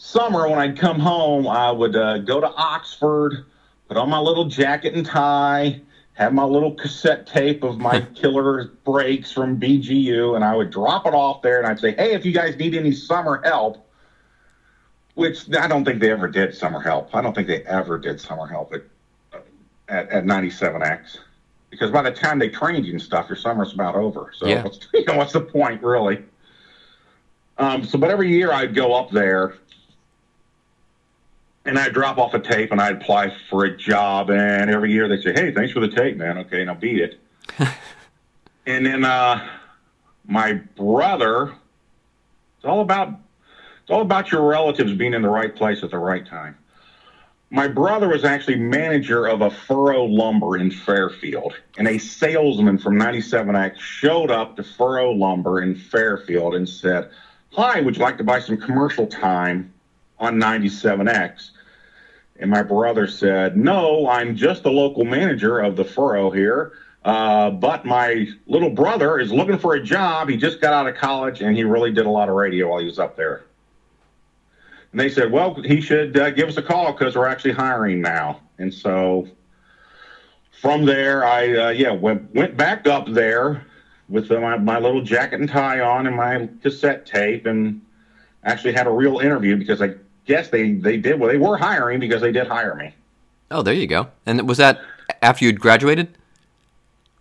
summer 0.00 0.48
when 0.48 0.58
I'd 0.58 0.76
come 0.76 0.98
home, 0.98 1.46
I 1.46 1.70
would 1.70 1.94
uh, 1.94 2.18
go 2.18 2.40
to 2.40 2.50
Oxford, 2.56 3.42
put 3.86 3.96
on 3.98 4.08
my 4.08 4.18
little 4.18 4.44
jacket 4.44 4.94
and 4.94 5.04
tie, 5.04 5.78
have 6.14 6.32
my 6.32 6.42
little 6.42 6.72
cassette 6.72 7.26
tape 7.26 7.62
of 7.62 7.78
my 7.78 8.00
killer 8.14 8.66
breaks 8.84 9.30
from 9.30 9.58
BGU, 9.58 10.34
and 10.34 10.42
I 10.42 10.54
would 10.54 10.70
drop 10.70 11.06
it 11.06 11.12
off 11.12 11.42
there, 11.42 11.58
and 11.58 11.66
I'd 11.66 11.78
say, 11.78 11.94
"Hey, 11.96 12.14
if 12.14 12.24
you 12.24 12.32
guys 12.32 12.56
need 12.56 12.74
any 12.74 12.92
summer 12.92 13.40
help." 13.44 13.76
Which 15.14 15.44
I 15.54 15.66
don't 15.66 15.84
think 15.84 16.00
they 16.00 16.10
ever 16.10 16.28
did 16.28 16.54
summer 16.54 16.80
help. 16.80 17.14
I 17.14 17.20
don't 17.20 17.34
think 17.34 17.46
they 17.46 17.60
ever 17.66 17.98
did 17.98 18.20
summer 18.20 18.46
help 18.46 18.72
at 18.72 18.80
at, 19.88 20.08
at 20.08 20.24
97X 20.24 21.18
because 21.68 21.90
by 21.90 22.00
the 22.00 22.12
time 22.12 22.38
they 22.38 22.48
trained 22.48 22.86
you 22.86 22.92
and 22.92 23.02
stuff, 23.02 23.28
your 23.28 23.36
summer's 23.36 23.72
about 23.74 23.96
over. 23.96 24.30
So 24.32 24.46
Yeah. 24.46 24.62
what's, 24.62 24.78
you 24.94 25.02
know, 25.06 25.16
what's 25.16 25.32
the 25.32 25.40
point, 25.40 25.82
really? 25.82 26.22
Um, 27.58 27.84
so, 27.84 27.98
but 27.98 28.08
every 28.08 28.28
year 28.30 28.52
I'd 28.52 28.72
go 28.72 28.94
up 28.94 29.10
there 29.10 29.52
and 31.64 31.78
I'd 31.78 31.92
drop 31.92 32.18
off 32.18 32.34
a 32.34 32.40
tape 32.40 32.72
and 32.72 32.80
I'd 32.80 32.96
apply 32.96 33.34
for 33.48 33.64
a 33.64 33.76
job. 33.76 34.30
And 34.30 34.70
every 34.70 34.92
year 34.92 35.08
they'd 35.08 35.22
say, 35.22 35.32
hey, 35.32 35.52
thanks 35.52 35.72
for 35.72 35.80
the 35.80 35.88
tape, 35.88 36.16
man. 36.16 36.38
Okay, 36.38 36.64
now 36.64 36.74
beat 36.74 37.00
it. 37.00 37.20
and 38.66 38.86
then 38.86 39.04
uh, 39.04 39.46
my 40.26 40.54
brother, 40.54 41.54
it's 42.56 42.64
all 42.64 42.80
about 42.80 43.08
it's 43.82 43.90
all 43.90 44.02
about 44.02 44.30
your 44.30 44.46
relatives 44.46 44.92
being 44.94 45.14
in 45.14 45.22
the 45.22 45.28
right 45.28 45.54
place 45.54 45.82
at 45.82 45.90
the 45.90 45.98
right 45.98 46.24
time. 46.26 46.56
my 47.50 47.66
brother 47.66 48.08
was 48.08 48.24
actually 48.24 48.56
manager 48.56 49.26
of 49.26 49.40
a 49.40 49.50
furrow 49.50 50.04
lumber 50.04 50.56
in 50.56 50.70
Fairfield, 50.70 51.54
and 51.76 51.88
a 51.88 51.98
salesman 51.98 52.78
from 52.78 52.96
97X 52.96 53.78
showed 53.78 54.30
up 54.30 54.54
to 54.56 54.62
furrow 54.62 55.10
lumber 55.10 55.60
in 55.60 55.74
Fairfield 55.74 56.54
and 56.54 56.68
said, 56.68 57.10
Hi, 57.54 57.80
would 57.80 57.96
you 57.96 58.02
like 58.02 58.18
to 58.18 58.24
buy 58.24 58.38
some 58.38 58.56
commercial 58.56 59.08
time 59.08 59.72
on 60.20 60.36
97X? 60.36 61.50
And 62.38 62.50
my 62.50 62.62
brother 62.62 63.06
said, 63.06 63.56
No, 63.56 64.08
I'm 64.08 64.36
just 64.36 64.62
the 64.62 64.70
local 64.70 65.04
manager 65.04 65.58
of 65.58 65.76
the 65.76 65.84
furrow 65.84 66.30
here. 66.30 66.72
Uh, 67.04 67.50
but 67.50 67.86
my 67.86 68.28
little 68.46 68.70
brother 68.70 69.18
is 69.18 69.32
looking 69.32 69.58
for 69.58 69.74
a 69.74 69.82
job. 69.82 70.28
He 70.28 70.36
just 70.36 70.60
got 70.60 70.72
out 70.72 70.86
of 70.86 70.96
college 70.96 71.40
and 71.40 71.56
he 71.56 71.64
really 71.64 71.92
did 71.92 72.06
a 72.06 72.10
lot 72.10 72.28
of 72.28 72.34
radio 72.34 72.68
while 72.68 72.78
he 72.78 72.86
was 72.86 72.98
up 72.98 73.16
there. 73.16 73.44
And 74.92 75.00
they 75.00 75.08
said, 75.08 75.30
well, 75.32 75.54
he 75.54 75.80
should 75.80 76.18
uh, 76.18 76.30
give 76.30 76.48
us 76.48 76.56
a 76.56 76.62
call 76.62 76.92
because 76.92 77.16
we're 77.16 77.28
actually 77.28 77.52
hiring 77.52 78.00
now. 78.00 78.40
And 78.58 78.72
so 78.72 79.28
from 80.60 80.84
there, 80.84 81.24
I, 81.24 81.56
uh, 81.56 81.68
yeah, 81.70 81.92
went, 81.92 82.34
went 82.34 82.56
back 82.56 82.86
up 82.86 83.06
there 83.08 83.64
with 84.08 84.30
my, 84.30 84.58
my 84.58 84.78
little 84.78 85.00
jacket 85.00 85.40
and 85.40 85.48
tie 85.48 85.80
on 85.80 86.06
and 86.06 86.16
my 86.16 86.48
cassette 86.62 87.06
tape 87.06 87.46
and 87.46 87.80
actually 88.44 88.72
had 88.72 88.86
a 88.86 88.90
real 88.90 89.20
interview 89.20 89.56
because 89.56 89.80
I 89.80 89.94
guess 90.30 90.48
they, 90.48 90.72
they 90.72 90.96
did, 90.96 91.18
well, 91.18 91.28
they 91.28 91.38
were 91.38 91.56
hiring 91.56 91.98
because 91.98 92.20
they 92.22 92.30
did 92.30 92.46
hire 92.46 92.76
me. 92.76 92.94
Oh, 93.50 93.62
there 93.62 93.74
you 93.74 93.88
go. 93.88 94.06
And 94.26 94.48
was 94.48 94.58
that 94.58 94.80
after 95.22 95.44
you'd 95.44 95.58
graduated? 95.58 96.06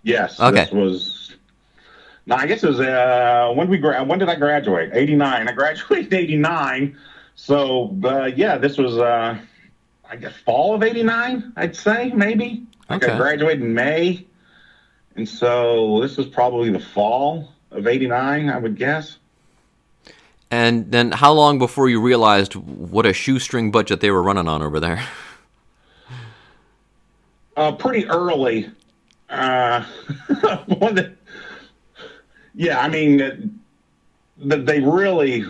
Yes. 0.04 0.40
Okay. 0.40 0.66
This 0.66 0.72
was. 0.72 1.36
No, 2.28 2.36
I 2.36 2.46
guess 2.46 2.64
it 2.64 2.68
was. 2.68 2.80
Uh, 2.80 3.52
when 3.56 3.68
we 3.68 3.80
gra- 3.80 4.04
when 4.04 4.20
did 4.20 4.30
I 4.30 4.36
graduate? 4.36 4.92
Eighty 4.94 5.16
nine. 5.16 5.50
I 5.50 5.54
graduated 5.54 6.14
eighty 6.14 6.38
nine. 6.38 6.96
So 7.36 7.98
uh, 8.04 8.26
yeah, 8.26 8.58
this 8.60 8.78
was. 8.78 8.98
Uh, 8.98 9.40
I 10.08 10.16
guess 10.16 10.34
fall 10.46 10.76
of 10.76 10.84
eighty 10.84 11.02
nine. 11.02 11.52
I'd 11.58 11.76
say 11.76 12.12
maybe. 12.12 12.68
Like 12.90 13.04
Okay. 13.04 13.14
I 13.14 13.18
graduated 13.18 13.64
in 13.64 13.74
May, 13.74 14.26
and 15.16 15.28
so 15.28 16.00
this 16.02 16.16
was 16.16 16.28
probably 16.28 16.70
the 16.70 16.80
fall 16.80 17.52
of 17.72 17.88
eighty 17.88 18.08
nine. 18.08 18.50
I 18.50 18.60
would 18.60 18.78
guess. 18.78 19.18
And 20.52 20.92
then 20.92 21.12
how 21.12 21.32
long 21.34 21.60
before 21.60 21.90
you 21.90 22.02
realized 22.02 22.56
what 22.56 23.06
a 23.06 23.14
shoestring 23.14 23.72
budget 23.72 24.02
they 24.02 24.10
were 24.10 24.24
running 24.24 24.48
on 24.48 24.64
over 24.64 24.80
there? 24.80 25.08
Uh, 27.56 27.74
pretty 27.74 28.08
early. 28.08 28.72
Uh, 29.30 29.86
yeah, 32.56 32.80
I 32.80 32.90
mean, 32.90 33.60
that 34.38 34.66
they 34.66 34.80
really, 34.80 35.46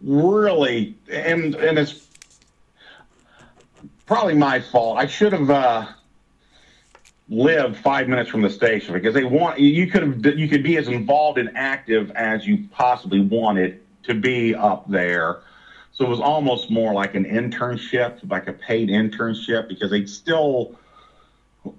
really, 0.00 0.96
and 1.10 1.54
and 1.56 1.78
it's 1.78 2.06
probably 4.06 4.34
my 4.34 4.60
fault. 4.60 4.98
I 4.98 5.06
should 5.06 5.32
have 5.34 5.50
uh, 5.50 5.86
lived 7.28 7.76
five 7.76 8.08
minutes 8.08 8.30
from 8.30 8.40
the 8.40 8.48
station 8.48 8.94
because 8.94 9.12
they 9.12 9.24
want 9.24 9.58
you 9.58 9.90
could 9.90 10.02
have 10.02 10.38
you 10.38 10.48
could 10.48 10.62
be 10.62 10.78
as 10.78 10.88
involved 10.88 11.38
and 11.38 11.50
active 11.54 12.10
as 12.12 12.46
you 12.46 12.66
possibly 12.70 13.20
wanted 13.20 13.82
to 14.06 14.14
be 14.14 14.54
up 14.54 14.88
there. 14.90 15.40
So 15.92 16.04
it 16.04 16.08
was 16.08 16.20
almost 16.20 16.70
more 16.70 16.92
like 16.92 17.14
an 17.14 17.24
internship, 17.24 18.28
like 18.30 18.48
a 18.48 18.52
paid 18.52 18.88
internship, 18.90 19.68
because 19.68 19.90
they'd 19.90 20.08
still 20.08 20.76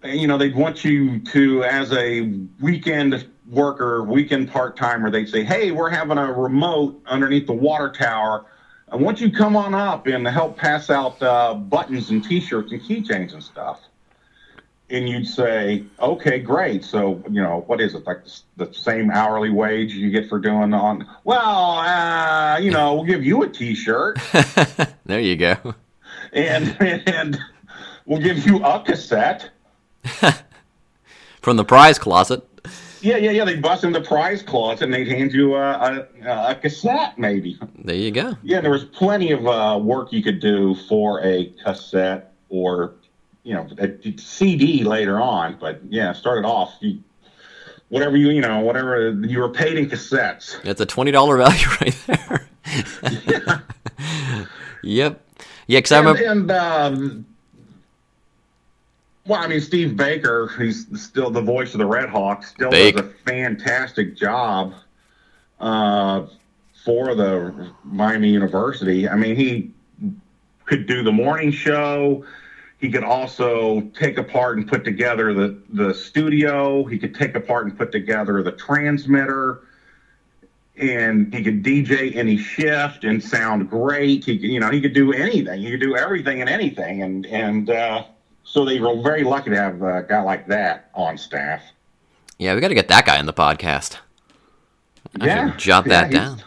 you 0.03 0.27
know, 0.27 0.37
they'd 0.37 0.55
want 0.55 0.83
you 0.83 1.19
to, 1.19 1.63
as 1.63 1.91
a 1.93 2.21
weekend 2.59 3.27
worker, 3.49 4.03
weekend 4.03 4.49
part 4.51 4.75
timer, 4.75 5.09
they'd 5.09 5.29
say, 5.29 5.43
Hey, 5.43 5.71
we're 5.71 5.89
having 5.89 6.17
a 6.17 6.31
remote 6.31 7.01
underneath 7.05 7.47
the 7.47 7.53
water 7.53 7.89
tower. 7.89 8.45
I 8.89 8.95
want 8.95 9.19
you 9.19 9.29
to 9.29 9.37
come 9.37 9.55
on 9.55 9.73
up 9.73 10.07
and 10.07 10.25
help 10.27 10.57
pass 10.57 10.89
out 10.89 11.21
uh, 11.21 11.53
buttons 11.53 12.09
and 12.09 12.23
t 12.23 12.39
shirts 12.39 12.71
and 12.71 12.81
keychains 12.81 13.33
and 13.33 13.43
stuff. 13.43 13.81
And 14.89 15.10
you'd 15.10 15.28
say, 15.28 15.84
Okay, 16.00 16.39
great. 16.39 16.84
So, 16.84 17.21
you 17.30 17.41
know, 17.41 17.63
what 17.67 17.82
is 17.82 17.93
it? 17.93 18.06
Like 18.06 18.23
the, 18.23 18.65
the 18.65 18.73
same 18.73 19.12
hourly 19.12 19.50
wage 19.50 19.93
you 19.93 20.10
get 20.12 20.30
for 20.30 20.39
doing 20.39 20.73
on, 20.73 21.06
well, 21.23 21.80
uh, 21.80 22.58
you 22.58 22.71
know, 22.71 22.95
we'll 22.95 23.04
give 23.04 23.23
you 23.26 23.43
a 23.43 23.50
t 23.50 23.76
shirt 23.76 24.17
there 25.06 25.19
you 25.19 25.36
go. 25.36 25.76
and, 26.34 26.76
and 26.82 27.38
we'll 28.06 28.21
give 28.21 28.45
you 28.45 28.63
a 28.63 28.82
cassette. 28.82 29.50
From 31.41 31.58
the 31.58 31.65
prize 31.65 32.00
closet. 32.00 32.43
Yeah, 33.02 33.17
yeah, 33.17 33.32
yeah. 33.32 33.45
They 33.45 33.56
bust 33.56 33.84
in 33.84 33.91
the 33.93 34.02
prize 34.02 34.41
closet 34.41 34.86
and 34.86 34.93
they'd 34.93 35.08
hand 35.08 35.32
you 35.32 35.56
a, 35.56 36.08
a, 36.26 36.52
a 36.52 36.56
cassette, 36.56 37.17
maybe. 37.17 37.60
There 37.78 37.95
you 37.95 38.12
go. 38.12 38.36
Yeah, 38.41 38.60
there 38.62 38.71
was 38.71 38.86
plenty 38.86 39.32
of 39.32 39.45
uh, 39.47 39.80
work 39.82 40.12
you 40.12 40.23
could 40.23 40.39
do 40.39 40.76
for 40.89 41.21
a 41.23 41.45
cassette 41.63 42.34
or, 42.50 42.95
you 43.47 43.53
know, 43.53 43.65
CD 44.17 44.83
later 44.83 45.21
on. 45.21 45.57
But 45.57 45.79
yeah, 45.88 46.12
started 46.12 46.45
off, 46.45 46.75
you, 46.81 47.01
whatever 47.88 48.17
you, 48.17 48.29
you 48.29 48.41
know, 48.41 48.60
whatever 48.60 49.12
you 49.12 49.39
were 49.39 49.47
paid 49.47 49.77
in 49.77 49.89
cassettes. 49.89 50.62
That's 50.63 50.81
a 50.81 50.86
twenty 50.86 51.12
dollar 51.12 51.38
value 51.45 51.67
right 51.81 51.97
there. 52.07 52.47
yep. 54.83 55.23
Yeah, 55.67 55.79
because 55.79 55.91
I 55.93 55.99
remember. 55.99 56.23
and 56.23 56.51
um, 56.51 57.25
well, 59.25 59.41
I 59.41 59.47
mean, 59.47 59.62
Steve 59.62 59.95
Baker, 59.95 60.51
he's 60.60 60.86
still 61.01 61.29
the 61.29 61.41
voice 61.41 61.73
of 61.73 61.77
the 61.79 61.86
Red 61.86 62.10
Hawks, 62.10 62.49
still 62.49 62.69
does 62.69 62.95
a 62.95 63.03
fantastic 63.25 64.17
job 64.17 64.73
uh, 65.62 66.25
for 66.83 67.15
the 67.15 67.71
Miami 67.86 68.29
University. 68.29 69.07
I 69.07 69.15
mean, 69.15 69.38
he 69.38 69.71
could 70.65 70.86
do 70.86 71.01
the 71.01 71.13
morning 71.13 71.51
show. 71.51 72.25
He 72.79 72.91
could 72.91 73.03
also 73.03 73.81
take 73.97 74.17
apart 74.17 74.57
and 74.57 74.67
put 74.67 74.83
together 74.83 75.33
the, 75.33 75.59
the 75.69 75.93
studio. 75.93 76.83
He 76.85 76.99
could 76.99 77.15
take 77.15 77.35
apart 77.35 77.65
and 77.65 77.77
put 77.77 77.91
together 77.91 78.43
the 78.43 78.51
transmitter. 78.51 79.61
And 80.75 81.33
he 81.33 81.43
could 81.43 81.63
DJ 81.63 82.15
any 82.15 82.37
shift 82.37 83.03
and 83.03 83.23
sound 83.23 83.67
great. 83.69 84.25
He 84.25 84.37
could, 84.37 84.47
you 84.47 84.59
know, 84.59 84.69
he 84.69 84.79
could 84.79 84.93
do 84.93 85.11
anything. 85.11 85.59
He 85.59 85.71
could 85.71 85.79
do 85.79 85.95
everything 85.95 86.39
and 86.41 86.49
anything. 86.49 87.01
And 87.01 87.25
and 87.25 87.71
uh, 87.71 88.03
so 88.43 88.63
they 88.63 88.79
were 88.79 89.01
very 89.01 89.23
lucky 89.23 89.49
to 89.49 89.55
have 89.55 89.81
a 89.81 90.03
guy 90.07 90.21
like 90.21 90.45
that 90.47 90.91
on 90.93 91.17
staff. 91.17 91.63
Yeah, 92.37 92.53
we 92.53 92.61
got 92.61 92.67
to 92.67 92.75
get 92.75 92.89
that 92.89 93.07
guy 93.07 93.19
in 93.19 93.25
the 93.25 93.33
podcast. 93.33 93.97
I 95.19 95.49
should 95.49 95.57
jot 95.57 95.85
that 95.85 96.11
he's- 96.11 96.23
down. 96.23 96.43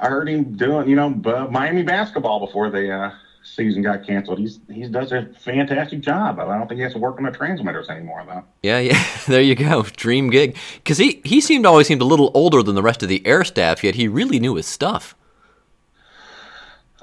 I 0.00 0.08
heard 0.08 0.28
him 0.28 0.56
doing, 0.56 0.88
you 0.88 0.94
know, 0.94 1.10
Miami 1.10 1.82
basketball 1.82 2.38
before 2.44 2.70
they 2.70 2.88
uh, 2.90 3.10
season 3.54 3.82
got 3.82 4.06
canceled. 4.06 4.38
He's 4.38 4.60
he 4.70 4.86
does 4.88 5.12
a 5.12 5.26
fantastic 5.40 6.00
job. 6.00 6.38
I 6.38 6.56
don't 6.58 6.68
think 6.68 6.78
he 6.78 6.82
has 6.84 6.92
to 6.92 6.98
work 6.98 7.16
on 7.18 7.24
the 7.24 7.30
transmitters 7.30 7.88
anymore 7.88 8.24
though. 8.26 8.44
Yeah, 8.62 8.78
yeah. 8.78 9.04
There 9.26 9.42
you 9.42 9.54
go. 9.54 9.82
Dream 9.82 10.30
gig. 10.30 10.56
Because 10.76 10.98
he 10.98 11.20
he 11.24 11.40
seemed 11.40 11.66
always 11.66 11.86
seemed 11.86 12.00
a 12.02 12.06
little 12.06 12.30
older 12.34 12.62
than 12.62 12.74
the 12.74 12.82
rest 12.82 13.02
of 13.02 13.08
the 13.08 13.26
air 13.26 13.44
staff, 13.44 13.82
yet 13.84 13.94
he 13.94 14.08
really 14.08 14.38
knew 14.40 14.54
his 14.54 14.66
stuff. 14.66 15.14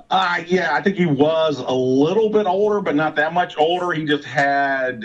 Uh, 0.10 0.44
yeah, 0.48 0.74
I 0.76 0.82
think 0.82 0.98
he 0.98 1.06
was 1.08 1.60
a 1.60 1.74
little 1.74 2.30
bit 2.30 2.46
older, 2.46 2.80
but 2.80 2.96
not 2.96 3.16
that 3.16 3.34
much 3.34 3.58
older. 3.58 3.92
He 3.92 4.06
just 4.06 4.24
had, 4.24 5.04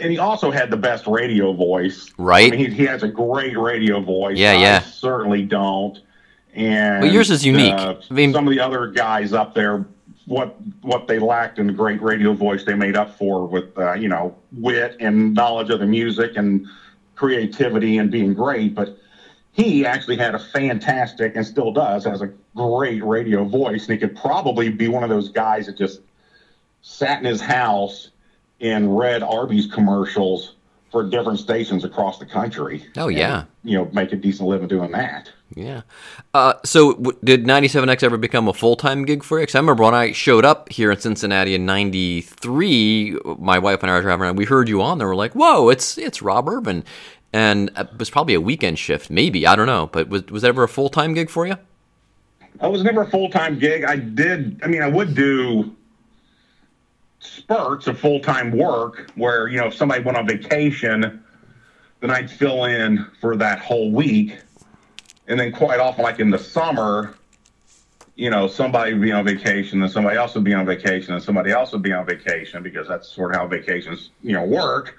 and 0.00 0.10
he 0.10 0.18
also 0.18 0.50
had 0.50 0.70
the 0.70 0.78
best 0.78 1.06
radio 1.06 1.52
voice. 1.52 2.10
Right. 2.16 2.50
I 2.52 2.56
mean, 2.56 2.70
he, 2.70 2.74
he 2.74 2.86
has 2.86 3.02
a 3.02 3.08
great 3.08 3.56
radio 3.58 4.00
voice. 4.00 4.38
Yeah, 4.38 4.52
I 4.52 4.54
yeah. 4.56 4.80
certainly 4.80 5.42
don't. 5.42 6.00
And 6.54 7.02
But 7.02 7.12
yours 7.12 7.30
is 7.30 7.44
unique. 7.44 7.74
uh, 7.74 7.96
I 8.10 8.14
mean- 8.14 8.32
some 8.32 8.46
of 8.48 8.52
the 8.52 8.60
other 8.60 8.86
guys 8.88 9.32
up 9.34 9.54
there, 9.54 9.84
what 10.26 10.56
what 10.82 11.06
they 11.06 11.18
lacked 11.18 11.58
in 11.58 11.66
the 11.66 11.72
great 11.72 12.00
radio 12.02 12.32
voice, 12.32 12.64
they 12.64 12.74
made 12.74 12.96
up 12.96 13.16
for 13.18 13.46
with 13.46 13.76
uh, 13.78 13.94
you 13.94 14.08
know 14.08 14.36
wit 14.52 14.96
and 15.00 15.34
knowledge 15.34 15.70
of 15.70 15.80
the 15.80 15.86
music 15.86 16.32
and 16.36 16.66
creativity 17.14 17.98
and 17.98 18.10
being 18.10 18.34
great. 18.34 18.74
But 18.74 18.98
he 19.52 19.86
actually 19.86 20.16
had 20.16 20.34
a 20.34 20.38
fantastic 20.38 21.36
and 21.36 21.46
still 21.46 21.72
does 21.72 22.04
has 22.04 22.22
a 22.22 22.32
great 22.56 23.04
radio 23.04 23.44
voice, 23.44 23.86
and 23.86 23.92
he 23.92 23.98
could 23.98 24.16
probably 24.16 24.68
be 24.68 24.88
one 24.88 25.02
of 25.02 25.10
those 25.10 25.28
guys 25.28 25.66
that 25.66 25.76
just 25.76 26.00
sat 26.82 27.18
in 27.18 27.24
his 27.24 27.40
house 27.40 28.10
and 28.60 28.96
read 28.96 29.22
Arby's 29.22 29.66
commercials 29.66 30.54
for 30.90 31.02
different 31.02 31.40
stations 31.40 31.84
across 31.84 32.18
the 32.18 32.26
country. 32.26 32.86
Oh, 32.96 33.08
And, 33.08 33.18
yeah. 33.18 33.44
you 33.64 33.76
know, 33.76 33.90
make 33.92 34.12
a 34.12 34.16
decent 34.16 34.48
living 34.48 34.68
doing 34.68 34.92
that. 34.92 35.30
Yeah. 35.54 35.82
Uh, 36.32 36.54
so 36.64 36.94
w- 36.94 37.18
did 37.22 37.44
97X 37.44 38.02
ever 38.02 38.16
become 38.16 38.48
a 38.48 38.52
full 38.52 38.74
time 38.76 39.04
gig 39.04 39.22
for 39.22 39.38
you? 39.38 39.46
'Cause 39.46 39.54
I 39.54 39.58
remember 39.60 39.84
when 39.84 39.94
I 39.94 40.12
showed 40.12 40.44
up 40.44 40.68
here 40.70 40.90
in 40.90 40.98
Cincinnati 40.98 41.54
in 41.54 41.64
'93, 41.64 43.16
my 43.38 43.58
wife 43.58 43.82
and 43.82 43.90
I 43.90 43.94
were 43.94 44.02
driving 44.02 44.22
around. 44.24 44.36
We 44.36 44.46
heard 44.46 44.68
you 44.68 44.82
on 44.82 44.98
there. 44.98 45.06
We're 45.08 45.14
like, 45.14 45.32
"Whoa, 45.34 45.68
it's 45.68 45.96
it's 45.96 46.20
Rob 46.22 46.48
Ervin," 46.48 46.82
and 47.32 47.70
it 47.76 47.88
was 47.98 48.10
probably 48.10 48.34
a 48.34 48.40
weekend 48.40 48.78
shift, 48.80 49.10
maybe 49.10 49.46
I 49.46 49.54
don't 49.54 49.66
know. 49.66 49.88
But 49.92 50.08
was 50.08 50.24
was 50.26 50.42
that 50.42 50.48
ever 50.48 50.64
a 50.64 50.68
full 50.68 50.88
time 50.88 51.14
gig 51.14 51.30
for 51.30 51.46
you? 51.46 51.56
I 52.60 52.66
was 52.66 52.82
never 52.82 53.02
a 53.02 53.10
full 53.10 53.30
time 53.30 53.58
gig. 53.58 53.84
I 53.84 53.96
did. 53.96 54.60
I 54.64 54.66
mean, 54.66 54.82
I 54.82 54.88
would 54.88 55.14
do 55.14 55.70
spurts 57.20 57.86
of 57.86 57.98
full 57.98 58.20
time 58.20 58.50
work 58.56 59.10
where 59.14 59.48
you 59.48 59.58
know 59.58 59.66
if 59.66 59.74
somebody 59.74 60.02
went 60.02 60.18
on 60.18 60.26
vacation, 60.26 61.22
then 62.00 62.10
I'd 62.10 62.30
fill 62.30 62.64
in 62.64 63.06
for 63.20 63.36
that 63.36 63.60
whole 63.60 63.90
week, 63.92 64.36
and 65.28 65.38
then 65.38 65.52
quite 65.52 65.80
often, 65.80 66.02
like 66.02 66.20
in 66.20 66.30
the 66.30 66.38
summer, 66.38 67.14
you 68.16 68.30
know, 68.30 68.46
somebody 68.46 68.92
would 68.92 69.02
be 69.02 69.12
on 69.12 69.24
vacation, 69.24 69.82
and 69.82 69.90
somebody 69.90 70.16
else 70.16 70.34
would 70.34 70.44
be 70.44 70.54
on 70.54 70.66
vacation, 70.66 71.14
and 71.14 71.22
somebody 71.22 71.50
else 71.50 71.72
would 71.72 71.82
be 71.82 71.92
on 71.92 72.06
vacation 72.06 72.62
because 72.62 72.86
that's 72.86 73.08
sort 73.08 73.32
of 73.32 73.40
how 73.40 73.46
vacations, 73.46 74.10
you 74.22 74.32
know, 74.32 74.44
work. 74.44 74.96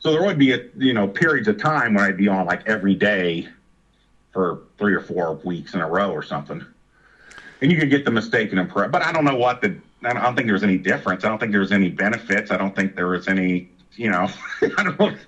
So 0.00 0.12
there 0.12 0.22
would 0.24 0.38
be, 0.38 0.52
a, 0.52 0.64
you 0.76 0.92
know, 0.92 1.08
periods 1.08 1.48
of 1.48 1.58
time 1.58 1.94
when 1.94 2.04
I'd 2.04 2.16
be 2.16 2.28
on 2.28 2.46
like 2.46 2.66
every 2.68 2.94
day 2.94 3.48
for 4.32 4.60
three 4.78 4.94
or 4.94 5.00
four 5.00 5.34
weeks 5.44 5.74
in 5.74 5.80
a 5.80 5.88
row 5.88 6.12
or 6.12 6.22
something. 6.22 6.64
And 7.60 7.72
you 7.72 7.78
could 7.78 7.90
get 7.90 8.04
the 8.04 8.10
mistaken 8.10 8.58
impression, 8.58 8.90
but 8.90 9.02
I 9.02 9.12
don't 9.12 9.24
know 9.24 9.36
what 9.36 9.60
the. 9.60 9.76
I 10.04 10.12
don't 10.12 10.36
think 10.36 10.46
there's 10.46 10.62
any 10.62 10.78
difference. 10.78 11.24
I 11.24 11.28
don't 11.28 11.38
think 11.38 11.50
there's 11.50 11.72
any 11.72 11.88
benefits. 11.88 12.52
I 12.52 12.56
don't 12.56 12.76
think 12.76 12.94
there 12.94 13.08
was 13.08 13.26
any, 13.26 13.68
you 13.96 14.10
know, 14.10 14.28
I 14.78 14.84
don't. 14.84 15.18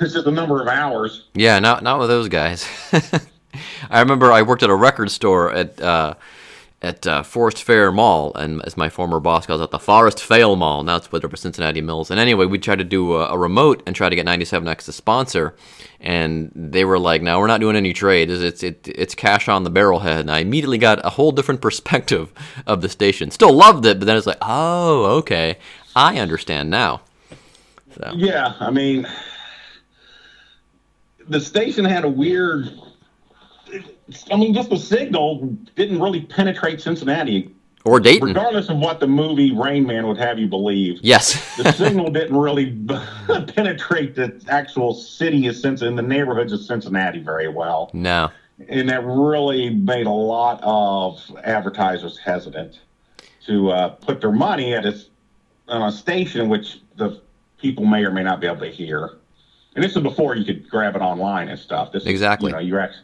It's 0.00 0.12
just 0.12 0.26
a 0.26 0.32
number 0.32 0.60
of 0.60 0.66
hours. 0.66 1.28
Yeah, 1.34 1.60
not 1.60 1.84
not 1.84 2.00
with 2.00 2.08
those 2.08 2.28
guys. 2.28 2.66
I 3.90 4.00
remember 4.00 4.32
I 4.32 4.42
worked 4.42 4.62
at 4.62 4.70
a 4.70 4.74
record 4.74 5.10
store 5.10 5.52
at 5.52 5.80
uh, 5.80 6.14
at 6.84 7.06
uh, 7.06 7.22
Forest 7.22 7.62
Fair 7.62 7.90
Mall, 7.90 8.34
and 8.34 8.62
as 8.66 8.76
my 8.76 8.90
former 8.90 9.18
boss 9.18 9.46
calls 9.46 9.60
it, 9.60 9.70
the 9.70 9.78
Forest 9.78 10.22
Fail 10.22 10.54
Mall. 10.54 10.82
Now 10.82 10.96
it's 10.96 11.06
split 11.06 11.22
with 11.22 11.40
Cincinnati 11.40 11.80
Mills. 11.80 12.10
And 12.10 12.20
anyway, 12.20 12.44
we 12.44 12.58
tried 12.58 12.78
to 12.78 12.84
do 12.84 13.14
a, 13.14 13.30
a 13.30 13.38
remote 13.38 13.82
and 13.86 13.96
try 13.96 14.10
to 14.10 14.14
get 14.14 14.26
97X 14.26 14.84
to 14.84 14.92
sponsor, 14.92 15.56
and 15.98 16.52
they 16.54 16.84
were 16.84 16.98
like, 16.98 17.22
"No, 17.22 17.40
we're 17.40 17.46
not 17.46 17.60
doing 17.60 17.76
any 17.76 17.94
trade. 17.94 18.30
It's 18.30 18.42
it's, 18.42 18.62
it, 18.62 18.86
it's 18.86 19.14
cash 19.14 19.48
on 19.48 19.64
the 19.64 19.70
barrelhead." 19.70 20.20
And 20.20 20.30
I 20.30 20.40
immediately 20.40 20.78
got 20.78 21.04
a 21.04 21.10
whole 21.10 21.32
different 21.32 21.60
perspective 21.62 22.32
of 22.66 22.82
the 22.82 22.88
station. 22.88 23.30
Still 23.30 23.52
loved 23.52 23.86
it, 23.86 23.98
but 23.98 24.04
then 24.04 24.16
it's 24.16 24.26
like, 24.26 24.38
"Oh, 24.42 25.06
okay, 25.18 25.56
I 25.96 26.18
understand 26.18 26.68
now." 26.70 27.00
So. 27.96 28.12
Yeah, 28.14 28.54
I 28.58 28.70
mean, 28.70 29.06
the 31.28 31.40
station 31.40 31.84
had 31.84 32.04
a 32.04 32.08
weird. 32.08 32.70
I 34.30 34.36
mean, 34.36 34.54
just 34.54 34.70
the 34.70 34.76
signal 34.78 35.46
didn't 35.76 36.00
really 36.00 36.20
penetrate 36.22 36.80
Cincinnati, 36.80 37.54
Or 37.84 38.00
Dayton. 38.00 38.28
regardless 38.28 38.68
of 38.68 38.76
what 38.78 39.00
the 39.00 39.06
movie 39.06 39.52
Rain 39.52 39.86
Man 39.86 40.06
would 40.06 40.18
have 40.18 40.38
you 40.38 40.46
believe. 40.46 40.98
Yes. 41.02 41.56
the 41.56 41.72
signal 41.76 42.10
didn't 42.10 42.36
really 42.36 42.78
penetrate 43.54 44.14
the 44.14 44.40
actual 44.48 44.94
city 44.94 45.46
of 45.46 45.56
Cincinnati, 45.56 45.88
in 45.88 45.96
the 45.96 46.02
neighborhoods 46.02 46.52
of 46.52 46.60
Cincinnati 46.60 47.20
very 47.20 47.48
well. 47.48 47.90
no. 47.92 48.30
And 48.68 48.88
that 48.88 49.04
really 49.04 49.68
made 49.70 50.06
a 50.06 50.10
lot 50.12 50.60
of 50.62 51.20
advertisers 51.42 52.16
hesitant 52.18 52.78
to 53.46 53.70
uh, 53.72 53.88
put 53.88 54.20
their 54.20 54.30
money 54.30 54.74
at 54.74 54.86
a, 54.86 54.94
on 55.66 55.82
a 55.88 55.90
station 55.90 56.48
which 56.48 56.80
the 56.96 57.20
people 57.58 57.84
may 57.84 58.04
or 58.04 58.12
may 58.12 58.22
not 58.22 58.40
be 58.40 58.46
able 58.46 58.60
to 58.60 58.70
hear. 58.70 59.18
And 59.74 59.82
this 59.82 59.96
is 59.96 60.02
before 60.04 60.36
you 60.36 60.44
could 60.44 60.70
grab 60.70 60.94
it 60.94 61.00
online 61.02 61.48
and 61.48 61.58
stuff. 61.58 61.90
This 61.90 62.04
is, 62.04 62.08
Exactly. 62.08 62.50
you 62.50 62.52
know, 62.52 62.60
you're 62.60 62.78
actually 62.78 63.02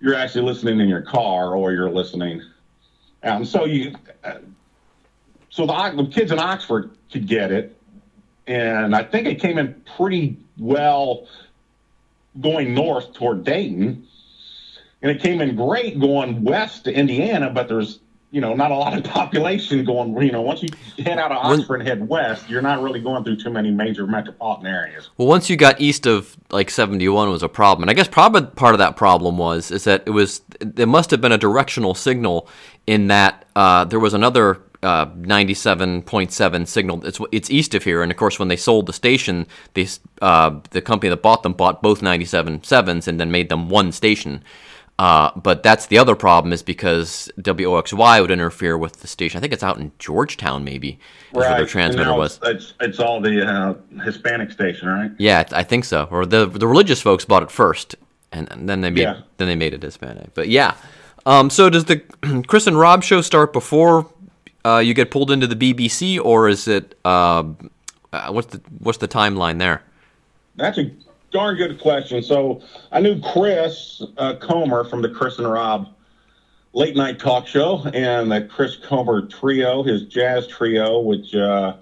you're 0.00 0.14
actually 0.14 0.44
listening 0.44 0.80
in 0.80 0.88
your 0.88 1.02
car 1.02 1.54
or 1.54 1.72
you're 1.72 1.90
listening. 1.90 2.42
Um, 3.22 3.44
so 3.44 3.64
you, 3.64 3.94
so 5.50 5.66
the, 5.66 5.92
the 5.96 6.06
kids 6.06 6.30
in 6.30 6.38
Oxford 6.38 6.90
could 7.10 7.26
get 7.26 7.50
it, 7.50 7.76
and 8.46 8.94
I 8.94 9.02
think 9.02 9.26
it 9.26 9.40
came 9.40 9.58
in 9.58 9.82
pretty 9.96 10.38
well 10.56 11.26
going 12.40 12.74
north 12.74 13.12
toward 13.12 13.44
Dayton, 13.44 14.06
and 15.02 15.10
it 15.10 15.20
came 15.20 15.40
in 15.40 15.56
great 15.56 15.98
going 15.98 16.44
west 16.44 16.84
to 16.84 16.92
Indiana. 16.92 17.50
But 17.50 17.68
there's 17.68 18.00
you 18.30 18.40
know 18.40 18.54
not 18.54 18.70
a 18.70 18.74
lot 18.74 18.96
of 18.96 19.04
population 19.12 19.84
going. 19.84 20.16
You 20.20 20.32
know, 20.32 20.42
once 20.42 20.62
you 20.62 20.68
head 20.98 21.18
out 21.18 21.32
of 21.32 21.50
When- 21.50 21.60
Oxford 21.60 21.76
and 21.80 21.88
head 21.88 22.08
west, 22.08 22.48
you're 22.48 22.62
not 22.62 22.82
really 22.82 23.00
going 23.00 23.24
through 23.24 23.36
too 23.36 23.50
many 23.50 23.70
major 23.70 24.06
metropolitan 24.06 24.66
areas. 24.66 25.10
Well, 25.16 25.28
once 25.28 25.48
you 25.48 25.56
got 25.56 25.80
east 25.80 26.06
of 26.06 26.36
like 26.50 26.70
71 26.70 27.30
was 27.30 27.42
a 27.42 27.48
problem. 27.48 27.84
And 27.84 27.90
I 27.90 27.94
guess 27.94 28.08
probably 28.08 28.42
part 28.42 28.74
of 28.74 28.78
that 28.78 28.96
problem 28.96 29.38
was 29.38 29.70
is 29.70 29.84
that 29.84 30.02
it 30.06 30.10
was 30.10 30.42
there 30.60 30.86
must 30.86 31.10
have 31.10 31.20
been 31.20 31.32
a 31.32 31.38
directional 31.38 31.94
signal 31.94 32.48
in 32.86 33.08
that 33.08 33.44
uh, 33.56 33.84
there 33.84 34.00
was 34.00 34.14
another 34.14 34.60
uh, 34.82 35.06
97.7 35.06 36.66
signal. 36.66 37.04
It's 37.04 37.18
it's 37.32 37.50
east 37.50 37.74
of 37.74 37.82
here, 37.84 38.02
and 38.02 38.12
of 38.12 38.16
course, 38.18 38.38
when 38.38 38.48
they 38.48 38.56
sold 38.56 38.86
the 38.86 38.92
station, 38.92 39.46
they 39.74 39.88
uh, 40.22 40.60
the 40.70 40.80
company 40.80 41.10
that 41.10 41.22
bought 41.22 41.42
them 41.42 41.52
bought 41.52 41.82
both 41.82 42.00
97.7s 42.00 43.08
and 43.08 43.18
then 43.20 43.30
made 43.30 43.48
them 43.48 43.68
one 43.68 43.92
station. 43.92 44.42
Uh, 44.98 45.30
but 45.38 45.62
that's 45.62 45.86
the 45.86 45.96
other 45.96 46.16
problem 46.16 46.52
is 46.52 46.60
because 46.62 47.30
WOXY 47.40 48.20
would 48.20 48.32
interfere 48.32 48.76
with 48.76 48.94
the 49.00 49.06
station. 49.06 49.38
I 49.38 49.40
think 49.40 49.52
it's 49.52 49.62
out 49.62 49.78
in 49.78 49.92
Georgetown, 50.00 50.64
maybe, 50.64 50.98
is 51.30 51.36
where 51.36 51.48
their 51.50 51.66
transmitter 51.66 52.14
was. 52.14 52.40
It's, 52.42 52.70
it's 52.70 52.74
it's 52.80 52.98
all 52.98 53.20
the 53.20 53.46
uh, 53.46 53.74
Hispanic 54.02 54.50
station, 54.50 54.88
right? 54.88 55.12
Yeah, 55.18 55.44
I 55.52 55.62
think 55.62 55.84
so. 55.84 56.08
Or 56.10 56.26
the 56.26 56.46
the 56.46 56.66
religious 56.66 57.00
folks 57.00 57.24
bought 57.24 57.44
it 57.44 57.50
first, 57.52 57.94
and, 58.32 58.50
and 58.50 58.68
then 58.68 58.80
they 58.80 58.90
made 58.90 59.02
Yeah. 59.02 59.20
then 59.36 59.46
they 59.46 59.54
made 59.54 59.72
it 59.72 59.82
Hispanic. 59.84 60.34
But 60.34 60.48
yeah, 60.48 60.74
um, 61.26 61.48
so 61.48 61.70
does 61.70 61.84
the 61.84 61.98
Chris 62.48 62.66
and 62.66 62.76
Rob 62.76 63.04
show 63.04 63.20
start 63.20 63.52
before 63.52 64.10
uh, 64.64 64.78
you 64.78 64.94
get 64.94 65.12
pulled 65.12 65.30
into 65.30 65.46
the 65.46 65.54
BBC, 65.54 66.18
or 66.20 66.48
is 66.48 66.66
it 66.66 66.96
uh, 67.04 67.44
uh, 68.12 68.32
what's 68.32 68.48
the 68.48 68.60
what's 68.80 68.98
the 68.98 69.08
timeline 69.08 69.60
there? 69.60 69.82
That's 70.56 70.78
a 70.78 70.90
darn 71.30 71.56
good 71.56 71.78
question. 71.80 72.22
So 72.22 72.62
I 72.90 73.00
knew 73.00 73.20
Chris 73.20 74.02
uh, 74.16 74.36
Comer 74.36 74.84
from 74.84 75.02
the 75.02 75.08
Chris 75.08 75.38
and 75.38 75.50
Rob 75.50 75.88
late 76.72 76.96
night 76.96 77.18
talk 77.18 77.46
show 77.46 77.82
and 77.92 78.30
the 78.30 78.42
Chris 78.42 78.76
Comer 78.76 79.22
trio, 79.26 79.82
his 79.82 80.02
jazz 80.04 80.46
trio, 80.46 81.00
which 81.00 81.34
uh, 81.34 81.76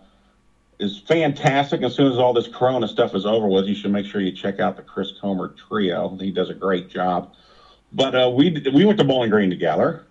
is 0.79 0.99
fantastic. 0.99 1.83
As 1.83 1.95
soon 1.95 2.13
as 2.13 2.19
all 2.19 2.33
this 2.33 2.49
Corona 2.49 2.89
stuff 2.89 3.15
is 3.15 3.27
over 3.27 3.47
with, 3.49 3.67
you 3.67 3.75
should 3.75 3.93
make 3.93 4.07
sure 4.07 4.21
you 4.21 4.33
check 4.33 4.61
out 4.61 4.77
the 4.77 4.83
Chris 4.83 5.13
Comer 5.21 5.55
trio. 5.69 6.17
He 6.17 6.31
does 6.31 6.51
a 6.51 6.55
great 6.55 6.89
job. 6.89 7.33
But 7.93 8.15
uh, 8.15 8.31
we 8.31 8.51
we 8.75 8.85
went 8.85 8.99
to 8.99 9.05
Bowling 9.05 9.31
Green 9.31 9.51
together. 9.51 10.05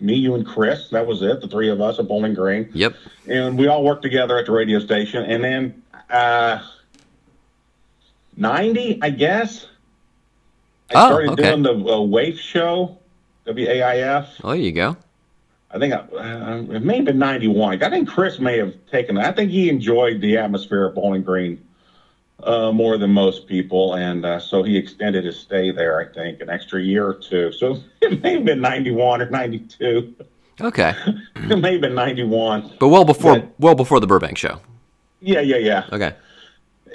Me, 0.00 0.14
you, 0.14 0.34
and 0.34 0.44
Chris. 0.44 0.88
That 0.90 1.06
was 1.06 1.22
it. 1.22 1.40
The 1.40 1.46
three 1.48 1.68
of 1.68 1.80
us 1.80 1.98
at 2.00 2.08
Bowling 2.08 2.34
Green 2.34 2.68
Yep. 2.74 2.94
and 3.28 3.56
we 3.56 3.68
all 3.68 3.84
worked 3.84 4.02
together 4.02 4.36
at 4.36 4.46
the 4.46 4.52
radio 4.52 4.80
station. 4.80 5.22
And 5.22 5.44
then 5.44 5.82
uh, 6.10 6.60
ninety, 8.36 8.98
I 9.02 9.10
guess, 9.10 9.66
I 10.90 10.94
Oh, 10.94 11.06
started 11.08 11.30
okay. 11.32 11.42
doing 11.50 11.62
the 11.62 11.72
uh, 11.72 11.98
WAIF 11.98 12.38
show, 12.38 12.98
WAIF. 13.46 14.26
Oh, 14.44 14.48
there 14.48 14.56
you 14.58 14.72
go. 14.72 14.96
I 15.70 15.78
think 15.78 15.94
I, 15.94 15.96
uh, 15.98 16.62
it 16.70 16.82
may 16.84 16.96
have 16.96 17.06
been 17.06 17.18
ninety 17.18 17.48
one. 17.48 17.82
I 17.82 17.88
think 17.90 18.08
Chris 18.08 18.38
may 18.38 18.58
have 18.58 18.74
taken. 18.90 19.16
it. 19.16 19.24
I 19.24 19.32
think 19.32 19.50
he 19.50 19.68
enjoyed 19.70 20.20
the 20.20 20.36
atmosphere 20.36 20.86
of 20.86 20.94
Bowling 20.94 21.22
Green. 21.22 21.62
Uh, 22.42 22.72
more 22.72 22.98
than 22.98 23.10
most 23.12 23.46
people, 23.46 23.94
and 23.94 24.24
uh, 24.26 24.40
so 24.40 24.64
he 24.64 24.76
extended 24.76 25.24
his 25.24 25.38
stay 25.38 25.70
there. 25.70 26.00
I 26.00 26.12
think 26.12 26.40
an 26.40 26.50
extra 26.50 26.82
year 26.82 27.06
or 27.06 27.14
two. 27.14 27.52
So 27.52 27.80
it 28.02 28.20
may 28.20 28.34
have 28.34 28.44
been 28.44 28.60
ninety-one 28.60 29.22
or 29.22 29.30
ninety-two. 29.30 30.12
Okay, 30.60 30.92
It 31.36 31.56
may 31.60 31.72
have 31.72 31.80
been 31.80 31.94
ninety-one. 31.94 32.72
but 32.80 32.88
well 32.88 33.04
before 33.04 33.38
But- 33.38 33.54
well 33.60 33.76
before 33.76 34.00
the 34.00 34.08
Burbank 34.08 34.36
show. 34.38 34.58
Yeah, 35.20 35.38
yeah, 35.40 35.56
yeah. 35.58 35.84
Okay. 35.92 36.14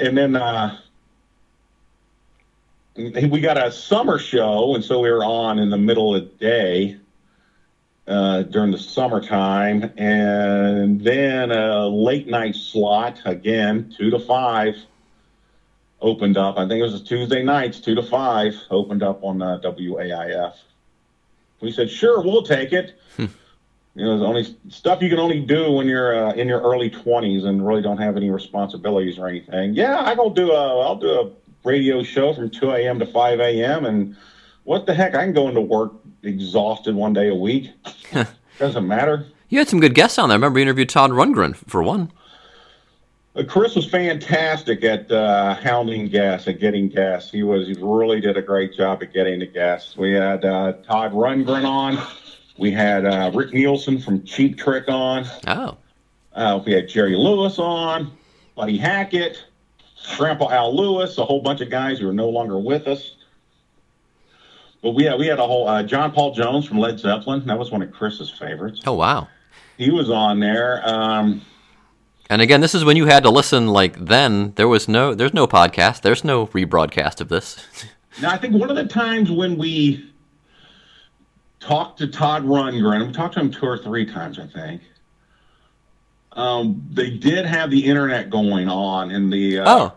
and 0.01 0.17
then 0.17 0.35
uh, 0.35 0.77
we 2.98 3.39
got 3.39 3.58
a 3.58 3.72
summer 3.72 4.18
show, 4.18 4.74
and 4.76 4.84
so 4.84 5.00
we 5.00 5.12
were 5.12 5.24
on 5.24 5.60
in 5.60 5.70
the 5.70 5.78
middle 5.78 6.16
of 6.16 6.24
the 6.24 6.30
day 6.45 6.98
uh, 8.08 8.43
during 8.43 8.72
the 8.72 8.78
summertime, 8.78 9.91
and 9.98 11.02
then 11.02 11.52
a 11.52 11.88
late 11.88 12.28
night 12.28 12.56
slot 12.56 13.20
again, 13.26 13.93
two 13.95 14.10
to 14.10 14.20
five, 14.20 14.76
opened 16.02 16.38
up. 16.38 16.58
I 16.58 16.68
think 16.68 16.80
it 16.80 16.84
was 16.84 17.02
Tuesday 17.04 17.43
nights, 17.43 17.80
two 17.80 17.95
to 17.95 18.04
five, 18.04 18.56
opened 18.72 19.04
up 19.04 19.24
on 19.24 19.41
uh, 19.41 19.60
WAIF. 19.64 20.54
We 21.62 21.72
said, 21.72 21.89
sure, 21.89 22.22
we'll 22.22 22.43
take 22.43 22.74
it. 22.74 23.00
You 23.98 24.06
know, 24.06 24.20
the 24.20 24.26
only 24.26 24.56
stuff 24.70 25.02
you 25.02 25.10
can 25.10 25.18
only 25.18 25.39
do 25.39 25.72
when 25.72 25.88
you're 25.88 26.28
uh, 26.28 26.34
in 26.34 26.48
your 26.48 26.62
early 26.62 26.88
20s 26.88 27.45
and 27.45 27.66
really 27.66 27.82
don't 27.82 27.98
have 27.98 28.16
any 28.16 28.30
responsibilities 28.30 29.18
or 29.18 29.28
anything. 29.28 29.74
Yeah, 29.74 29.95
I 29.95 30.14
will 30.14 30.30
do 30.30 30.52
a 30.52 30.82
I'll 30.84 30.98
do 30.98 31.10
a 31.10 31.32
radio 31.68 32.01
show 32.01 32.34
from 32.34 32.49
2 32.49 32.72
a.m. 32.72 32.97
to 32.99 33.05
5 33.05 33.39
a.m. 33.41 33.86
and 33.86 34.15
what 34.63 34.86
the 34.86 34.93
heck, 34.93 35.13
I 35.15 35.24
can 35.24 35.34
go 35.34 35.47
into 35.49 35.61
work 35.61 35.91
exhausted 36.24 36.95
one 36.95 37.13
day 37.13 37.28
a 37.30 37.36
week. 37.36 37.70
Doesn't 38.57 38.88
matter. 38.88 39.26
You 39.49 39.59
had 39.59 39.68
some 39.70 39.80
good 39.80 39.93
guests 39.93 40.18
on 40.18 40.30
there. 40.30 40.36
I 40.36 40.38
remember 40.38 40.59
you 40.59 40.63
interviewed 40.63 40.89
Todd 40.89 41.11
Rundgren 41.11 41.55
for 41.55 41.84
one. 41.84 42.11
Uh, 43.36 43.43
Chris 43.47 43.76
was 43.76 43.88
fantastic 43.88 44.84
at 44.84 45.11
uh, 45.11 45.53
hounding 45.55 46.07
guests, 46.09 46.47
at 46.47 46.59
getting 46.59 46.89
guests. 46.89 47.32
He 47.32 47.43
was 47.43 47.68
he 47.68 47.76
really 47.80 48.20
did 48.20 48.36
a 48.36 48.41
great 48.41 48.74
job 48.74 49.03
at 49.03 49.13
getting 49.13 49.39
the 49.39 49.45
guests. 49.45 49.95
We 49.95 50.13
had 50.13 50.43
uh, 50.43 50.74
Todd 50.88 51.11
Rundgren 51.13 51.63
on. 51.65 51.97
We 52.57 52.72
had 52.72 53.05
uh, 53.05 53.32
Rick 53.34 53.53
Nielsen 53.53 53.99
from 53.99 54.24
Cheap 54.24 54.57
Trick 54.57 54.86
on. 54.89 55.26
Oh, 55.45 55.78
Uh, 56.34 56.59
we 56.65 56.72
had 56.74 56.89
Jerry 56.89 57.15
Lewis 57.15 57.59
on, 57.59 58.11
Buddy 58.55 58.78
Hackett, 58.78 59.45
Grandpa 60.16 60.49
Al 60.49 60.76
Lewis, 60.76 61.18
a 61.18 61.26
whole 61.26 61.41
bunch 61.41 61.62
of 61.62 61.70
guys 61.70 61.99
who 61.99 62.08
are 62.10 62.14
no 62.14 62.30
longer 62.30 62.58
with 62.58 62.88
us. 62.88 63.16
But 64.82 64.91
we 64.91 65.03
had 65.03 65.20
we 65.20 65.28
had 65.28 65.39
a 65.39 65.45
whole 65.45 65.68
uh, 65.68 65.84
John 65.84 66.12
Paul 66.12 66.34
Jones 66.34 66.66
from 66.66 66.78
Led 66.78 66.99
Zeppelin. 66.99 67.45
That 67.47 67.58
was 67.58 67.72
one 67.72 67.82
of 67.82 67.91
Chris's 67.91 68.30
favorites. 68.30 68.82
oh 68.86 68.93
wow. 68.93 69.28
He 69.78 69.91
was 69.91 70.10
on 70.10 70.39
there. 70.39 70.82
Um, 70.88 71.41
And 72.30 72.41
again, 72.41 72.62
this 72.62 72.74
is 72.74 72.84
when 72.84 72.97
you 72.97 73.05
had 73.05 73.24
to 73.24 73.30
listen. 73.30 73.68
Like 73.68 73.97
then, 73.97 74.53
there 74.55 74.68
was 74.68 74.88
no, 74.88 75.14
there's 75.14 75.34
no 75.34 75.45
podcast. 75.47 76.01
There's 76.01 76.24
no 76.24 76.47
rebroadcast 76.47 77.22
of 77.22 77.30
this. 77.30 77.64
now 78.22 78.32
I 78.32 78.38
think 78.38 78.55
one 78.55 78.70
of 78.70 78.76
the 78.76 78.86
times 78.88 79.30
when 79.32 79.58
we 79.58 80.12
talked 81.60 81.99
to 81.99 82.08
Todd 82.08 82.43
Rundgren. 82.43 83.05
We 83.08 83.14
talked 83.14 83.34
to 83.36 83.39
him 83.41 83.51
two 83.51 83.66
or 83.66 83.78
three 83.78 84.05
times, 84.05 84.39
I 84.39 84.47
think. 84.47 84.82
Um, 86.38 86.85
they 86.91 87.09
did 87.09 87.45
have 87.45 87.71
the 87.71 87.83
internet 87.85 88.29
going 88.29 88.69
on 88.69 89.11
in 89.11 89.29
the 89.29 89.59
uh, 89.59 89.63
Oh, 89.67 89.93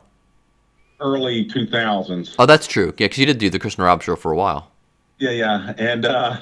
early 1.01 1.45
2000s. 1.45 2.35
oh, 2.39 2.47
that's 2.47 2.67
true. 2.67 2.87
Yeah, 2.99 3.07
because 3.07 3.19
you 3.19 3.27
did 3.27 3.39
do 3.39 3.51
the 3.51 3.59
Chris 3.59 3.75
and 3.77 3.85
Rob 3.85 4.03
show 4.03 4.17
for 4.17 4.33
a 4.33 4.37
while. 4.37 4.71
Yeah, 5.19 5.31
yeah, 5.33 5.75
and 5.77 6.07
uh, 6.07 6.39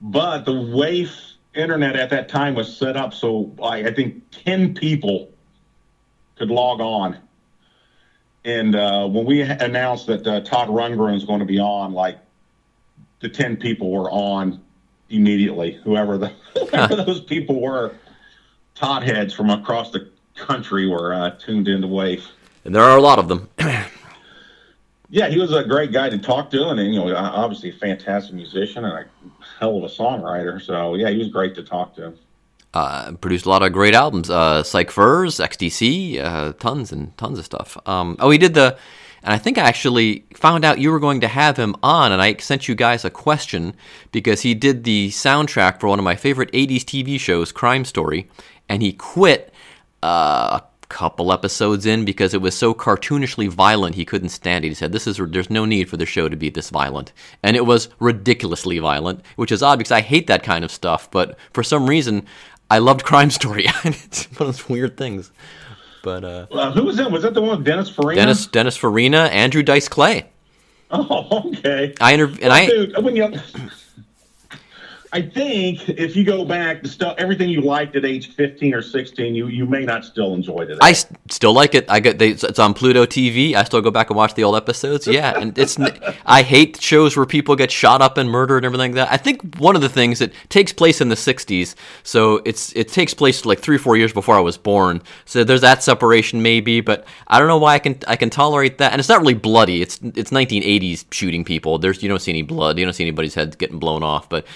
but 0.00 0.44
the 0.44 0.52
WAIF 0.52 1.34
internet 1.54 1.94
at 1.96 2.10
that 2.10 2.28
time 2.28 2.54
was 2.56 2.76
set 2.76 2.96
up 2.96 3.14
so 3.14 3.52
like, 3.56 3.86
I 3.86 3.92
think 3.92 4.22
ten 4.32 4.74
people 4.74 5.30
could 6.36 6.50
log 6.50 6.80
on. 6.80 7.18
And 8.44 8.74
uh, 8.74 9.06
when 9.06 9.24
we 9.26 9.42
announced 9.42 10.06
that 10.08 10.26
uh, 10.26 10.40
Todd 10.40 10.68
Rundgren 10.68 11.12
was 11.14 11.24
going 11.24 11.40
to 11.40 11.44
be 11.46 11.60
on, 11.60 11.92
like 11.92 12.18
the 13.20 13.28
ten 13.28 13.56
people 13.56 13.92
were 13.92 14.10
on 14.10 14.60
immediately. 15.08 15.78
Whoever 15.84 16.18
the 16.18 16.28
whoever 16.54 16.96
those 16.96 17.20
people 17.20 17.60
were, 17.60 17.94
Todd 18.78 19.02
heads 19.02 19.34
from 19.34 19.50
across 19.50 19.90
the 19.90 20.08
country 20.36 20.86
were 20.86 21.12
uh, 21.12 21.30
tuned 21.32 21.66
into 21.66 21.88
Wave. 21.88 22.24
And 22.64 22.72
there 22.74 22.82
are 22.82 22.96
a 22.96 23.00
lot 23.02 23.18
of 23.18 23.26
them. 23.28 23.48
Yeah, 25.10 25.28
he 25.30 25.38
was 25.38 25.54
a 25.54 25.64
great 25.64 25.90
guy 25.90 26.10
to 26.10 26.18
talk 26.18 26.50
to, 26.50 26.68
and 26.68 26.78
you 26.92 27.00
know, 27.00 27.16
obviously 27.16 27.70
a 27.70 27.72
fantastic 27.72 28.34
musician 28.34 28.84
and 28.84 28.92
a 28.92 29.06
hell 29.58 29.78
of 29.78 29.84
a 29.84 29.86
songwriter. 29.88 30.60
So 30.60 30.96
yeah, 30.96 31.08
he 31.08 31.16
was 31.16 31.28
great 31.28 31.54
to 31.54 31.62
talk 31.62 31.96
to. 31.96 32.12
uh, 32.74 33.12
produced 33.12 33.46
a 33.46 33.48
lot 33.48 33.62
of 33.62 33.72
great 33.72 33.94
albums. 33.94 34.28
Uh, 34.28 34.62
Psych 34.62 34.90
Furs, 34.90 35.38
XTC, 35.38 36.22
uh, 36.22 36.52
tons 36.52 36.92
and 36.92 37.16
tons 37.16 37.38
of 37.38 37.46
stuff. 37.46 37.78
Um, 37.86 38.16
oh, 38.20 38.28
he 38.28 38.36
did 38.36 38.52
the, 38.52 38.76
and 39.22 39.32
I 39.32 39.38
think 39.38 39.56
I 39.56 39.62
actually 39.62 40.26
found 40.34 40.66
out 40.66 40.78
you 40.78 40.90
were 40.90 41.00
going 41.00 41.22
to 41.22 41.28
have 41.28 41.56
him 41.56 41.74
on, 41.82 42.12
and 42.12 42.20
I 42.20 42.36
sent 42.36 42.68
you 42.68 42.74
guys 42.74 43.02
a 43.06 43.10
question 43.10 43.74
because 44.12 44.42
he 44.42 44.52
did 44.54 44.84
the 44.84 45.08
soundtrack 45.08 45.80
for 45.80 45.88
one 45.88 45.98
of 45.98 46.04
my 46.04 46.16
favorite 46.16 46.52
'80s 46.52 46.82
TV 46.82 47.18
shows, 47.18 47.50
Crime 47.50 47.86
Story, 47.86 48.28
and 48.68 48.82
he 48.82 48.92
quit. 48.92 49.52
Uh, 50.02 50.60
a 50.60 50.86
couple 50.88 51.32
episodes 51.32 51.84
in 51.84 52.04
because 52.04 52.32
it 52.32 52.40
was 52.40 52.56
so 52.56 52.72
cartoonishly 52.72 53.48
violent 53.48 53.94
he 53.94 54.04
couldn't 54.04 54.28
stand 54.30 54.64
it. 54.64 54.68
He 54.68 54.74
said, 54.74 54.92
"This 54.92 55.06
is 55.06 55.16
there's 55.18 55.50
no 55.50 55.64
need 55.64 55.88
for 55.88 55.96
the 55.96 56.06
show 56.06 56.28
to 56.28 56.36
be 56.36 56.50
this 56.50 56.70
violent," 56.70 57.12
and 57.42 57.56
it 57.56 57.66
was 57.66 57.88
ridiculously 57.98 58.78
violent, 58.78 59.20
which 59.36 59.52
is 59.52 59.62
odd 59.62 59.78
because 59.78 59.92
I 59.92 60.00
hate 60.00 60.28
that 60.28 60.42
kind 60.42 60.64
of 60.64 60.70
stuff. 60.70 61.10
But 61.10 61.36
for 61.52 61.62
some 61.62 61.88
reason, 61.88 62.26
I 62.70 62.78
loved 62.78 63.04
Crime 63.04 63.30
Story. 63.30 63.66
it's 63.84 64.24
one 64.38 64.48
of 64.48 64.56
those 64.56 64.68
weird 64.68 64.96
things. 64.96 65.30
But 66.02 66.24
uh, 66.24 66.46
who 66.70 66.84
was 66.84 66.96
that? 66.96 67.10
Was 67.10 67.22
that 67.22 67.34
the 67.34 67.42
one 67.42 67.58
with 67.58 67.66
Dennis 67.66 67.90
Farina? 67.90 68.20
Dennis 68.20 68.46
Dennis 68.46 68.76
Farina, 68.76 69.24
Andrew 69.24 69.62
Dice 69.62 69.88
Clay. 69.88 70.26
Oh, 70.90 71.48
okay. 71.58 71.94
I 72.00 72.14
interv- 72.14 72.40
and 72.40 72.42
Well, 72.42 72.52
I 72.52 72.66
dude, 72.66 73.04
when 73.04 73.16
you, 73.16 73.32
I 75.12 75.22
think 75.22 75.88
if 75.88 76.16
you 76.16 76.24
go 76.24 76.44
back, 76.44 76.82
the 76.82 76.88
stuff, 76.88 77.14
everything 77.18 77.48
you 77.48 77.62
liked 77.62 77.96
at 77.96 78.04
age 78.04 78.34
fifteen 78.34 78.74
or 78.74 78.82
sixteen, 78.82 79.34
you 79.34 79.46
you 79.48 79.64
may 79.64 79.84
not 79.84 80.04
still 80.04 80.34
enjoy 80.34 80.66
today. 80.66 80.78
I 80.82 80.90
s- 80.90 81.06
still 81.30 81.54
like 81.54 81.74
it. 81.74 81.86
I 81.88 82.00
get 82.00 82.18
they, 82.18 82.30
it's 82.30 82.58
on 82.58 82.74
Pluto 82.74 83.06
TV. 83.06 83.54
I 83.54 83.64
still 83.64 83.80
go 83.80 83.90
back 83.90 84.10
and 84.10 84.16
watch 84.16 84.34
the 84.34 84.44
old 84.44 84.56
episodes. 84.56 85.06
Yeah, 85.06 85.32
and 85.40 85.56
it's 85.58 85.78
I 86.26 86.42
hate 86.42 86.80
shows 86.82 87.16
where 87.16 87.24
people 87.24 87.56
get 87.56 87.70
shot 87.70 88.02
up 88.02 88.18
and 88.18 88.30
murdered 88.30 88.58
and 88.58 88.66
everything 88.66 88.92
like 88.92 89.06
that. 89.06 89.12
I 89.12 89.16
think 89.16 89.56
one 89.56 89.76
of 89.76 89.82
the 89.82 89.88
things 89.88 90.18
that 90.18 90.32
takes 90.50 90.72
place 90.72 91.00
in 91.00 91.08
the 91.08 91.14
'60s, 91.14 91.74
so 92.02 92.42
it's 92.44 92.74
it 92.76 92.88
takes 92.88 93.14
place 93.14 93.46
like 93.46 93.60
three 93.60 93.76
or 93.76 93.80
four 93.80 93.96
years 93.96 94.12
before 94.12 94.36
I 94.36 94.40
was 94.40 94.58
born. 94.58 95.00
So 95.24 95.42
there's 95.42 95.62
that 95.62 95.82
separation 95.82 96.42
maybe, 96.42 96.80
but 96.82 97.06
I 97.28 97.38
don't 97.38 97.48
know 97.48 97.58
why 97.58 97.74
I 97.74 97.78
can 97.78 97.98
I 98.06 98.16
can 98.16 98.28
tolerate 98.28 98.76
that. 98.78 98.92
And 98.92 99.00
it's 99.00 99.08
not 99.08 99.20
really 99.20 99.34
bloody. 99.34 99.80
It's 99.80 99.98
it's 100.02 100.30
1980s 100.30 101.06
shooting 101.12 101.44
people. 101.44 101.78
There's 101.78 102.02
you 102.02 102.08
don't 102.10 102.20
see 102.20 102.32
any 102.32 102.42
blood. 102.42 102.78
You 102.78 102.84
don't 102.84 102.92
see 102.92 103.04
anybody's 103.04 103.34
head 103.34 103.56
getting 103.56 103.78
blown 103.78 104.02
off, 104.02 104.28
but 104.28 104.46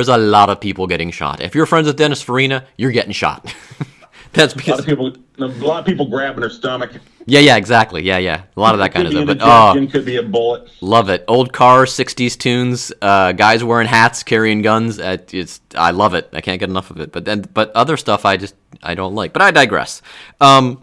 there's 0.00 0.08
a 0.08 0.16
lot 0.16 0.48
of 0.48 0.62
people 0.62 0.86
getting 0.86 1.10
shot. 1.10 1.42
If 1.42 1.54
you're 1.54 1.66
friends 1.66 1.86
with 1.86 1.96
Dennis 1.96 2.22
Farina, 2.22 2.64
you're 2.78 2.90
getting 2.90 3.12
shot. 3.12 3.54
That's 4.32 4.54
a 4.54 4.56
lot 4.56 4.64
because 4.64 4.78
of 4.78 4.86
people, 4.86 5.12
a 5.38 5.46
lot 5.46 5.80
of 5.80 5.84
people 5.84 6.08
grabbing 6.08 6.40
their 6.40 6.48
stomach. 6.48 6.92
yeah, 7.26 7.40
yeah, 7.40 7.56
exactly. 7.56 8.02
Yeah, 8.02 8.16
yeah. 8.16 8.44
A 8.56 8.60
lot 8.60 8.74
of 8.74 8.78
that 8.78 8.94
kind 8.94 9.06
of 9.06 9.12
stuff. 9.12 9.26
But 9.26 9.38
oh, 9.42 9.86
could 9.90 10.06
be 10.06 10.16
a 10.16 10.22
bullet. 10.22 10.70
love 10.80 11.10
it. 11.10 11.22
Old 11.28 11.52
cars, 11.52 11.92
60s 11.92 12.38
tunes, 12.38 12.92
uh, 13.02 13.32
guys 13.32 13.62
wearing 13.62 13.88
hats, 13.88 14.22
carrying 14.22 14.62
guns. 14.62 14.98
Uh, 14.98 15.18
it's 15.32 15.60
I 15.74 15.90
love 15.90 16.14
it. 16.14 16.30
I 16.32 16.40
can't 16.40 16.58
get 16.60 16.70
enough 16.70 16.90
of 16.90 16.98
it. 16.98 17.12
But 17.12 17.26
then, 17.26 17.42
but 17.52 17.70
other 17.72 17.98
stuff 17.98 18.24
I 18.24 18.38
just 18.38 18.54
I 18.82 18.94
don't 18.94 19.14
like. 19.14 19.34
But 19.34 19.42
I 19.42 19.50
digress. 19.50 20.00
Um, 20.40 20.82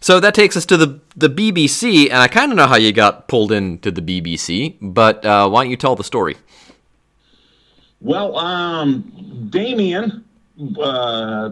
so 0.00 0.20
that 0.20 0.34
takes 0.34 0.58
us 0.58 0.66
to 0.66 0.76
the 0.76 1.00
the 1.16 1.30
BBC, 1.30 2.06
and 2.10 2.18
I 2.18 2.28
kind 2.28 2.52
of 2.52 2.56
know 2.56 2.66
how 2.66 2.76
you 2.76 2.92
got 2.92 3.28
pulled 3.28 3.52
into 3.52 3.90
the 3.90 4.02
BBC. 4.02 4.76
But 4.82 5.24
uh, 5.24 5.48
why 5.48 5.62
don't 5.62 5.70
you 5.70 5.78
tell 5.78 5.96
the 5.96 6.04
story? 6.04 6.36
Well, 8.00 8.38
um, 8.38 9.48
Damien, 9.50 10.24
uh, 10.80 11.50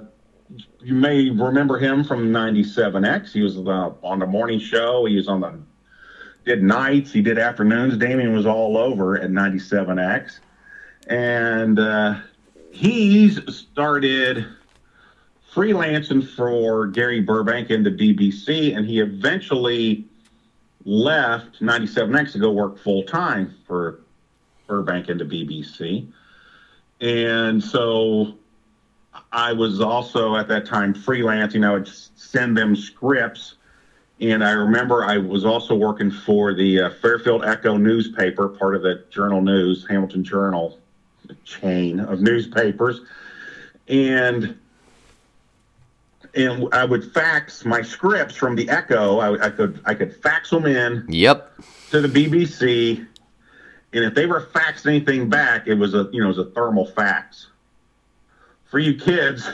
you 0.81 0.95
may 0.95 1.31
remember 1.31 1.79
him 1.79 2.05
from 2.05 2.31
97X. 2.31 3.33
He 3.33 3.43
was 3.43 3.57
on 3.57 4.19
the 4.21 4.27
morning 4.27 4.61
show. 4.61 5.05
He 5.07 5.17
was 5.17 5.27
on 5.27 5.41
the 5.41 5.59
did 6.45 6.63
nights. 6.63 7.13
He 7.13 7.21
did 7.21 7.39
afternoons. 7.39 7.97
Damien 7.97 8.33
was 8.33 8.47
all 8.47 8.77
over 8.79 9.21
at 9.21 9.31
97X, 9.31 10.39
and 11.09 11.81
uh, 11.81 12.21
he's 12.71 13.41
started 13.53 14.47
freelancing 15.53 16.29
for 16.37 16.87
Gary 16.87 17.21
Burbank 17.21 17.71
and 17.71 17.85
the 17.85 17.91
BBC, 17.91 18.77
and 18.77 18.87
he 18.87 19.01
eventually 19.01 20.05
left 20.85 21.61
97X 21.61 22.33
to 22.33 22.39
go 22.39 22.53
work 22.53 22.79
full 22.79 23.03
time 23.03 23.53
for 23.67 24.01
Burbank 24.69 25.09
and 25.09 25.19
the 25.19 25.25
BBC. 25.25 26.07
And 27.01 27.63
so 27.63 28.35
I 29.33 29.53
was 29.53 29.81
also 29.81 30.37
at 30.37 30.49
that 30.49 30.67
time 30.67 30.95
freelancing. 30.95 31.67
I 31.67 31.73
would 31.73 31.89
send 31.89 32.57
them 32.57 32.75
scripts. 32.75 33.55
And 34.21 34.43
I 34.43 34.53
remember 34.53 35.05
I 35.05 35.19
was 35.19 35.45
also 35.45 35.75
working 35.75 36.11
for 36.11 36.55
the 36.55 36.81
uh, 36.81 36.91
Fairfield 37.03 37.45
Echo 37.45 37.77
newspaper, 37.77 38.49
part 38.49 38.75
of 38.75 38.83
the 38.83 39.05
Journal 39.11 39.43
News, 39.43 39.87
Hamilton 39.89 40.25
Journal 40.25 40.79
chain 41.45 42.01
of 42.01 42.21
newspapers. 42.21 43.01
And 43.89 44.59
and 46.35 46.69
I 46.73 46.85
would 46.85 47.13
fax 47.13 47.65
my 47.65 47.83
scripts 47.83 48.37
from 48.37 48.57
the 48.57 48.69
Echo. 48.69 49.19
I, 49.19 49.47
I 49.47 49.51
could 49.51 49.81
I 49.85 49.95
could 49.95 50.15
fax 50.17 50.51
them 50.51 50.67
in 50.67 51.05
Yep. 51.09 51.53
to 51.91 52.01
the 52.01 52.09
BBC, 52.09 53.07
and 53.93 54.05
if 54.05 54.15
they 54.15 54.27
were 54.27 54.43
faxed 54.43 54.87
anything 54.87 55.29
back, 55.29 55.67
it 55.67 55.75
was 55.75 55.95
a 55.95 56.09
you 56.13 56.21
know 56.21 56.27
it 56.27 56.37
was 56.37 56.39
a 56.39 56.51
thermal 56.51 56.87
fax. 56.87 57.49
For 58.67 58.81
you 58.81 58.97
kids, 58.97 59.49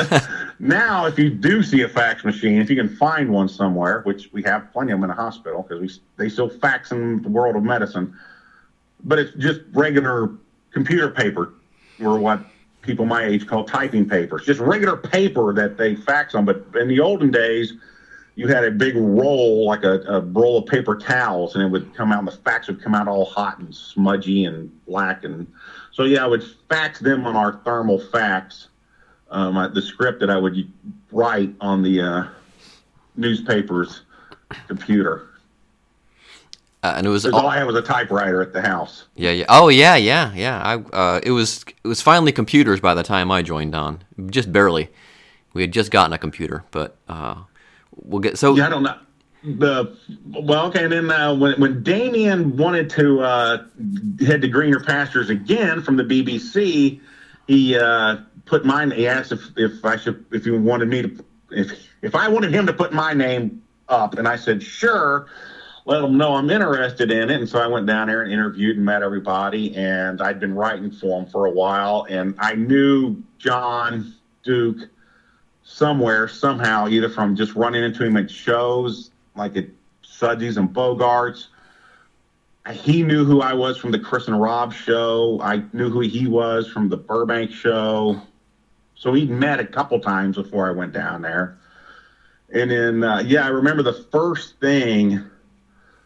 now 0.58 1.06
if 1.06 1.18
you 1.18 1.30
do 1.30 1.62
see 1.62 1.82
a 1.82 1.88
fax 1.88 2.24
machine, 2.24 2.60
if 2.60 2.70
you 2.70 2.76
can 2.76 2.88
find 2.88 3.30
one 3.30 3.48
somewhere, 3.48 4.00
which 4.02 4.32
we 4.32 4.42
have 4.44 4.72
plenty 4.72 4.92
of 4.92 5.00
them 5.00 5.04
in 5.04 5.10
a 5.10 5.20
hospital 5.20 5.62
because 5.62 5.80
we 5.80 5.90
they 6.16 6.28
still 6.30 6.48
fax 6.48 6.90
in 6.90 7.22
the 7.22 7.28
world 7.28 7.56
of 7.56 7.62
medicine, 7.62 8.16
but 9.04 9.18
it's 9.18 9.34
just 9.34 9.60
regular 9.72 10.30
computer 10.72 11.10
paper, 11.10 11.52
or 12.00 12.18
what 12.18 12.40
people 12.82 13.04
my 13.04 13.24
age 13.24 13.46
call 13.46 13.64
typing 13.64 14.08
paper. 14.08 14.38
It's 14.38 14.46
just 14.46 14.60
regular 14.60 14.96
paper 14.96 15.52
that 15.52 15.76
they 15.76 15.94
fax 15.94 16.34
on. 16.34 16.44
But 16.44 16.64
in 16.74 16.88
the 16.88 17.00
olden 17.00 17.30
days, 17.30 17.74
you 18.38 18.46
had 18.46 18.62
a 18.62 18.70
big 18.70 18.94
roll, 18.94 19.66
like 19.66 19.82
a, 19.82 20.00
a 20.02 20.20
roll 20.20 20.58
of 20.58 20.66
paper 20.66 20.94
towels, 20.96 21.56
and 21.56 21.64
it 21.64 21.66
would 21.68 21.92
come 21.92 22.12
out, 22.12 22.20
and 22.20 22.28
the 22.28 22.32
fax 22.32 22.68
would 22.68 22.80
come 22.80 22.94
out 22.94 23.08
all 23.08 23.24
hot 23.24 23.58
and 23.58 23.74
smudgy 23.74 24.44
and 24.44 24.70
black. 24.86 25.24
And 25.24 25.44
so, 25.90 26.04
yeah, 26.04 26.22
I 26.24 26.28
would 26.28 26.44
fax 26.68 27.00
them 27.00 27.26
on 27.26 27.34
our 27.34 27.54
thermal 27.64 27.98
fax, 27.98 28.68
um, 29.32 29.58
I- 29.58 29.66
the 29.66 29.82
script 29.82 30.20
that 30.20 30.30
I 30.30 30.36
would 30.36 30.70
write 31.10 31.52
on 31.60 31.82
the 31.82 32.00
uh, 32.00 32.24
newspaper's 33.16 34.02
computer. 34.68 35.26
Uh, 36.84 36.94
and 36.96 37.08
it 37.08 37.10
was 37.10 37.24
'Cause 37.24 37.32
all 37.32 37.48
I 37.48 37.56
had 37.58 37.66
was 37.66 37.74
a 37.74 37.82
typewriter 37.82 38.40
at 38.40 38.52
the 38.52 38.62
house. 38.62 39.06
Yeah, 39.16 39.32
yeah. 39.32 39.46
Oh, 39.48 39.68
yeah, 39.68 39.96
yeah, 39.96 40.32
yeah. 40.32 40.62
I 40.64 40.74
uh, 40.96 41.20
it 41.24 41.32
was 41.32 41.64
it 41.82 41.88
was 41.88 42.00
finally 42.00 42.30
computers 42.30 42.78
by 42.78 42.94
the 42.94 43.02
time 43.02 43.32
I 43.32 43.42
joined 43.42 43.74
on. 43.74 44.04
Just 44.30 44.52
barely. 44.52 44.90
We 45.54 45.62
had 45.62 45.72
just 45.72 45.90
gotten 45.90 46.12
a 46.12 46.18
computer, 46.18 46.62
but 46.70 46.96
uh, 47.08 47.34
we'll 48.02 48.20
get 48.20 48.38
so. 48.38 48.56
Yeah, 48.56 48.66
I 48.66 48.70
don't 48.70 48.82
know. 48.82 48.98
The 49.44 49.96
well, 50.26 50.66
okay. 50.66 50.84
And 50.84 50.92
then 50.92 51.10
uh, 51.10 51.34
when 51.34 51.60
when 51.60 51.82
Damien 51.82 52.56
wanted 52.56 52.90
to 52.90 53.20
uh, 53.20 53.64
head 54.26 54.42
to 54.42 54.48
greener 54.48 54.80
pastures 54.80 55.30
again 55.30 55.80
from 55.82 55.96
the 55.96 56.02
BBC, 56.02 57.00
he 57.46 57.78
uh, 57.78 58.16
put 58.46 58.64
mine. 58.64 58.90
He 58.90 59.06
asked 59.06 59.32
if, 59.32 59.40
if 59.56 59.84
I 59.84 59.96
should 59.96 60.24
if 60.32 60.44
he 60.44 60.50
wanted 60.50 60.88
me 60.88 61.02
to 61.02 61.24
if 61.50 61.70
if 62.02 62.14
I 62.14 62.28
wanted 62.28 62.52
him 62.52 62.66
to 62.66 62.72
put 62.72 62.92
my 62.92 63.12
name 63.14 63.62
up, 63.88 64.18
and 64.18 64.26
I 64.26 64.36
said 64.36 64.62
sure. 64.62 65.26
Let 65.84 66.04
him 66.04 66.18
know 66.18 66.34
I'm 66.34 66.50
interested 66.50 67.10
in 67.10 67.30
it, 67.30 67.40
and 67.40 67.48
so 67.48 67.60
I 67.60 67.66
went 67.66 67.86
down 67.86 68.08
there 68.08 68.20
and 68.20 68.30
interviewed 68.30 68.76
and 68.76 68.84
met 68.84 69.02
everybody. 69.02 69.74
And 69.74 70.20
I'd 70.20 70.38
been 70.38 70.54
writing 70.54 70.90
for 70.90 71.18
him 71.18 71.26
for 71.26 71.46
a 71.46 71.50
while, 71.50 72.06
and 72.10 72.34
I 72.38 72.56
knew 72.56 73.22
John 73.38 74.14
Duke 74.42 74.90
somewhere, 75.68 76.26
somehow, 76.26 76.88
either 76.88 77.10
from 77.10 77.36
just 77.36 77.54
running 77.54 77.84
into 77.84 78.04
him 78.04 78.16
at 78.16 78.30
shows 78.30 79.10
like 79.36 79.56
at 79.56 79.66
Sudsies 80.02 80.56
and 80.56 80.70
Bogarts. 80.70 81.46
he 82.72 83.02
knew 83.02 83.24
who 83.24 83.42
I 83.42 83.52
was 83.52 83.76
from 83.76 83.92
the 83.92 83.98
Chris 83.98 84.26
and 84.26 84.40
Rob 84.40 84.72
show. 84.72 85.38
I 85.42 85.62
knew 85.72 85.90
who 85.90 86.00
he 86.00 86.26
was 86.26 86.66
from 86.66 86.88
the 86.88 86.96
Burbank 86.96 87.52
show. 87.52 88.20
So 88.94 89.10
we 89.10 89.26
met 89.26 89.60
a 89.60 89.64
couple 89.64 90.00
times 90.00 90.36
before 90.36 90.66
I 90.66 90.72
went 90.72 90.92
down 90.92 91.22
there. 91.22 91.58
And 92.52 92.70
then, 92.70 93.04
uh, 93.04 93.18
yeah, 93.20 93.44
I 93.44 93.48
remember 93.48 93.82
the 93.82 93.92
first 94.10 94.58
thing 94.60 95.22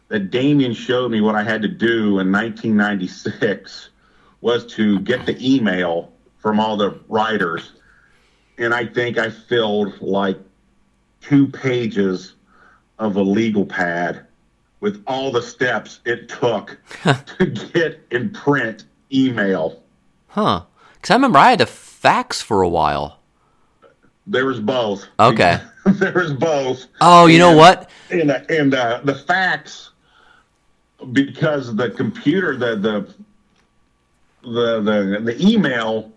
that 0.08 0.30
Damien 0.30 0.74
showed 0.74 1.10
me 1.10 1.20
what 1.20 1.36
I 1.36 1.44
had 1.44 1.62
to 1.62 1.68
do 1.68 2.18
in 2.18 2.30
1996 2.32 3.90
was 4.40 4.66
to 4.74 4.98
get 5.00 5.24
the 5.24 5.36
email 5.40 6.12
from 6.38 6.58
all 6.58 6.76
the 6.76 6.98
writers. 7.08 7.72
And 8.62 8.72
I 8.72 8.86
think 8.86 9.18
I 9.18 9.28
filled 9.28 10.00
like 10.00 10.38
two 11.20 11.48
pages 11.48 12.34
of 13.00 13.16
a 13.16 13.22
legal 13.22 13.66
pad 13.66 14.24
with 14.78 15.02
all 15.04 15.32
the 15.32 15.42
steps 15.42 15.98
it 16.04 16.28
took 16.28 16.78
to 17.38 17.46
get 17.46 18.00
in 18.12 18.30
print 18.30 18.84
email. 19.12 19.82
Huh. 20.28 20.62
Because 20.94 21.10
I 21.10 21.14
remember 21.14 21.40
I 21.40 21.50
had 21.50 21.58
to 21.58 21.66
fax 21.66 22.40
for 22.40 22.62
a 22.62 22.68
while. 22.68 23.18
There 24.28 24.46
was 24.46 24.60
both. 24.60 25.06
Okay. 25.18 25.58
there 25.86 26.12
was 26.12 26.32
both. 26.32 26.86
Oh, 27.00 27.26
you 27.26 27.40
know 27.40 27.56
what? 27.56 27.90
And 28.10 28.30
uh, 28.30 28.42
and 28.48 28.74
uh, 28.74 29.00
the 29.02 29.16
fax 29.16 29.90
because 31.10 31.74
the 31.74 31.90
computer 31.90 32.56
the 32.56 32.76
the 32.76 33.14
the 34.48 34.80
the 34.80 35.20
the 35.24 35.36
email 35.44 36.12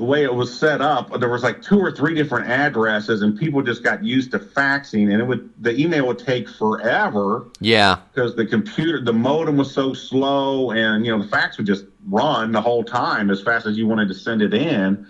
the 0.00 0.06
way 0.06 0.24
it 0.24 0.34
was 0.34 0.58
set 0.58 0.80
up 0.80 1.12
there 1.20 1.28
was 1.28 1.42
like 1.42 1.60
two 1.60 1.78
or 1.78 1.92
three 1.92 2.14
different 2.14 2.48
addresses 2.48 3.20
and 3.20 3.38
people 3.38 3.60
just 3.60 3.82
got 3.82 4.02
used 4.02 4.30
to 4.30 4.38
faxing 4.38 5.12
and 5.12 5.20
it 5.20 5.24
would 5.26 5.50
the 5.62 5.78
email 5.78 6.06
would 6.06 6.18
take 6.18 6.48
forever. 6.48 7.50
Yeah. 7.60 7.98
because 8.14 8.34
the 8.34 8.46
computer 8.46 9.04
the 9.04 9.12
modem 9.12 9.58
was 9.58 9.70
so 9.70 9.92
slow 9.92 10.70
and 10.70 11.04
you 11.04 11.14
know 11.14 11.22
the 11.22 11.28
fax 11.28 11.58
would 11.58 11.66
just 11.66 11.84
run 12.08 12.50
the 12.50 12.62
whole 12.62 12.82
time 12.82 13.28
as 13.28 13.42
fast 13.42 13.66
as 13.66 13.76
you 13.76 13.86
wanted 13.86 14.08
to 14.08 14.14
send 14.14 14.40
it 14.40 14.54
in. 14.54 15.06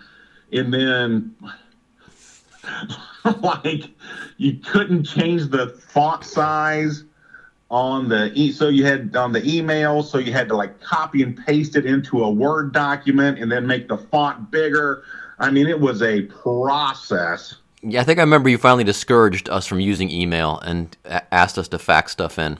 And 0.52 0.74
then 0.74 1.36
like 3.42 3.90
you 4.38 4.54
couldn't 4.54 5.04
change 5.04 5.50
the 5.50 5.68
font 5.68 6.24
size 6.24 7.04
on 7.70 8.08
the 8.08 8.32
e 8.34 8.50
so 8.50 8.68
you 8.68 8.84
had 8.84 9.14
on 9.14 9.32
the 9.32 9.44
email 9.48 10.02
so 10.02 10.18
you 10.18 10.32
had 10.32 10.48
to 10.48 10.56
like 10.56 10.80
copy 10.80 11.22
and 11.22 11.36
paste 11.46 11.76
it 11.76 11.86
into 11.86 12.24
a 12.24 12.30
word 12.30 12.72
document 12.72 13.38
and 13.38 13.50
then 13.50 13.66
make 13.66 13.88
the 13.88 13.96
font 13.96 14.50
bigger. 14.50 15.04
I 15.38 15.50
mean 15.50 15.66
it 15.66 15.80
was 15.80 16.02
a 16.02 16.22
process. 16.22 17.56
Yeah, 17.82 18.00
I 18.00 18.04
think 18.04 18.18
I 18.18 18.22
remember 18.22 18.48
you 18.48 18.58
finally 18.58 18.84
discouraged 18.84 19.48
us 19.48 19.66
from 19.66 19.80
using 19.80 20.10
email 20.10 20.58
and 20.60 20.94
asked 21.32 21.56
us 21.56 21.68
to 21.68 21.78
fax 21.78 22.12
stuff 22.12 22.38
in. 22.38 22.58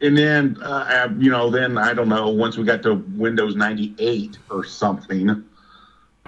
and 0.00 0.18
then 0.18 0.58
uh, 0.60 1.06
uh, 1.06 1.08
you 1.18 1.30
know 1.30 1.50
then 1.50 1.78
i 1.78 1.94
don't 1.94 2.08
know 2.08 2.28
once 2.28 2.56
we 2.56 2.64
got 2.64 2.82
to 2.82 2.94
windows 3.16 3.56
98 3.56 4.38
or 4.50 4.64
something 4.64 5.44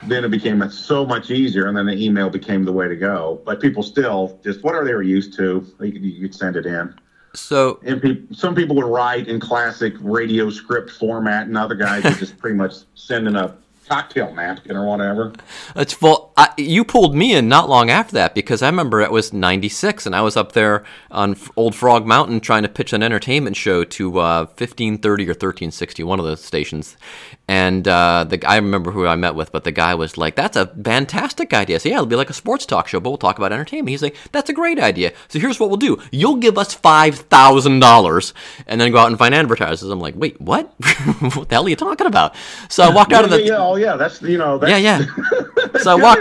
then 0.05 0.24
it 0.24 0.31
became 0.31 0.68
so 0.70 1.05
much 1.05 1.31
easier 1.31 1.66
and 1.66 1.76
then 1.76 1.87
the 1.87 2.05
email 2.05 2.31
became 2.31 2.64
the 2.64 2.72
way 2.72 2.89
to 2.89 2.97
go. 2.97 3.41
But 3.45 3.61
people 3.61 3.83
still 3.83 4.39
just 4.43 4.62
whatever 4.62 4.85
they 4.85 4.95
were 4.95 5.03
used 5.03 5.37
to 5.37 5.66
you 5.81 5.93
could, 5.93 6.03
you 6.03 6.20
could 6.22 6.35
send 6.35 6.57
it 6.57 6.66
in 6.66 6.95
So, 7.35 7.78
and 7.85 8.03
pe- 8.03 8.22
some 8.33 8.55
people 8.55 8.74
would 8.76 8.85
write 8.87 9.28
in 9.28 9.39
classic 9.41 9.95
radio 10.01 10.51
script 10.51 10.91
format 10.91 11.47
and 11.47 11.57
other 11.57 11.74
guys 11.76 12.03
would 12.05 12.18
just 12.18 12.39
pretty 12.39 12.57
much 12.57 12.74
send 12.95 13.28
in 13.28 13.37
a 13.37 13.55
cocktail 13.89 14.33
napkin 14.35 14.76
or 14.76 14.87
whatever 14.87 15.33
It's 15.76 15.93
full. 15.93 16.30
I, 16.41 16.55
you 16.57 16.84
pulled 16.84 17.14
me 17.14 17.34
in 17.34 17.49
not 17.49 17.68
long 17.68 17.91
after 17.91 18.14
that 18.14 18.34
because 18.34 18.62
I 18.62 18.66
remember 18.70 19.03
it 19.03 19.12
was 19.12 19.30
'96 19.30 20.07
and 20.07 20.16
I 20.16 20.22
was 20.22 20.38
up 20.38 20.53
there 20.53 20.84
on 21.11 21.32
F- 21.32 21.51
Old 21.55 21.74
Frog 21.74 22.07
Mountain 22.07 22.41
trying 22.41 22.62
to 22.62 22.68
pitch 22.70 22.95
an 22.95 23.03
entertainment 23.03 23.57
show 23.57 23.84
to 23.84 24.18
uh, 24.18 24.45
1530 24.47 25.24
or 25.24 25.26
1360, 25.32 26.03
one 26.03 26.18
of 26.18 26.24
those 26.24 26.43
stations. 26.43 26.97
And 27.47 27.86
uh, 27.86 28.24
the 28.24 28.43
I 28.49 28.57
remember 28.57 28.91
who 28.91 29.07
I 29.07 29.16
met 29.16 29.34
with, 29.34 29.53
but 29.53 29.64
the 29.64 29.72
guy 29.72 29.95
was 29.95 30.16
like, 30.16 30.34
"That's 30.34 30.57
a 30.57 30.68
fantastic 30.82 31.53
idea." 31.53 31.78
So 31.78 31.91
yeah, 31.91 31.97
it'll 31.97 32.07
be 32.07 32.16
like 32.16 32.30
a 32.30 32.32
sports 32.32 32.64
talk 32.64 32.88
show, 32.88 33.01
but 33.01 33.11
we'll 33.11 33.18
talk 33.18 33.36
about 33.36 33.53
entertainment. 33.53 33.91
He's 33.91 34.03
like, 34.03 34.16
"That's 34.32 34.49
a 34.49 34.55
great 34.55 34.78
idea." 34.78 35.12
So 35.28 35.38
here's 35.38 35.61
what 35.61 35.68
we'll 35.68 35.76
do: 35.76 36.01
you'll 36.11 36.36
give 36.36 36.57
us 36.57 36.72
five 36.72 37.16
thousand 37.16 37.80
dollars, 37.80 38.32
and 38.66 38.80
then 38.80 38.93
go 38.93 38.99
out 38.99 39.09
and 39.09 39.18
find 39.18 39.34
advertisers. 39.34 39.91
I'm 39.91 40.01
like, 40.01 40.14
"Wait, 40.16 40.41
what? 40.41 40.72
what 41.34 41.51
the 41.51 41.57
hell 41.57 41.66
are 41.66 41.68
you 41.68 41.76
talking 41.76 42.07
about?" 42.07 42.34
So 42.70 42.82
I 42.82 42.95
walked 42.95 43.12
out 43.12 43.24
of 43.24 43.30
the 43.30 43.43
yeah, 43.43 43.59
oh 43.59 43.74
yeah 43.74 43.97
that's 43.97 44.22
you 44.22 44.38
know 44.38 44.57
that's, 44.57 44.70
yeah, 44.70 44.78
yeah. 44.78 45.05
So 45.82 45.93
I 45.93 45.95
walk, 45.95 46.18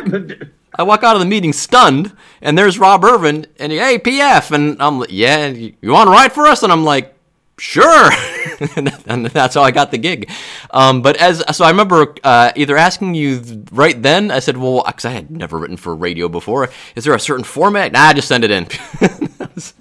I 0.75 0.83
walk 0.83 1.03
out 1.03 1.15
of 1.15 1.19
the 1.19 1.25
meeting 1.27 1.51
stunned, 1.53 2.15
and 2.41 2.57
there's 2.57 2.77
Rob 2.79 3.03
Ervin, 3.03 3.45
and 3.59 3.71
he, 3.71 3.77
hey, 3.79 3.97
PF, 3.99 4.51
and 4.51 4.81
I'm 4.81 4.99
like, 4.99 5.09
yeah, 5.11 5.47
you 5.47 5.73
want 5.91 6.07
to 6.07 6.11
write 6.11 6.31
for 6.31 6.45
us? 6.45 6.63
And 6.63 6.71
I'm 6.71 6.83
like, 6.85 7.13
sure, 7.57 8.09
and 9.07 9.25
that's 9.25 9.55
how 9.55 9.63
I 9.63 9.71
got 9.71 9.91
the 9.91 9.97
gig. 9.97 10.29
Um, 10.71 11.01
but 11.01 11.17
as 11.17 11.43
so, 11.55 11.65
I 11.65 11.69
remember 11.71 12.13
uh, 12.23 12.51
either 12.55 12.77
asking 12.77 13.15
you 13.15 13.65
right 13.71 13.99
then. 14.01 14.31
I 14.31 14.39
said, 14.39 14.57
well, 14.57 14.83
because 14.85 15.05
I 15.05 15.09
had 15.11 15.31
never 15.31 15.57
written 15.57 15.75
for 15.77 15.95
radio 15.95 16.29
before. 16.29 16.69
Is 16.95 17.03
there 17.03 17.15
a 17.15 17.19
certain 17.19 17.43
format? 17.43 17.91
Nah, 17.91 18.13
just 18.13 18.27
send 18.27 18.43
it 18.43 18.51
in. 18.51 18.67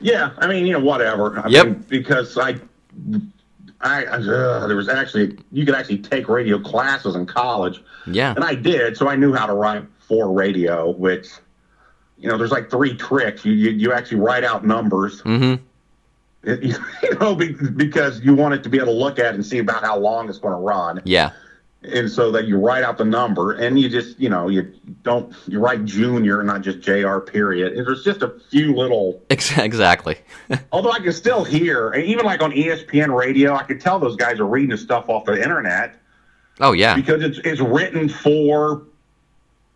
Yeah, 0.00 0.30
I 0.38 0.46
mean, 0.46 0.64
you 0.66 0.74
know, 0.74 0.78
whatever. 0.80 1.40
I 1.40 1.48
Yep. 1.48 1.66
mean, 1.66 1.84
because 1.88 2.38
I, 2.38 2.56
I, 3.80 4.04
uh, 4.06 4.66
there 4.66 4.76
was 4.76 4.88
actually 4.88 5.38
you 5.52 5.64
could 5.64 5.74
actually 5.74 5.98
take 5.98 6.28
radio 6.28 6.58
classes 6.58 7.14
in 7.14 7.26
college, 7.26 7.82
yeah, 8.06 8.34
and 8.34 8.44
I 8.44 8.54
did, 8.54 8.96
so 8.96 9.08
I 9.08 9.14
knew 9.16 9.32
how 9.32 9.46
to 9.46 9.52
write 9.54 9.84
for 10.00 10.32
radio. 10.32 10.90
Which, 10.90 11.28
you 12.18 12.28
know, 12.28 12.36
there's 12.36 12.50
like 12.50 12.70
three 12.70 12.96
tricks. 12.96 13.44
You 13.44 13.52
you, 13.52 13.70
you 13.70 13.92
actually 13.92 14.18
write 14.20 14.42
out 14.44 14.66
numbers. 14.66 15.22
mm-hmm. 15.22 15.62
It- 16.42 16.62
you 17.02 17.14
know, 17.20 17.34
because 17.34 18.20
you 18.20 18.34
want 18.34 18.54
it 18.54 18.62
to 18.64 18.68
be 18.68 18.78
able 18.78 18.92
to 18.92 18.98
look 18.98 19.18
at 19.18 19.34
and 19.34 19.44
see 19.44 19.58
about 19.58 19.82
how 19.84 19.96
long 19.98 20.28
it's 20.28 20.38
going 20.38 20.54
to 20.54 20.60
run, 20.60 21.00
yeah, 21.04 21.30
and 21.82 22.10
so 22.10 22.32
that 22.32 22.46
you 22.46 22.58
write 22.58 22.82
out 22.82 22.98
the 22.98 23.04
number, 23.04 23.52
and 23.52 23.78
you 23.78 23.88
just, 23.88 24.18
you 24.18 24.28
know, 24.28 24.48
you 24.48 24.72
don't 25.04 25.32
you 25.46 25.60
write 25.60 25.84
junior, 25.84 26.42
not 26.42 26.62
just 26.62 26.80
Jr. 26.80 27.18
Period. 27.18 27.74
And 27.74 27.86
there's 27.86 28.04
just 28.04 28.22
a 28.22 28.34
few 28.50 28.74
little 28.74 29.22
exactly. 29.30 30.18
Although 30.72 30.90
I 30.90 30.98
can 30.98 31.12
still 31.12 31.44
hear, 31.44 31.90
and 31.90 32.04
even 32.04 32.24
like 32.24 32.42
on 32.42 32.50
ESPN 32.52 33.16
radio, 33.16 33.54
I 33.54 33.62
could 33.62 33.80
tell 33.80 33.98
those 33.98 34.16
guys 34.16 34.40
are 34.40 34.46
reading 34.46 34.70
the 34.70 34.78
stuff 34.78 35.08
off 35.08 35.24
the 35.24 35.40
internet 35.40 35.94
oh 36.60 36.72
yeah, 36.72 36.94
because 36.94 37.22
it's 37.22 37.38
it's 37.44 37.60
written 37.60 38.08
for 38.08 38.82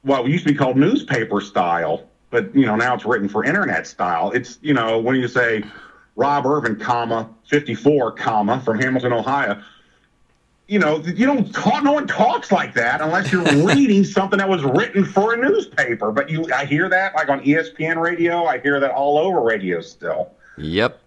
what 0.02 0.26
used 0.26 0.46
to 0.46 0.52
be 0.52 0.58
called 0.58 0.76
newspaper 0.76 1.40
style, 1.40 2.08
but 2.30 2.54
you 2.54 2.66
know 2.66 2.76
now 2.76 2.94
it's 2.94 3.04
written 3.04 3.28
for 3.28 3.44
internet 3.44 3.86
style. 3.86 4.32
It's 4.32 4.58
you 4.60 4.74
know 4.74 4.98
when 4.98 5.16
you 5.16 5.28
say 5.28 5.62
Rob 6.16 6.46
Ervin, 6.46 6.76
comma 6.76 7.30
fifty 7.46 7.74
four, 7.74 8.12
comma 8.12 8.60
from 8.60 8.80
Hamilton, 8.80 9.12
Ohio. 9.12 9.62
You 10.68 10.78
know, 10.78 10.98
you 11.00 11.26
don't 11.26 11.52
talk. 11.52 11.82
No 11.82 11.92
one 11.92 12.06
talks 12.06 12.50
like 12.50 12.72
that 12.74 13.00
unless 13.00 13.30
you're 13.30 13.42
reading 13.66 14.04
something 14.04 14.38
that 14.38 14.48
was 14.48 14.62
written 14.62 15.04
for 15.04 15.34
a 15.34 15.36
newspaper. 15.36 16.12
But 16.12 16.30
you, 16.30 16.50
I 16.52 16.64
hear 16.64 16.88
that 16.88 17.14
like 17.14 17.28
on 17.28 17.40
ESPN 17.40 18.00
radio. 18.00 18.44
I 18.44 18.58
hear 18.58 18.80
that 18.80 18.92
all 18.92 19.18
over 19.18 19.40
radio 19.42 19.80
still. 19.80 20.32
yep. 20.56 21.02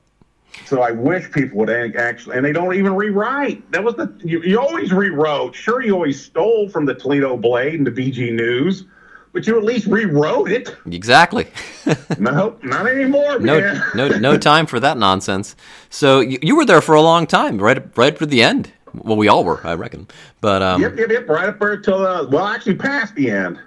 So 0.66 0.82
I 0.82 0.92
wish 0.92 1.32
people 1.32 1.60
would 1.60 1.70
actually, 1.70 2.38
and 2.38 2.46
they 2.46 2.54
don't 2.54 2.74
even 2.76 2.96
rewrite. 2.96 3.70
That 3.72 3.84
was 3.84 3.96
the 3.96 4.14
you, 4.24 4.42
you 4.42 4.60
always 4.60 4.92
rewrote. 4.92 5.54
Sure, 5.54 5.84
you 5.84 5.94
always 5.94 6.24
stole 6.24 6.70
from 6.70 6.86
the 6.86 6.96
Toledo 6.96 7.38
Blade 7.38 7.76
and 7.76 7.86
the 7.86 7.92
BG 7.92 8.34
News, 8.34 8.86
but 9.34 9.46
you 9.46 9.58
at 9.58 9.64
least 9.64 9.86
rewrote 9.86 10.50
it. 10.50 10.76
Exactly. 10.86 11.48
nope, 12.18 12.64
not 12.64 12.88
anymore, 12.88 13.38
no, 13.40 13.82
no, 13.94 14.08
no 14.08 14.38
time 14.38 14.66
for 14.66 14.80
that 14.80 14.98
nonsense. 14.98 15.56
So 15.90 16.22
you, 16.22 16.40
you 16.42 16.56
were 16.56 16.66
there 16.66 16.82
for 16.82 16.96
a 16.96 17.02
long 17.02 17.28
time, 17.28 17.62
right? 17.62 17.86
Right 17.98 18.18
for 18.18 18.26
the 18.26 18.42
end. 18.42 18.72
Well, 19.04 19.18
we 19.18 19.28
all 19.28 19.44
were, 19.44 19.66
I 19.66 19.74
reckon. 19.74 20.08
But 20.42 20.62
um, 20.62 20.82
Yep, 20.82 20.98
yep, 20.98 21.10
yep. 21.12 21.30
Right 21.30 21.50
up 21.50 21.60
there 21.60 21.78
till 21.78 22.06
uh, 22.06 22.28
well, 22.28 22.46
actually 22.46 22.76
past 22.76 23.16
the 23.16 23.32
end, 23.32 23.60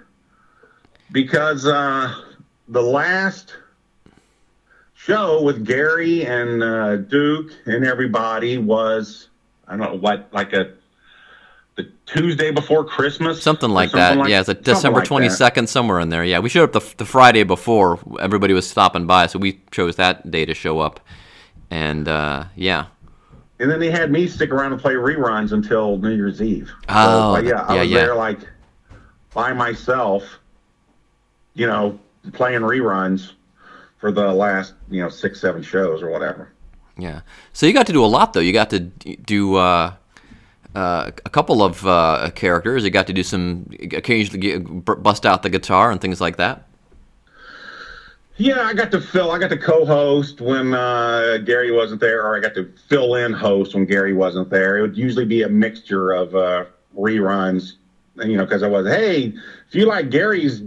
because 1.11 1.65
uh, 1.65 2.13
the 2.67 2.81
last 2.81 3.55
show 4.95 5.41
with 5.41 5.65
Gary 5.65 6.25
and 6.25 6.63
uh, 6.63 6.97
Duke 6.97 7.51
and 7.65 7.85
everybody 7.85 8.57
was 8.57 9.29
I 9.67 9.77
don't 9.77 9.79
know 9.79 9.99
what 9.99 10.29
like 10.31 10.53
a 10.53 10.73
the 11.75 11.89
Tuesday 12.05 12.51
before 12.51 12.83
Christmas, 12.83 13.41
something 13.41 13.69
like 13.69 13.91
that. 13.91 14.27
yeah, 14.27 14.41
it's 14.41 14.49
a 14.49 14.53
something 14.53 14.73
December 14.73 14.99
like 14.99 15.07
twenty 15.07 15.29
second, 15.29 15.69
somewhere 15.69 15.99
in 16.01 16.09
there. 16.09 16.25
Yeah, 16.25 16.39
we 16.39 16.49
showed 16.49 16.75
up 16.75 16.83
the, 16.83 16.97
the 16.97 17.05
Friday 17.05 17.43
before. 17.43 17.99
Everybody 18.19 18.53
was 18.53 18.69
stopping 18.69 19.07
by, 19.07 19.27
so 19.27 19.39
we 19.39 19.61
chose 19.71 19.95
that 19.95 20.29
day 20.29 20.45
to 20.45 20.53
show 20.53 20.79
up. 20.79 20.99
And 21.71 22.07
uh, 22.07 22.45
yeah, 22.55 22.87
And 23.59 23.69
then 23.69 23.79
they 23.79 23.91
had 23.91 24.09
me 24.09 24.27
stick 24.27 24.51
around 24.51 24.71
and 24.71 24.81
play 24.81 24.93
reruns 24.93 25.51
until 25.51 25.97
New 25.97 26.15
Year's 26.15 26.41
Eve. 26.41 26.71
Oh, 26.87 27.35
so, 27.35 27.41
yeah, 27.41 27.63
I 27.63 27.75
yeah, 27.75 27.81
was 27.81 27.89
yeah. 27.91 27.97
there 27.97 28.15
like 28.15 28.39
by 29.33 29.51
myself, 29.51 30.39
you 31.55 31.67
know, 31.67 31.99
playing 32.31 32.61
reruns 32.61 33.33
for 33.97 34.13
the 34.13 34.31
last, 34.31 34.75
you 34.89 35.01
know, 35.01 35.09
six, 35.09 35.41
seven 35.41 35.61
shows 35.61 36.01
or 36.01 36.09
whatever. 36.09 36.53
yeah. 36.97 37.21
So 37.51 37.65
you 37.65 37.73
got 37.73 37.85
to 37.87 37.93
do 37.93 38.03
a 38.03 38.07
lot, 38.07 38.31
though. 38.31 38.39
You 38.39 38.53
got 38.53 38.69
to 38.69 38.79
do 38.79 39.55
uh, 39.55 39.93
uh, 40.73 41.11
a 41.25 41.29
couple 41.29 41.61
of 41.61 41.85
uh, 41.85 42.31
characters. 42.35 42.85
You 42.85 42.91
got 42.91 43.07
to 43.07 43.13
do 43.13 43.23
some 43.23 43.69
occasionally 43.91 44.59
bust 44.59 45.25
out 45.25 45.43
the 45.43 45.49
guitar 45.49 45.91
and 45.91 45.99
things 45.99 46.21
like 46.21 46.37
that. 46.37 46.68
Yeah, 48.41 48.61
I 48.61 48.73
got 48.73 48.89
to 48.91 49.01
fill. 49.01 49.31
I 49.31 49.37
got 49.37 49.49
to 49.49 49.57
co-host 49.57 50.39
when 50.39 50.73
uh, 50.73 51.39
Gary 51.43 51.71
wasn't 51.71 51.99
there, 51.99 52.25
or 52.25 52.37
I 52.37 52.39
got 52.39 52.55
to 52.55 52.71
fill 52.87 53.15
in 53.15 53.33
host 53.33 53.75
when 53.75 53.85
Gary 53.85 54.13
wasn't 54.13 54.49
there. 54.49 54.77
It 54.77 54.81
would 54.81 54.97
usually 54.97 55.25
be 55.25 55.41
a 55.43 55.49
mixture 55.49 56.11
of 56.11 56.33
uh, 56.33 56.63
reruns, 56.97 57.73
you 58.15 58.37
know, 58.37 58.45
because 58.45 58.63
I 58.63 58.67
was, 58.69 58.87
hey, 58.87 59.33
if 59.67 59.75
you 59.75 59.85
like 59.85 60.09
Gary's 60.09 60.63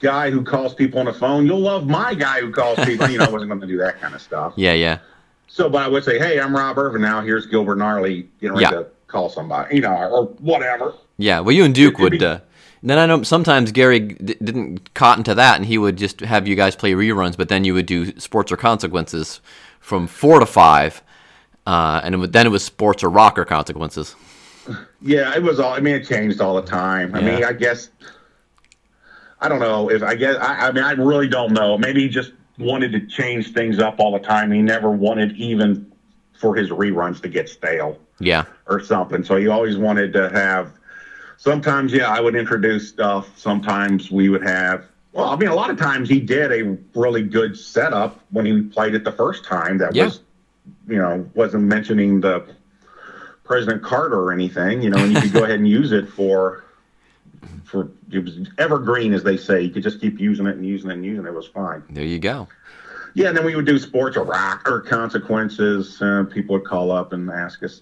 guy 0.00 0.30
who 0.30 0.42
calls 0.42 0.74
people 0.74 0.98
on 0.98 1.04
the 1.04 1.12
phone, 1.12 1.44
you'll 1.44 1.60
love 1.60 1.86
my 1.86 2.14
guy 2.14 2.40
who 2.40 2.50
calls 2.50 2.78
people. 2.86 3.06
you 3.10 3.18
know, 3.18 3.26
I 3.26 3.30
wasn't 3.30 3.50
going 3.50 3.60
to 3.60 3.66
do 3.66 3.76
that 3.76 4.00
kind 4.00 4.14
of 4.14 4.22
stuff. 4.22 4.54
Yeah, 4.56 4.72
yeah. 4.72 4.98
So, 5.46 5.68
but 5.68 5.82
I 5.82 5.88
would 5.88 6.04
say, 6.04 6.18
hey, 6.18 6.40
I'm 6.40 6.56
Rob 6.56 6.78
Ervin 6.78 7.02
now. 7.02 7.20
Here's 7.20 7.44
Gilbert 7.44 7.76
Gnarly 7.76 8.28
getting 8.40 8.56
ready 8.56 8.62
Yeah. 8.74 8.82
to 8.82 8.86
call 9.08 9.28
somebody, 9.28 9.76
you 9.76 9.82
know, 9.82 9.92
or 9.94 10.24
whatever. 10.38 10.94
Yeah, 11.18 11.40
well, 11.40 11.54
you 11.54 11.64
and 11.64 11.74
Duke 11.74 11.98
would. 11.98 12.12
be- 12.12 12.24
Uh, 12.24 12.38
then 12.82 12.98
I 12.98 13.06
know 13.06 13.22
sometimes 13.22 13.72
Gary 13.72 14.00
d- 14.00 14.36
didn't 14.42 14.94
cotton 14.94 15.24
to 15.24 15.34
that, 15.34 15.56
and 15.56 15.66
he 15.66 15.78
would 15.78 15.96
just 15.96 16.20
have 16.20 16.48
you 16.48 16.56
guys 16.56 16.76
play 16.76 16.92
reruns, 16.92 17.36
but 17.36 17.48
then 17.48 17.64
you 17.64 17.74
would 17.74 17.86
do 17.86 18.18
sports 18.18 18.50
or 18.52 18.56
consequences 18.56 19.40
from 19.80 20.06
four 20.06 20.40
to 20.40 20.46
five, 20.46 21.02
uh, 21.66 22.00
and 22.02 22.14
it 22.14 22.18
would, 22.18 22.32
then 22.32 22.46
it 22.46 22.50
was 22.50 22.64
sports 22.64 23.02
or 23.04 23.10
rock 23.10 23.38
or 23.38 23.44
consequences. 23.44 24.16
Yeah, 25.00 25.34
it 25.34 25.42
was 25.42 25.58
all. 25.60 25.72
I 25.72 25.80
mean, 25.80 25.94
it 25.94 26.06
changed 26.06 26.40
all 26.40 26.54
the 26.54 26.62
time. 26.62 27.14
I 27.14 27.20
Yeah. 27.20 27.24
mean, 27.36 27.44
I 27.44 27.52
guess 27.52 27.90
I 29.40 29.48
don't 29.48 29.60
know 29.60 29.90
if 29.90 30.02
I 30.02 30.14
guess. 30.14 30.36
I, 30.36 30.68
I 30.68 30.72
mean, 30.72 30.84
I 30.84 30.92
really 30.92 31.28
don't 31.28 31.52
know. 31.52 31.78
Maybe 31.78 32.02
he 32.02 32.08
just 32.08 32.32
wanted 32.58 32.92
to 32.92 33.06
change 33.06 33.52
things 33.54 33.78
up 33.78 33.98
all 33.98 34.12
the 34.12 34.18
time. 34.18 34.52
He 34.52 34.60
never 34.62 34.90
wanted 34.90 35.32
even 35.36 35.90
for 36.34 36.54
his 36.54 36.70
reruns 36.70 37.20
to 37.22 37.28
get 37.28 37.48
stale 37.48 37.98
Yeah, 38.18 38.44
or 38.66 38.80
something. 38.80 39.24
So 39.24 39.36
he 39.36 39.48
always 39.48 39.76
wanted 39.78 40.12
to 40.14 40.28
have. 40.30 40.72
Sometimes, 41.50 41.90
yeah, 41.94 42.10
I 42.10 42.20
would 42.20 42.36
introduce 42.36 42.86
stuff. 42.90 43.30
Sometimes 43.38 44.10
we 44.10 44.28
would 44.28 44.42
have. 44.42 44.84
Well, 45.14 45.30
I 45.30 45.36
mean, 45.36 45.48
a 45.48 45.54
lot 45.54 45.70
of 45.70 45.78
times 45.78 46.06
he 46.06 46.20
did 46.20 46.52
a 46.52 46.76
really 46.94 47.22
good 47.22 47.56
setup 47.56 48.20
when 48.30 48.44
he 48.44 48.60
played 48.60 48.94
it 48.94 49.04
the 49.04 49.12
first 49.12 49.42
time. 49.46 49.78
That 49.78 49.94
Yeah. 49.94 50.04
was, 50.04 50.20
you 50.86 50.98
know, 50.98 51.26
wasn't 51.32 51.64
mentioning 51.64 52.20
the 52.20 52.44
President 53.42 53.82
Carter 53.82 54.20
or 54.20 54.32
anything. 54.34 54.82
You 54.82 54.90
know, 54.90 54.98
and 54.98 55.14
you 55.14 55.18
could 55.18 55.32
go 55.32 55.44
ahead 55.44 55.56
and 55.58 55.66
use 55.66 55.92
it 55.92 56.10
for. 56.10 56.62
For 57.64 57.88
it 58.12 58.22
was 58.22 58.38
evergreen, 58.58 59.14
as 59.14 59.22
they 59.22 59.38
say. 59.38 59.62
You 59.62 59.70
could 59.70 59.82
just 59.82 59.98
keep 59.98 60.20
using 60.20 60.46
it 60.46 60.56
and 60.56 60.66
using 60.66 60.90
it 60.90 60.94
and 60.94 61.06
using 61.06 61.24
it. 61.24 61.28
It 61.28 61.34
was 61.34 61.46
fine. 61.46 61.82
there 61.88 62.04
you 62.04 62.18
go. 62.18 62.48
Yeah, 63.14 63.28
and 63.28 63.36
then 63.36 63.46
we 63.46 63.56
would 63.56 63.64
do 63.64 63.78
sports 63.78 64.18
or 64.18 64.24
rock 64.24 64.68
or 64.70 64.80
consequences. 64.82 66.02
Uh, 66.02 66.24
people 66.30 66.56
would 66.56 66.66
call 66.66 66.90
up 66.92 67.14
and 67.14 67.30
ask 67.30 67.62
us 67.62 67.80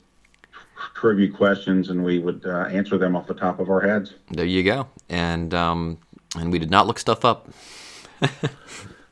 trivia 0.95 1.29
questions, 1.29 1.91
and 1.91 2.05
we 2.05 2.19
would 2.19 2.45
uh, 2.47 2.67
answer 2.71 2.99
them 2.99 3.17
off 3.17 3.27
the 3.27 3.35
top 3.35 3.61
of 3.61 3.71
our 3.71 3.81
heads. 3.81 4.15
There 4.31 4.45
you 4.45 4.63
go. 4.63 4.89
And 5.09 5.53
um, 5.55 5.99
and 6.37 6.53
we 6.53 6.59
did 6.59 6.71
not 6.71 6.87
look 6.87 6.99
stuff 6.99 7.25
up. 7.25 7.49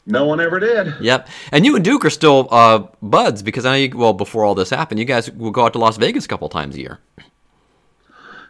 No 0.07 0.25
one 0.25 0.41
ever 0.41 0.61
did. 0.61 0.95
Yep. 1.01 1.29
And 1.51 1.67
you 1.67 1.75
and 1.75 1.85
Duke 1.85 2.05
are 2.05 2.11
still 2.11 2.47
uh, 2.53 2.87
buds 3.03 3.43
because 3.43 3.67
I 3.67 3.71
know 3.73 3.77
you, 3.77 3.99
well 3.99 4.12
before 4.12 4.45
all 4.45 4.55
this 4.55 4.71
happened, 4.71 5.01
you 5.01 5.05
guys 5.05 5.31
will 5.33 5.51
go 5.51 5.64
out 5.64 5.73
to 5.73 5.81
Las 5.81 5.97
Vegas 5.97 6.25
a 6.25 6.29
couple 6.29 6.49
times 6.49 6.77
a 6.77 6.81
year. 6.81 7.01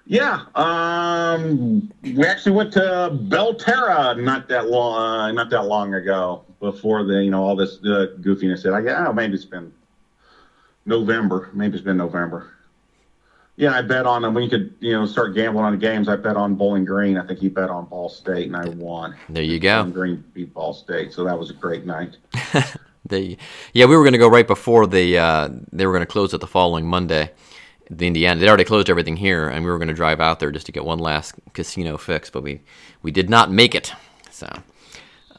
Yeah, 0.08 0.42
um, 0.54 1.92
we 2.02 2.24
actually 2.24 2.52
went 2.52 2.72
to 2.74 3.10
Belterra 3.12 4.22
not 4.22 4.48
that 4.48 4.68
long, 4.68 4.94
uh, 5.00 5.32
not 5.32 5.50
that 5.50 5.62
long 5.62 5.94
ago. 5.94 6.44
Before 6.60 7.04
the, 7.04 7.24
you 7.24 7.30
know, 7.30 7.42
all 7.42 7.56
this 7.56 7.78
uh, 7.84 8.14
goofiness 8.20 8.62
That 8.62 8.72
I 8.72 9.06
oh, 9.06 9.12
maybe 9.12 9.34
it's 9.34 9.44
been 9.44 9.72
November. 10.84 11.50
Maybe 11.52 11.74
it's 11.74 11.84
been 11.84 11.96
November. 11.96 12.55
Yeah, 13.56 13.72
I 13.72 13.80
bet 13.80 14.04
on 14.04 14.22
them. 14.22 14.34
When 14.34 14.44
you 14.44 14.50
could, 14.50 14.74
you 14.80 14.92
know, 14.92 15.06
start 15.06 15.34
gambling 15.34 15.64
on 15.64 15.72
the 15.72 15.78
games, 15.78 16.08
I 16.08 16.16
bet 16.16 16.36
on 16.36 16.56
Bowling 16.56 16.84
Green. 16.84 17.16
I 17.16 17.26
think 17.26 17.38
he 17.38 17.48
bet 17.48 17.70
on 17.70 17.86
Ball 17.86 18.10
State, 18.10 18.46
and 18.48 18.56
I 18.56 18.68
won. 18.68 19.16
There 19.30 19.42
you 19.42 19.58
go. 19.58 19.78
Bowling 19.78 19.92
Green 19.92 20.24
beat 20.34 20.52
Ball 20.52 20.74
State, 20.74 21.12
so 21.12 21.24
that 21.24 21.38
was 21.38 21.50
a 21.50 21.54
great 21.54 21.86
night. 21.86 22.16
They, 23.08 23.36
yeah, 23.72 23.86
we 23.86 23.96
were 23.96 24.02
going 24.02 24.12
to 24.12 24.18
go 24.18 24.28
right 24.28 24.46
before 24.46 24.86
the 24.86 25.18
uh, 25.18 25.48
they 25.72 25.86
were 25.86 25.92
going 25.92 26.02
to 26.02 26.06
close 26.06 26.34
it 26.34 26.40
the 26.40 26.46
following 26.46 26.86
Monday. 26.86 27.30
The 27.88 28.06
Indiana, 28.06 28.40
they'd 28.40 28.48
already 28.48 28.64
closed 28.64 28.90
everything 28.90 29.16
here, 29.16 29.48
and 29.48 29.64
we 29.64 29.70
were 29.70 29.78
going 29.78 29.88
to 29.88 29.94
drive 29.94 30.20
out 30.20 30.40
there 30.40 30.50
just 30.50 30.66
to 30.66 30.72
get 30.72 30.84
one 30.84 30.98
last 30.98 31.34
casino 31.52 31.96
fix, 31.96 32.30
but 32.30 32.42
we 32.42 32.62
we 33.02 33.12
did 33.12 33.30
not 33.30 33.50
make 33.50 33.74
it. 33.76 33.92
So, 34.30 34.48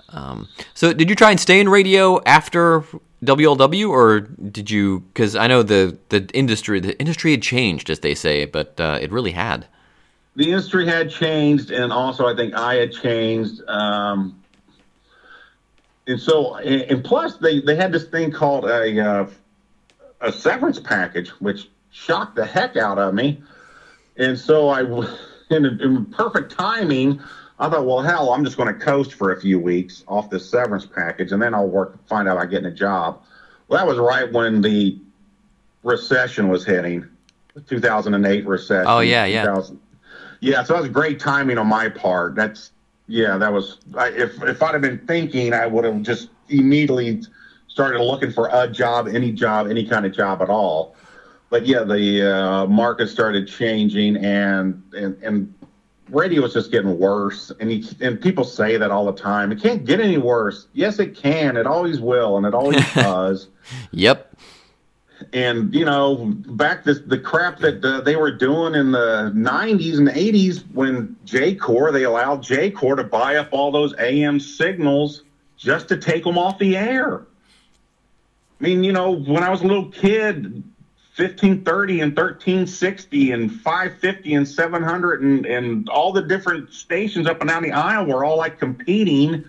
um, 0.09 0.47
so 0.73 0.93
did 0.93 1.09
you 1.09 1.15
try 1.15 1.31
and 1.31 1.39
stay 1.39 1.59
in 1.59 1.67
radio 1.67 2.21
after 2.25 2.85
WLW, 3.23 3.89
or 3.89 4.19
did 4.21 4.69
you? 4.69 4.99
Because 4.99 5.35
I 5.35 5.47
know 5.47 5.63
the 5.63 5.97
the 6.09 6.27
industry 6.33 6.79
the 6.79 6.97
industry 6.99 7.31
had 7.31 7.41
changed, 7.41 7.89
as 7.89 7.99
they 8.01 8.15
say, 8.15 8.45
but 8.45 8.79
uh, 8.79 8.99
it 9.01 9.11
really 9.11 9.31
had. 9.31 9.65
the 10.35 10.51
industry 10.51 10.85
had 10.85 11.09
changed, 11.09 11.71
and 11.71 11.91
also 11.91 12.27
I 12.27 12.35
think 12.35 12.53
I 12.53 12.75
had 12.75 12.91
changed. 12.93 13.61
Um, 13.67 14.39
and 16.05 16.19
so, 16.21 16.55
and 16.57 17.03
plus, 17.03 17.37
they, 17.37 17.59
they 17.59 17.75
had 17.75 17.91
this 17.91 18.05
thing 18.05 18.31
called 18.31 18.65
a 18.65 18.99
uh, 19.03 19.27
a 20.21 20.31
severance 20.31 20.79
package, 20.79 21.29
which 21.41 21.69
shocked 21.91 22.35
the 22.35 22.45
heck 22.45 22.77
out 22.77 22.99
of 22.99 23.13
me. 23.13 23.41
And 24.15 24.37
so, 24.37 24.69
I, 24.69 24.81
in, 25.49 25.65
in 25.65 26.05
perfect 26.05 26.51
timing, 26.51 27.19
I 27.59 27.69
thought, 27.69 27.85
well, 27.85 28.01
hell, 28.01 28.33
I'm 28.33 28.45
just 28.45 28.55
going 28.55 28.71
to 28.73 28.79
coast 28.79 29.13
for 29.13 29.31
a 29.31 29.41
few 29.41 29.59
weeks 29.59 30.03
off 30.07 30.29
this 30.29 30.49
severance 30.49 30.85
package, 30.85 31.31
and 31.31 31.41
then 31.41 31.53
I'll 31.53 31.67
work 31.67 32.05
find 32.07 32.27
out 32.27 32.37
about 32.37 32.51
getting 32.51 32.67
a 32.67 32.73
job. 32.73 33.21
Well, 33.67 33.79
that 33.79 33.87
was 33.87 33.97
right 33.97 34.31
when 34.31 34.61
the 34.61 34.97
recession 35.83 36.49
was 36.49 36.65
hitting, 36.65 37.07
the 37.55 37.61
2008 37.61 38.45
recession. 38.45 38.85
Oh, 38.87 38.99
yeah, 38.99 39.25
yeah. 39.25 39.61
yeah, 40.39 40.63
so 40.63 40.73
that 40.73 40.81
was 40.83 40.91
great 40.91 41.19
timing 41.19 41.57
on 41.57 41.67
my 41.67 41.89
part. 41.89 42.35
That's 42.35 42.71
yeah, 43.07 43.37
that 43.37 43.51
was. 43.51 43.77
I, 43.95 44.09
if 44.09 44.41
if 44.43 44.61
I'd 44.61 44.73
have 44.73 44.81
been 44.81 44.99
thinking, 45.07 45.53
I 45.53 45.65
would 45.65 45.85
have 45.85 46.01
just 46.01 46.29
immediately 46.49 47.21
started 47.67 48.01
looking 48.01 48.31
for 48.31 48.49
a 48.51 48.67
job, 48.67 49.07
any 49.07 49.31
job, 49.31 49.67
any 49.67 49.85
kind 49.85 50.05
of 50.05 50.13
job 50.13 50.41
at 50.41 50.49
all. 50.49 50.95
But 51.49 51.65
yeah, 51.65 51.83
the 51.83 52.35
uh, 52.35 52.65
market 52.67 53.07
started 53.07 53.47
changing, 53.47 54.17
and 54.17 54.83
and 54.93 55.17
and 55.23 55.53
radio 56.09 56.43
is 56.45 56.53
just 56.53 56.71
getting 56.71 56.97
worse. 56.97 57.51
And 57.59 57.71
you, 57.71 57.87
and 58.01 58.19
people 58.19 58.43
say 58.43 58.77
that 58.77 58.91
all 58.91 59.05
the 59.05 59.19
time. 59.19 59.51
It 59.51 59.61
can't 59.61 59.85
get 59.85 59.99
any 59.99 60.17
worse. 60.17 60.67
Yes, 60.73 60.99
it 60.99 61.15
can. 61.15 61.57
It 61.57 61.67
always 61.67 61.99
will, 61.99 62.37
and 62.37 62.45
it 62.45 62.53
always 62.53 62.83
does. 62.93 63.47
Yep. 63.91 64.35
And 65.33 65.73
you 65.73 65.83
know, 65.83 66.33
back 66.47 66.83
this 66.83 66.99
the 66.99 67.17
crap 67.17 67.59
that 67.59 67.83
uh, 67.83 68.01
they 68.01 68.15
were 68.15 68.31
doing 68.31 68.75
in 68.75 68.91
the 68.91 69.31
'90s 69.35 69.97
and 69.97 70.09
'80s 70.09 70.63
when 70.73 71.15
Jacor 71.25 71.91
they 71.91 72.03
allowed 72.03 72.43
Jacor 72.43 72.95
to 72.95 73.03
buy 73.03 73.37
up 73.37 73.49
all 73.51 73.71
those 73.71 73.95
AM 73.97 74.39
signals 74.39 75.23
just 75.57 75.87
to 75.89 75.97
take 75.97 76.23
them 76.23 76.37
off 76.37 76.59
the 76.59 76.77
air. 76.77 77.25
I 78.59 78.63
mean, 78.63 78.83
you 78.83 78.91
know, 78.91 79.11
when 79.11 79.43
I 79.43 79.49
was 79.49 79.61
a 79.61 79.67
little 79.67 79.89
kid, 79.89 80.63
1530 81.17 82.01
and 82.01 82.11
1360 82.11 83.31
and 83.31 83.51
550 83.61 84.33
and 84.35 84.47
700 84.47 85.21
and, 85.23 85.45
and 85.45 85.89
all 85.89 86.13
the 86.13 86.21
different 86.21 86.71
stations 86.71 87.27
up 87.27 87.41
and 87.41 87.49
down 87.49 87.63
the 87.63 87.71
aisle 87.71 88.05
were 88.05 88.23
all 88.23 88.37
like 88.37 88.59
competing 88.59 89.43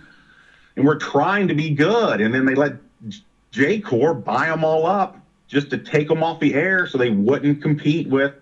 and 0.75 0.87
we're 0.87 0.97
trying 0.97 1.47
to 1.47 1.53
be 1.53 1.69
good. 1.69 2.21
And 2.21 2.33
then 2.33 2.45
they 2.45 2.55
let 2.55 2.73
Jacor 3.51 4.13
buy 4.13 4.47
them 4.47 4.63
all 4.63 4.85
up 4.85 5.19
just 5.47 5.69
to 5.69 5.77
take 5.77 6.07
them 6.07 6.23
off 6.23 6.39
the 6.39 6.55
air 6.55 6.87
so 6.87 6.97
they 6.97 7.09
wouldn't 7.09 7.61
compete 7.61 8.07
with 8.07 8.33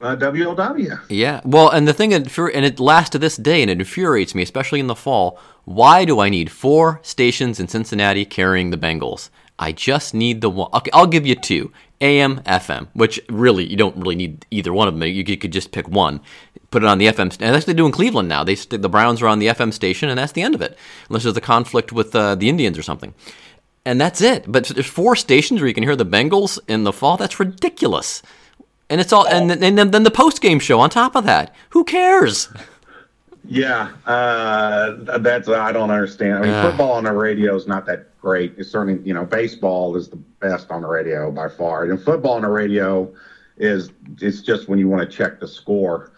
uh, 0.00 0.14
WLW. 0.16 1.00
Yeah. 1.08 1.40
Well, 1.44 1.70
and 1.70 1.88
the 1.88 1.92
thing, 1.92 2.10
infuri- 2.10 2.52
and 2.54 2.64
it 2.64 2.78
lasts 2.78 3.10
to 3.10 3.18
this 3.18 3.36
day, 3.36 3.62
and 3.62 3.70
it 3.70 3.80
infuriates 3.80 4.34
me, 4.34 4.42
especially 4.42 4.80
in 4.80 4.86
the 4.86 4.94
fall. 4.94 5.38
Why 5.64 6.04
do 6.04 6.20
I 6.20 6.28
need 6.28 6.50
four 6.50 7.00
stations 7.02 7.58
in 7.58 7.68
Cincinnati 7.68 8.24
carrying 8.24 8.70
the 8.70 8.78
Bengals? 8.78 9.30
I 9.58 9.72
just 9.72 10.14
need 10.14 10.40
the 10.40 10.50
one. 10.50 10.70
Okay, 10.74 10.90
I'll 10.92 11.06
give 11.06 11.26
you 11.26 11.34
two 11.34 11.72
AM, 12.00 12.40
FM, 12.42 12.88
which 12.92 13.20
really, 13.28 13.64
you 13.68 13.76
don't 13.76 13.96
really 13.96 14.14
need 14.14 14.46
either 14.50 14.72
one 14.72 14.86
of 14.88 14.94
them. 14.98 15.02
You 15.08 15.24
could 15.36 15.52
just 15.52 15.72
pick 15.72 15.88
one, 15.88 16.20
put 16.70 16.82
it 16.84 16.86
on 16.88 16.98
the 16.98 17.06
FM. 17.06 17.32
st- 17.32 17.42
And 17.42 17.54
that's 17.54 17.66
what 17.66 17.74
they 17.74 17.76
do 17.76 17.86
in 17.86 17.92
Cleveland 17.92 18.28
now. 18.28 18.44
They 18.44 18.54
st- 18.54 18.82
The 18.82 18.88
Browns 18.88 19.20
are 19.20 19.26
on 19.26 19.40
the 19.40 19.48
FM 19.48 19.72
station, 19.72 20.08
and 20.08 20.16
that's 20.18 20.32
the 20.32 20.42
end 20.42 20.54
of 20.54 20.62
it, 20.62 20.78
unless 21.08 21.24
there's 21.24 21.36
a 21.36 21.40
conflict 21.40 21.92
with 21.92 22.14
uh, 22.14 22.36
the 22.36 22.48
Indians 22.48 22.78
or 22.78 22.82
something. 22.82 23.14
And 23.84 24.00
that's 24.00 24.20
it. 24.20 24.44
But 24.46 24.66
there's 24.66 24.86
four 24.86 25.16
stations 25.16 25.60
where 25.60 25.66
you 25.68 25.74
can 25.74 25.82
hear 25.82 25.96
the 25.96 26.06
Bengals 26.06 26.58
in 26.68 26.84
the 26.84 26.92
fall. 26.92 27.16
That's 27.16 27.40
ridiculous. 27.40 28.22
And 28.90 29.00
it's 29.00 29.12
all, 29.12 29.26
and, 29.26 29.50
then- 29.50 29.62
and 29.62 29.76
then, 29.76 29.90
then 29.90 30.02
the 30.04 30.10
post 30.10 30.40
game 30.40 30.60
show 30.60 30.78
on 30.78 30.90
top 30.90 31.16
of 31.16 31.24
that. 31.24 31.54
Who 31.70 31.82
cares? 31.84 32.48
Yeah, 33.50 33.88
uh, 34.06 35.18
that's 35.18 35.48
I 35.48 35.72
don't 35.72 35.90
understand. 35.90 36.34
I 36.34 36.40
mean, 36.42 36.50
Yeah. 36.50 36.68
football 36.68 36.92
on 36.92 37.04
the 37.04 37.12
radio 37.12 37.56
is 37.56 37.66
not 37.66 37.86
that 37.86 38.07
great. 38.20 38.54
It's 38.56 38.70
certainly 38.70 39.00
you 39.06 39.14
know 39.14 39.24
baseball 39.24 39.96
is 39.96 40.08
the 40.08 40.16
best 40.16 40.70
on 40.70 40.82
the 40.82 40.88
radio 40.88 41.30
by 41.30 41.48
far, 41.48 41.84
and 41.84 42.00
football 42.00 42.34
on 42.34 42.42
the 42.42 42.48
radio 42.48 43.12
is 43.56 43.90
it's 44.20 44.40
just 44.40 44.68
when 44.68 44.78
you 44.78 44.88
want 44.88 45.08
to 45.08 45.16
check 45.16 45.40
the 45.40 45.48
score, 45.48 46.12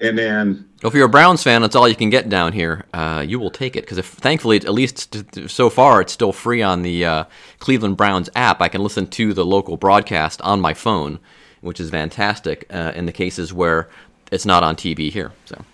and 0.00 0.16
then 0.16 0.68
If 0.82 0.94
you're 0.94 1.06
a 1.06 1.08
Browns 1.08 1.42
fan, 1.42 1.62
that's 1.62 1.74
all 1.74 1.88
you 1.88 1.96
can 1.96 2.10
get 2.10 2.28
down 2.28 2.52
here. 2.52 2.84
Uh, 2.94 3.24
you 3.26 3.38
will 3.38 3.50
take 3.50 3.76
it 3.76 3.84
because 3.86 3.98
thankfully, 4.06 4.56
at 4.56 4.72
least 4.72 5.16
so 5.48 5.70
far, 5.70 6.00
it's 6.00 6.12
still 6.12 6.32
free 6.32 6.62
on 6.62 6.82
the 6.82 7.04
uh, 7.04 7.24
Cleveland 7.58 7.96
Browns 7.96 8.30
app. 8.34 8.60
I 8.60 8.68
can 8.68 8.82
listen 8.82 9.06
to 9.08 9.34
the 9.34 9.44
local 9.44 9.76
broadcast 9.76 10.40
on 10.42 10.60
my 10.60 10.74
phone, 10.74 11.18
which 11.60 11.80
is 11.80 11.90
fantastic 11.90 12.66
uh, 12.70 12.92
in 12.94 13.06
the 13.06 13.12
cases 13.12 13.52
where 13.52 13.88
it's 14.30 14.46
not 14.46 14.62
on 14.62 14.76
TV 14.76 15.10
here. 15.10 15.32
So 15.46 15.64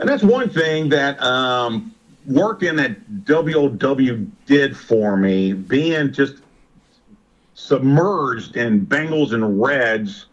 And 0.00 0.08
that's 0.08 0.24
one 0.24 0.50
thing 0.50 0.88
that 0.88 1.20
um, 1.22 1.94
working 2.26 2.78
at 2.78 2.96
WOW 3.26 4.26
did 4.46 4.76
for 4.76 5.16
me, 5.16 5.52
being 5.52 6.12
just 6.12 6.36
submerged 7.54 8.56
in 8.56 8.86
Bengals 8.86 9.32
and 9.32 9.60
Reds, 9.60 10.26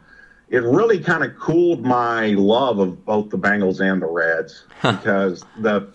it 0.50 0.64
really 0.64 1.00
kind 1.00 1.24
of 1.24 1.38
cooled 1.38 1.84
my 1.84 2.28
love 2.30 2.80
of 2.80 3.06
both 3.06 3.30
the 3.30 3.38
Bengals 3.38 3.80
and 3.80 4.02
the 4.02 4.08
Reds. 4.08 4.64
Because 4.82 5.44
the 5.60 5.92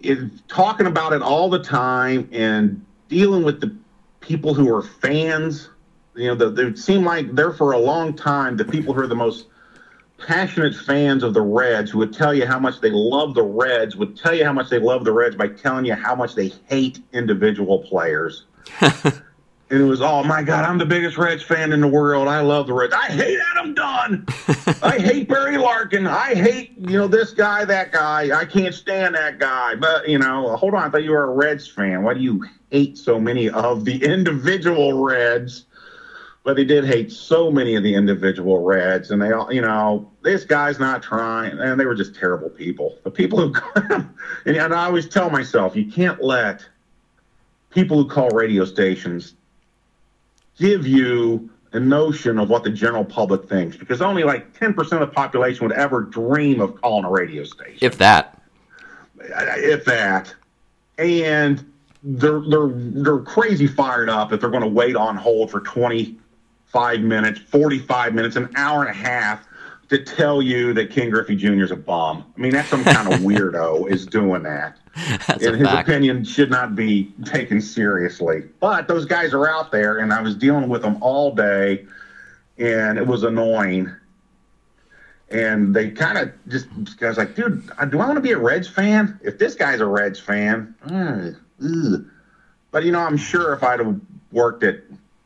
it, 0.00 0.48
talking 0.48 0.86
about 0.86 1.12
it 1.12 1.22
all 1.22 1.48
the 1.48 1.62
time 1.62 2.28
and 2.32 2.84
dealing 3.08 3.42
with 3.42 3.60
the 3.60 3.74
people 4.20 4.54
who 4.54 4.74
are 4.74 4.82
fans, 4.82 5.70
you 6.14 6.28
know, 6.28 6.34
the, 6.34 6.50
they 6.50 6.74
seem 6.74 7.04
like 7.04 7.34
they're 7.34 7.52
for 7.52 7.72
a 7.72 7.78
long 7.78 8.14
time 8.14 8.56
the 8.56 8.64
people 8.64 8.94
who 8.94 9.00
are 9.00 9.06
the 9.06 9.14
most 9.14 9.46
passionate 10.18 10.74
fans 10.74 11.22
of 11.22 11.34
the 11.34 11.42
Reds 11.42 11.90
who 11.90 11.98
would 11.98 12.12
tell 12.12 12.34
you 12.34 12.46
how 12.46 12.58
much 12.58 12.80
they 12.80 12.90
love 12.90 13.34
the 13.34 13.42
Reds 13.42 13.96
would 13.96 14.16
tell 14.16 14.34
you 14.34 14.44
how 14.44 14.52
much 14.52 14.70
they 14.70 14.78
love 14.78 15.04
the 15.04 15.12
Reds 15.12 15.36
by 15.36 15.48
telling 15.48 15.84
you 15.84 15.94
how 15.94 16.14
much 16.14 16.34
they 16.34 16.52
hate 16.68 17.00
individual 17.12 17.80
players. 17.80 18.44
And 19.70 19.80
it 19.80 19.86
was, 19.86 20.02
oh 20.02 20.22
my 20.22 20.42
God, 20.42 20.64
I'm 20.64 20.76
the 20.76 20.84
biggest 20.84 21.16
Reds 21.16 21.42
fan 21.42 21.72
in 21.72 21.80
the 21.80 21.88
world. 21.88 22.28
I 22.28 22.40
love 22.40 22.66
the 22.66 22.74
Reds. 22.74 22.92
I 22.92 23.06
hate 23.06 23.38
Adam 23.52 23.74
Dunn. 23.74 24.24
I 24.82 24.98
hate 24.98 25.26
Barry 25.26 25.56
Larkin. 25.56 26.06
I 26.06 26.34
hate, 26.34 26.74
you 26.76 26.98
know, 26.98 27.08
this 27.08 27.32
guy, 27.32 27.64
that 27.64 27.90
guy. 27.90 28.38
I 28.38 28.44
can't 28.44 28.74
stand 28.74 29.14
that 29.14 29.38
guy. 29.38 29.74
But, 29.74 30.06
you 30.06 30.18
know, 30.18 30.54
hold 30.56 30.74
on. 30.74 30.82
I 30.82 30.90
thought 30.90 31.02
you 31.02 31.12
were 31.12 31.24
a 31.24 31.34
Reds 31.34 31.66
fan. 31.66 32.02
Why 32.02 32.12
do 32.12 32.20
you 32.20 32.44
hate 32.70 32.98
so 32.98 33.18
many 33.18 33.48
of 33.48 33.86
the 33.86 34.04
individual 34.04 35.02
Reds? 35.02 35.64
But 36.44 36.56
they 36.56 36.64
did 36.64 36.84
hate 36.84 37.10
so 37.10 37.50
many 37.50 37.74
of 37.74 37.82
the 37.82 37.94
individual 37.94 38.60
Reds. 38.60 39.10
And 39.10 39.20
they 39.20 39.32
all, 39.32 39.52
you 39.52 39.62
know, 39.62 40.10
this 40.22 40.44
guy's 40.44 40.78
not 40.78 41.02
trying. 41.02 41.58
And 41.58 41.80
they 41.80 41.86
were 41.86 41.94
just 41.94 42.14
terrible 42.14 42.50
people. 42.50 42.98
The 43.02 43.10
people 43.10 43.48
who, 43.48 43.54
and, 43.90 44.56
and 44.56 44.74
I 44.74 44.84
always 44.84 45.08
tell 45.08 45.30
myself, 45.30 45.74
you 45.74 45.90
can't 45.90 46.22
let 46.22 46.66
people 47.70 47.96
who 47.96 48.08
call 48.08 48.28
radio 48.28 48.64
stations 48.64 49.34
give 50.58 50.86
you 50.86 51.50
a 51.72 51.80
notion 51.80 52.38
of 52.38 52.48
what 52.48 52.62
the 52.62 52.70
general 52.70 53.04
public 53.04 53.48
thinks 53.48 53.76
because 53.76 54.00
only 54.00 54.22
like 54.22 54.56
10% 54.58 54.78
of 54.92 55.00
the 55.00 55.06
population 55.08 55.66
would 55.66 55.76
ever 55.76 56.02
dream 56.02 56.60
of 56.60 56.80
calling 56.80 57.04
a 57.04 57.10
radio 57.10 57.42
station. 57.42 57.78
If 57.80 57.98
that. 57.98 58.40
If 59.18 59.84
that. 59.86 60.32
And 60.98 61.72
they're 62.04 62.42
they're 62.48 62.68
they're 62.68 63.18
crazy 63.20 63.66
fired 63.66 64.10
up 64.10 64.30
if 64.32 64.40
they're 64.40 64.50
going 64.50 64.62
to 64.62 64.68
wait 64.68 64.94
on 64.94 65.16
hold 65.16 65.50
for 65.50 65.60
25 66.74 67.02
minutes, 67.02 67.38
45 67.38 68.14
minutes, 68.14 68.34
an 68.34 68.50
hour 68.56 68.84
and 68.84 68.90
a 68.90 68.92
half 68.92 69.46
to 69.88 70.02
tell 70.02 70.42
you 70.42 70.72
that 70.72 70.90
Ken 70.90 71.08
Griffey 71.08 71.36
Jr. 71.36 71.62
is 71.62 71.70
a 71.70 71.76
bum. 71.76 72.24
I 72.36 72.40
mean, 72.40 72.50
that's 72.50 72.68
some 72.68 72.82
kind 72.82 73.12
of 73.12 73.20
weirdo 73.20 73.88
is 73.88 74.06
doing 74.06 74.42
that. 74.42 74.78
That's 75.28 75.44
and 75.44 75.56
his 75.56 75.68
fact. 75.68 75.88
opinion 75.88 76.24
should 76.24 76.50
not 76.50 76.74
be 76.74 77.12
taken 77.24 77.60
seriously. 77.60 78.48
But 78.58 78.88
those 78.88 79.04
guys 79.04 79.32
are 79.32 79.48
out 79.48 79.70
there, 79.70 79.98
and 79.98 80.12
I 80.12 80.20
was 80.20 80.34
dealing 80.34 80.68
with 80.68 80.82
them 80.82 81.00
all 81.00 81.32
day, 81.32 81.86
and 82.58 82.98
it 82.98 83.06
was 83.06 83.22
annoying. 83.22 83.94
And 85.30 85.76
they 85.76 85.92
kind 85.92 86.18
of 86.18 86.32
just, 86.48 86.66
I 87.00 87.06
was 87.06 87.18
like, 87.18 87.36
dude, 87.36 87.68
do 87.68 88.00
I 88.00 88.06
want 88.06 88.16
to 88.16 88.20
be 88.20 88.32
a 88.32 88.38
Reds 88.38 88.66
fan? 88.66 89.20
If 89.22 89.38
this 89.38 89.54
guy's 89.54 89.80
a 89.80 89.86
Reds 89.86 90.18
fan, 90.18 90.74
mm, 90.84 92.10
but 92.72 92.82
you 92.82 92.90
know, 92.90 93.00
I'm 93.00 93.16
sure 93.16 93.52
if 93.52 93.62
I'd 93.62 93.78
have 93.78 94.00
worked 94.32 94.64
at 94.64 94.80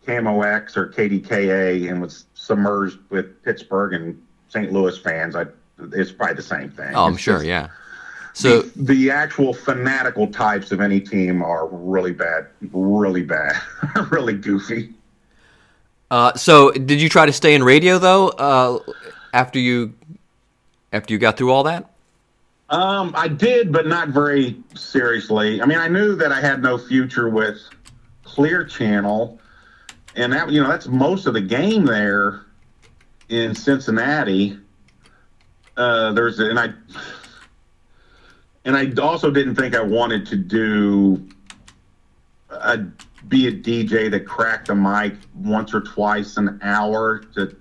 KMOX 0.08 0.76
or 0.76 0.88
KDKA 0.88 1.90
and 1.90 2.00
was 2.00 2.24
submerged 2.34 2.98
with 3.10 3.42
Pittsburgh 3.44 3.92
and 3.92 4.20
St. 4.48 4.72
Louis 4.72 4.96
fans, 4.98 5.36
I 5.36 5.46
it's 5.92 6.10
probably 6.10 6.34
the 6.36 6.42
same 6.42 6.70
thing. 6.70 6.94
Oh, 6.94 7.04
I'm 7.04 7.12
It's 7.14 7.22
sure, 7.22 7.34
just- 7.36 7.46
yeah. 7.46 7.68
So, 8.34 8.62
the, 8.62 8.82
the 8.94 9.10
actual 9.10 9.52
fanatical 9.52 10.28
types 10.28 10.70
of 10.70 10.80
any 10.80 11.00
team 11.00 11.42
are 11.42 11.66
really 11.68 12.12
bad, 12.12 12.46
really 12.72 13.22
bad, 13.24 13.56
really 14.10 14.34
goofy. 14.34 14.94
uh, 16.10 16.34
so 16.34 16.70
did 16.70 17.02
you 17.02 17.08
try 17.08 17.26
to 17.26 17.32
stay 17.32 17.54
in 17.54 17.64
radio 17.64 17.98
though? 17.98 18.28
Uh, 18.28 18.78
after 19.34 19.58
you, 19.58 19.92
after 20.92 21.12
you 21.12 21.18
got 21.18 21.36
through 21.36 21.50
all 21.52 21.64
that? 21.64 21.90
Um, 22.70 23.12
I 23.16 23.26
did, 23.28 23.72
but 23.72 23.86
not 23.88 24.08
very 24.10 24.56
seriously. 24.76 25.60
I 25.60 25.66
mean, 25.66 25.78
I 25.78 25.88
knew 25.88 26.14
that 26.16 26.30
I 26.30 26.40
had 26.40 26.62
no 26.62 26.78
future 26.78 27.28
with 27.28 27.58
Clear 28.24 28.62
Channel, 28.64 29.40
and 30.18 30.32
that 30.32 30.50
you 30.50 30.60
know 30.60 30.68
that's 30.68 30.88
most 30.88 31.26
of 31.26 31.32
the 31.32 31.40
game 31.40 31.86
there 31.86 32.44
in 33.28 33.54
Cincinnati. 33.54 34.58
Uh, 35.76 36.12
there's 36.12 36.40
and 36.40 36.58
I 36.58 36.72
and 38.64 38.76
I 38.76 38.92
also 39.00 39.30
didn't 39.30 39.54
think 39.54 39.76
I 39.76 39.80
wanted 39.80 40.26
to 40.26 40.36
do 40.36 41.26
a 42.50 42.78
be 43.28 43.46
a 43.46 43.52
DJ 43.52 44.10
that 44.10 44.26
cracked 44.26 44.68
the 44.68 44.74
mic 44.74 45.14
once 45.36 45.72
or 45.72 45.82
twice 45.82 46.36
an 46.36 46.58
hour 46.62 47.20
to 47.36 47.56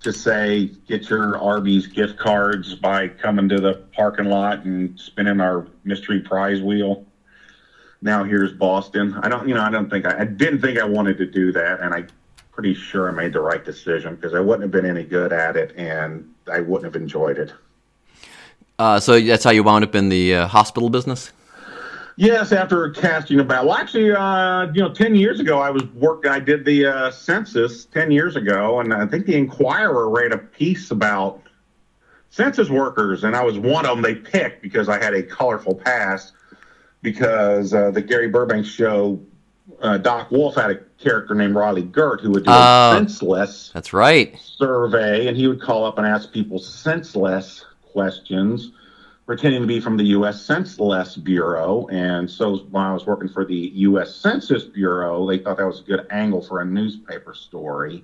to 0.00 0.12
say 0.12 0.66
get 0.88 1.08
your 1.08 1.38
Arby's 1.38 1.86
gift 1.86 2.18
cards 2.18 2.74
by 2.74 3.06
coming 3.06 3.48
to 3.50 3.60
the 3.60 3.74
parking 3.94 4.26
lot 4.26 4.64
and 4.64 4.98
spinning 4.98 5.40
our 5.40 5.68
mystery 5.84 6.20
prize 6.20 6.60
wheel. 6.60 7.03
Now 8.04 8.22
here's 8.22 8.52
Boston. 8.52 9.18
I 9.22 9.30
don't, 9.30 9.48
you 9.48 9.54
know, 9.54 9.62
I 9.62 9.70
don't 9.70 9.88
think 9.88 10.04
I, 10.04 10.20
I 10.20 10.24
didn't 10.26 10.60
think 10.60 10.78
I 10.78 10.84
wanted 10.84 11.16
to 11.18 11.26
do 11.26 11.50
that, 11.52 11.80
and 11.80 11.94
I'm 11.94 12.06
pretty 12.52 12.74
sure 12.74 13.08
I 13.08 13.12
made 13.12 13.32
the 13.32 13.40
right 13.40 13.64
decision 13.64 14.14
because 14.14 14.34
I 14.34 14.40
wouldn't 14.40 14.60
have 14.60 14.70
been 14.70 14.84
any 14.84 15.04
good 15.04 15.32
at 15.32 15.56
it, 15.56 15.74
and 15.74 16.30
I 16.52 16.60
wouldn't 16.60 16.84
have 16.84 17.00
enjoyed 17.00 17.38
it. 17.38 17.54
Uh, 18.78 19.00
so 19.00 19.18
that's 19.18 19.42
how 19.42 19.52
you 19.52 19.62
wound 19.62 19.84
up 19.84 19.94
in 19.94 20.10
the 20.10 20.34
uh, 20.34 20.46
hospital 20.46 20.90
business? 20.90 21.32
Yes, 22.16 22.52
after 22.52 22.90
casting 22.90 23.40
about. 23.40 23.64
Well, 23.64 23.74
actually, 23.74 24.12
uh, 24.12 24.70
you 24.74 24.82
know, 24.82 24.92
ten 24.92 25.14
years 25.14 25.40
ago, 25.40 25.60
I 25.60 25.70
was 25.70 25.84
working. 25.94 26.30
I 26.30 26.40
did 26.40 26.66
the 26.66 26.84
uh, 26.84 27.10
census 27.10 27.86
ten 27.86 28.10
years 28.10 28.36
ago, 28.36 28.80
and 28.80 28.92
I 28.92 29.06
think 29.06 29.24
the 29.24 29.34
Inquirer 29.34 30.10
ran 30.10 30.32
a 30.32 30.38
piece 30.38 30.90
about 30.90 31.40
census 32.28 32.68
workers, 32.68 33.24
and 33.24 33.34
I 33.34 33.42
was 33.42 33.58
one 33.58 33.86
of 33.86 33.96
them 33.96 34.02
they 34.02 34.14
picked 34.14 34.60
because 34.60 34.90
I 34.90 35.02
had 35.02 35.14
a 35.14 35.22
colorful 35.22 35.74
past. 35.74 36.34
Because 37.04 37.74
uh, 37.74 37.90
the 37.90 38.00
Gary 38.00 38.28
Burbank 38.28 38.64
show, 38.64 39.20
uh, 39.82 39.98
Doc 39.98 40.30
Wolf 40.30 40.54
had 40.54 40.70
a 40.70 40.76
character 40.98 41.34
named 41.34 41.54
Riley 41.54 41.82
Gert 41.82 42.22
who 42.22 42.30
would 42.30 42.44
do 42.44 42.50
Oh. 42.50 42.92
a 42.92 42.94
senseless 42.96 43.70
That's 43.74 43.92
right. 43.92 44.34
survey, 44.40 45.26
and 45.28 45.36
he 45.36 45.46
would 45.46 45.60
call 45.60 45.84
up 45.84 45.98
and 45.98 46.06
ask 46.06 46.32
people 46.32 46.58
senseless 46.58 47.66
questions, 47.92 48.72
pretending 49.26 49.60
to 49.60 49.66
be 49.66 49.80
from 49.80 49.98
the 49.98 50.04
U.S. 50.16 50.40
Senseless 50.42 51.16
Bureau. 51.16 51.86
And 51.88 52.28
so 52.28 52.56
when 52.70 52.82
I 52.82 52.94
was 52.94 53.04
working 53.04 53.28
for 53.28 53.44
the 53.44 53.54
U.S. 53.74 54.14
Census 54.14 54.64
Bureau, 54.64 55.26
they 55.28 55.36
thought 55.38 55.58
that 55.58 55.66
was 55.66 55.80
a 55.80 55.84
good 55.84 56.06
angle 56.10 56.40
for 56.42 56.62
a 56.62 56.64
newspaper 56.64 57.34
story. 57.34 58.02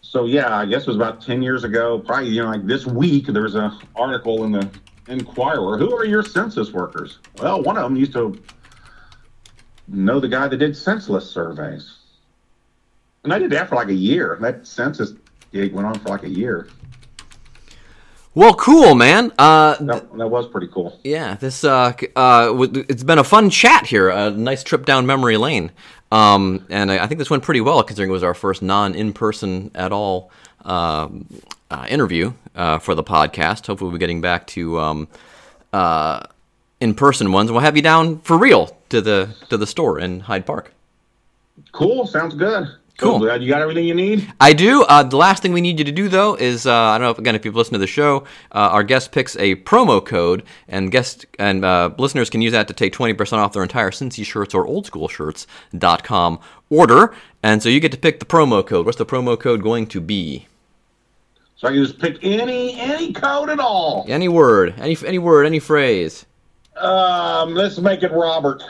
So 0.00 0.26
yeah, 0.26 0.56
I 0.56 0.64
guess 0.64 0.82
it 0.82 0.86
was 0.86 0.96
about 0.96 1.20
ten 1.22 1.42
years 1.42 1.64
ago. 1.64 1.98
Probably 1.98 2.28
you 2.30 2.42
know 2.44 2.50
like 2.50 2.66
this 2.66 2.86
week 2.86 3.26
there 3.26 3.42
was 3.42 3.56
an 3.56 3.72
article 3.96 4.44
in 4.44 4.52
the 4.52 4.70
Inquirer. 5.08 5.78
Who 5.78 5.94
are 5.96 6.04
your 6.04 6.22
census 6.22 6.72
workers? 6.72 7.18
Well, 7.38 7.62
one 7.62 7.76
of 7.76 7.84
them 7.84 7.96
used 7.96 8.12
to 8.12 8.38
know 9.88 10.20
the 10.20 10.28
guy 10.28 10.48
that 10.48 10.56
did 10.58 10.76
senseless 10.76 11.30
surveys, 11.30 11.96
and 13.24 13.32
I 13.32 13.38
did 13.38 13.50
that 13.52 13.68
for 13.68 13.76
like 13.76 13.88
a 13.88 13.94
year. 13.94 14.38
That 14.40 14.66
census 14.66 15.14
gig 15.52 15.72
went 15.72 15.86
on 15.86 15.98
for 15.98 16.08
like 16.08 16.24
a 16.24 16.28
year. 16.28 16.68
Well, 18.34 18.54
cool, 18.54 18.94
man. 18.94 19.32
Uh, 19.38 19.76
That, 19.80 20.16
that 20.16 20.28
was 20.28 20.46
pretty 20.46 20.68
cool. 20.68 21.00
Yeah, 21.02 21.34
this 21.36 21.64
uh, 21.64 21.92
uh, 22.14 22.54
it's 22.88 23.02
been 23.02 23.18
a 23.18 23.24
fun 23.24 23.50
chat 23.50 23.86
here. 23.86 24.10
A 24.10 24.30
nice 24.30 24.62
trip 24.62 24.84
down 24.84 25.06
memory 25.06 25.36
lane, 25.36 25.72
um, 26.12 26.64
and 26.68 26.92
I, 26.92 27.04
I 27.04 27.06
think 27.06 27.18
this 27.18 27.30
went 27.30 27.42
pretty 27.42 27.60
well 27.62 27.82
considering 27.82 28.10
it 28.10 28.12
was 28.12 28.22
our 28.22 28.34
first 28.34 28.62
non-in-person 28.62 29.72
at 29.74 29.90
all 29.92 30.30
uh, 31.70 31.86
interview 31.88 32.32
uh, 32.54 32.78
for 32.78 32.94
the 32.94 33.04
podcast. 33.04 33.66
Hopefully, 33.66 33.90
we'll 33.90 33.98
be 33.98 34.00
getting 34.00 34.20
back 34.20 34.46
to 34.48 34.78
um, 34.78 35.08
uh, 35.72 36.20
in-person 36.80 37.32
ones. 37.32 37.50
We'll 37.50 37.60
have 37.60 37.76
you 37.76 37.82
down 37.82 38.18
for 38.20 38.38
real 38.38 38.76
to 38.88 39.00
the 39.00 39.34
to 39.50 39.56
the 39.56 39.66
store 39.66 39.98
in 39.98 40.20
Hyde 40.20 40.46
Park. 40.46 40.72
Cool. 41.72 42.06
Sounds 42.06 42.34
good. 42.34 42.68
Cool. 42.98 43.20
You 43.38 43.48
got 43.48 43.62
everything 43.62 43.84
you 43.84 43.94
need? 43.94 44.28
I 44.40 44.52
do. 44.52 44.82
Uh, 44.82 45.04
the 45.04 45.16
last 45.16 45.40
thing 45.40 45.52
we 45.52 45.60
need 45.60 45.78
you 45.78 45.84
to 45.84 45.92
do, 45.92 46.08
though, 46.08 46.34
is 46.34 46.66
uh, 46.66 46.74
I 46.74 46.98
don't 46.98 47.04
know 47.04 47.10
if 47.12 47.18
again 47.18 47.36
if 47.36 47.44
you've 47.44 47.54
listened 47.54 47.76
to 47.76 47.78
the 47.78 47.86
show, 47.86 48.24
uh, 48.50 48.70
our 48.72 48.82
guest 48.82 49.12
picks 49.12 49.36
a 49.36 49.54
promo 49.54 50.04
code, 50.04 50.42
and 50.66 50.90
guest 50.90 51.24
and 51.38 51.64
uh, 51.64 51.90
listeners 51.96 52.28
can 52.28 52.42
use 52.42 52.50
that 52.52 52.66
to 52.66 52.74
take 52.74 52.92
twenty 52.92 53.14
percent 53.14 53.40
off 53.40 53.52
their 53.52 53.62
entire 53.62 53.92
Cincy 53.92 54.24
shirts 54.24 54.52
or 54.52 54.66
oldschoolshirts.com 54.66 56.40
order. 56.70 57.14
And 57.40 57.62
so 57.62 57.68
you 57.68 57.78
get 57.78 57.92
to 57.92 57.98
pick 57.98 58.18
the 58.18 58.26
promo 58.26 58.66
code. 58.66 58.84
What's 58.84 58.98
the 58.98 59.06
promo 59.06 59.38
code 59.38 59.62
going 59.62 59.86
to 59.88 60.00
be? 60.00 60.47
So 61.58 61.66
I 61.66 61.72
can 61.72 61.82
just 61.84 61.98
pick 61.98 62.18
any 62.22 62.78
any 62.78 63.12
code 63.12 63.50
at 63.50 63.58
all. 63.58 64.06
Any 64.08 64.28
word, 64.28 64.74
any 64.78 64.96
any 65.04 65.18
word, 65.18 65.44
any 65.44 65.58
phrase. 65.58 66.24
Um, 66.76 67.54
let's 67.54 67.78
make 67.78 68.04
it 68.04 68.12
Robert. 68.12 68.62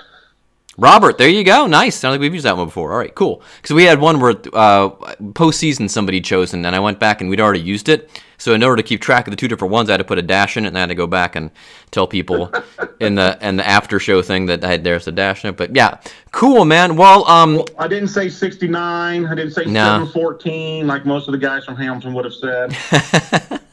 Robert, 0.79 1.19
there 1.19 1.29
you 1.29 1.43
go. 1.43 1.67
Nice. 1.67 2.05
I 2.05 2.07
don't 2.07 2.15
think 2.15 2.21
we've 2.23 2.35
used 2.35 2.47
that 2.47 2.57
one 2.57 2.67
before. 2.67 2.93
All 2.93 2.99
right, 2.99 3.13
cool. 3.13 3.43
Because 3.57 3.75
we 3.75 3.83
had 3.83 4.01
one 4.01 4.21
where 4.21 4.31
uh, 4.53 4.91
postseason 5.33 5.91
somebody 5.91 6.21
chosen, 6.21 6.65
and 6.65 6.77
I 6.77 6.79
went 6.79 7.01
back 7.01 7.21
and 7.21 7.29
we'd 7.29 7.41
already 7.41 7.61
used 7.61 7.89
it. 7.89 8.09
So 8.39 8.55
in 8.55 8.63
order 8.63 8.77
to 8.81 8.85
keep 8.85 9.01
track 9.01 9.27
of 9.27 9.33
the 9.33 9.37
two 9.37 9.49
different 9.49 9.73
ones, 9.73 9.91
I 9.91 9.95
had 9.95 9.97
to 9.99 10.05
put 10.05 10.19
a 10.19 10.23
dash 10.23 10.57
in 10.57 10.65
it, 10.65 10.69
and 10.69 10.77
I 10.77 10.81
had 10.81 10.91
to 10.91 10.95
go 10.95 11.09
back 11.09 11.35
and 11.35 11.51
tell 11.91 12.07
people 12.07 12.53
in 13.01 13.17
the 13.17 13.37
and 13.41 13.59
the 13.59 13.67
after 13.67 13.99
show 13.99 14.23
thing 14.23 14.47
that 14.47 14.63
I 14.63 14.71
had 14.71 14.85
there's 14.85 15.09
a 15.09 15.13
dash 15.13 15.45
in 15.45 15.51
it. 15.51 15.57
But 15.57 15.75
yeah, 15.75 15.99
cool, 16.31 16.65
man. 16.65 16.97
Well, 16.97 17.27
um, 17.29 17.65
I 17.77 17.89
didn't 17.89 18.09
say 18.09 18.29
69. 18.29 19.27
I 19.27 19.35
didn't 19.35 19.51
say 19.51 19.65
No. 19.65 20.07
714 20.07 20.87
like 20.87 21.05
most 21.05 21.27
of 21.27 21.33
the 21.33 21.39
guys 21.39 21.65
from 21.65 21.75
Hamilton 21.75 22.15
would 22.15 22.25
have 22.25 22.35
said. 22.35 23.61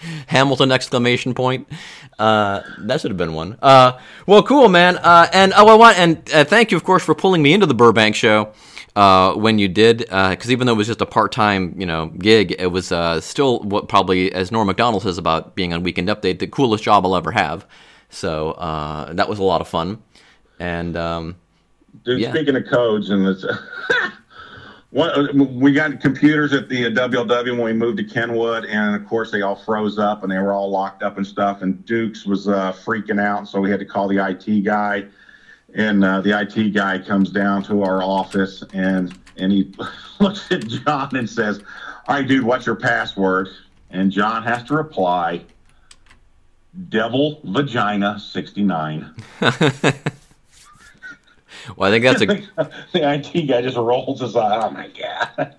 Hamilton 0.26 0.72
exclamation 0.72 1.34
point. 1.34 1.68
Uh, 2.18 2.60
that 2.80 3.00
should 3.00 3.10
have 3.10 3.18
been 3.18 3.34
one. 3.34 3.58
Uh, 3.62 3.98
well, 4.26 4.42
cool, 4.42 4.68
man. 4.68 4.98
Uh, 4.98 5.28
and 5.32 5.52
oh, 5.56 5.68
I 5.68 5.74
want 5.74 5.98
and 5.98 6.30
uh, 6.32 6.44
thank 6.44 6.70
you, 6.70 6.76
of 6.76 6.84
course, 6.84 7.04
for 7.04 7.14
pulling 7.14 7.42
me 7.42 7.52
into 7.52 7.66
the 7.66 7.74
Burbank 7.74 8.14
show. 8.14 8.52
Uh, 8.96 9.32
when 9.34 9.60
you 9.60 9.68
did, 9.68 9.98
because 9.98 10.50
even 10.50 10.66
though 10.66 10.72
it 10.72 10.76
was 10.76 10.88
just 10.88 11.00
a 11.00 11.06
part-time, 11.06 11.72
you 11.78 11.86
know, 11.86 12.06
gig, 12.18 12.56
it 12.58 12.66
was 12.66 12.90
uh, 12.90 13.20
still 13.20 13.60
what 13.60 13.86
probably, 13.88 14.32
as 14.32 14.50
Norm 14.50 14.66
Macdonald 14.66 15.04
says 15.04 15.18
about 15.18 15.54
being 15.54 15.72
on 15.72 15.84
Weekend 15.84 16.08
Update, 16.08 16.40
the 16.40 16.48
coolest 16.48 16.82
job 16.82 17.06
I'll 17.06 17.14
ever 17.14 17.30
have. 17.30 17.64
So 18.10 18.52
uh, 18.52 19.12
that 19.12 19.28
was 19.28 19.38
a 19.38 19.44
lot 19.44 19.60
of 19.60 19.68
fun, 19.68 20.02
and 20.58 20.96
um, 20.96 21.36
Dude, 22.04 22.20
Yeah. 22.20 22.30
speaking 22.32 22.56
of 22.56 22.66
codes, 22.66 23.10
and 23.10 23.24
it's, 23.28 23.44
what, 24.90 25.34
we 25.34 25.72
got 25.72 26.00
computers 26.00 26.52
at 26.54 26.68
the 26.68 26.84
WLW 26.84 27.52
when 27.52 27.62
we 27.62 27.72
moved 27.74 27.98
to 27.98 28.04
Kenwood, 28.04 28.64
and 28.64 28.96
of 28.96 29.06
course 29.06 29.30
they 29.30 29.42
all 29.42 29.56
froze 29.56 29.98
up 29.98 30.22
and 30.22 30.32
they 30.32 30.38
were 30.38 30.52
all 30.52 30.70
locked 30.70 31.02
up 31.02 31.18
and 31.18 31.26
stuff. 31.26 31.60
And 31.60 31.84
Dukes 31.84 32.24
was 32.24 32.48
uh, 32.48 32.72
freaking 32.72 33.20
out, 33.20 33.48
so 33.48 33.60
we 33.60 33.70
had 33.70 33.80
to 33.80 33.86
call 33.86 34.08
the 34.08 34.26
IT 34.26 34.62
guy. 34.62 35.04
And 35.74 36.02
uh, 36.02 36.22
the 36.22 36.40
IT 36.40 36.70
guy 36.70 36.98
comes 36.98 37.30
down 37.30 37.62
to 37.64 37.82
our 37.82 38.02
office 38.02 38.64
and 38.72 39.16
and 39.36 39.52
he 39.52 39.72
looks 40.20 40.50
at 40.50 40.66
John 40.66 41.14
and 41.14 41.28
says, 41.28 41.62
"All 42.06 42.16
right, 42.16 42.26
dude, 42.26 42.44
what's 42.44 42.64
your 42.64 42.76
password?" 42.76 43.48
And 43.90 44.10
John 44.10 44.42
has 44.42 44.64
to 44.64 44.74
reply, 44.74 45.44
"Devil 46.88 47.40
Vagina 47.44 48.18
69." 48.18 49.14
well, 51.76 51.92
I 51.92 51.98
think 51.98 52.04
that's 52.04 52.22
a 52.22 52.26
the 52.92 53.12
IT 53.14 53.46
guy 53.46 53.62
just 53.62 53.76
rolls 53.76 54.20
his 54.20 54.36
eye. 54.36 54.60
Oh 54.66 54.70
my 54.70 54.88
god! 54.88 55.56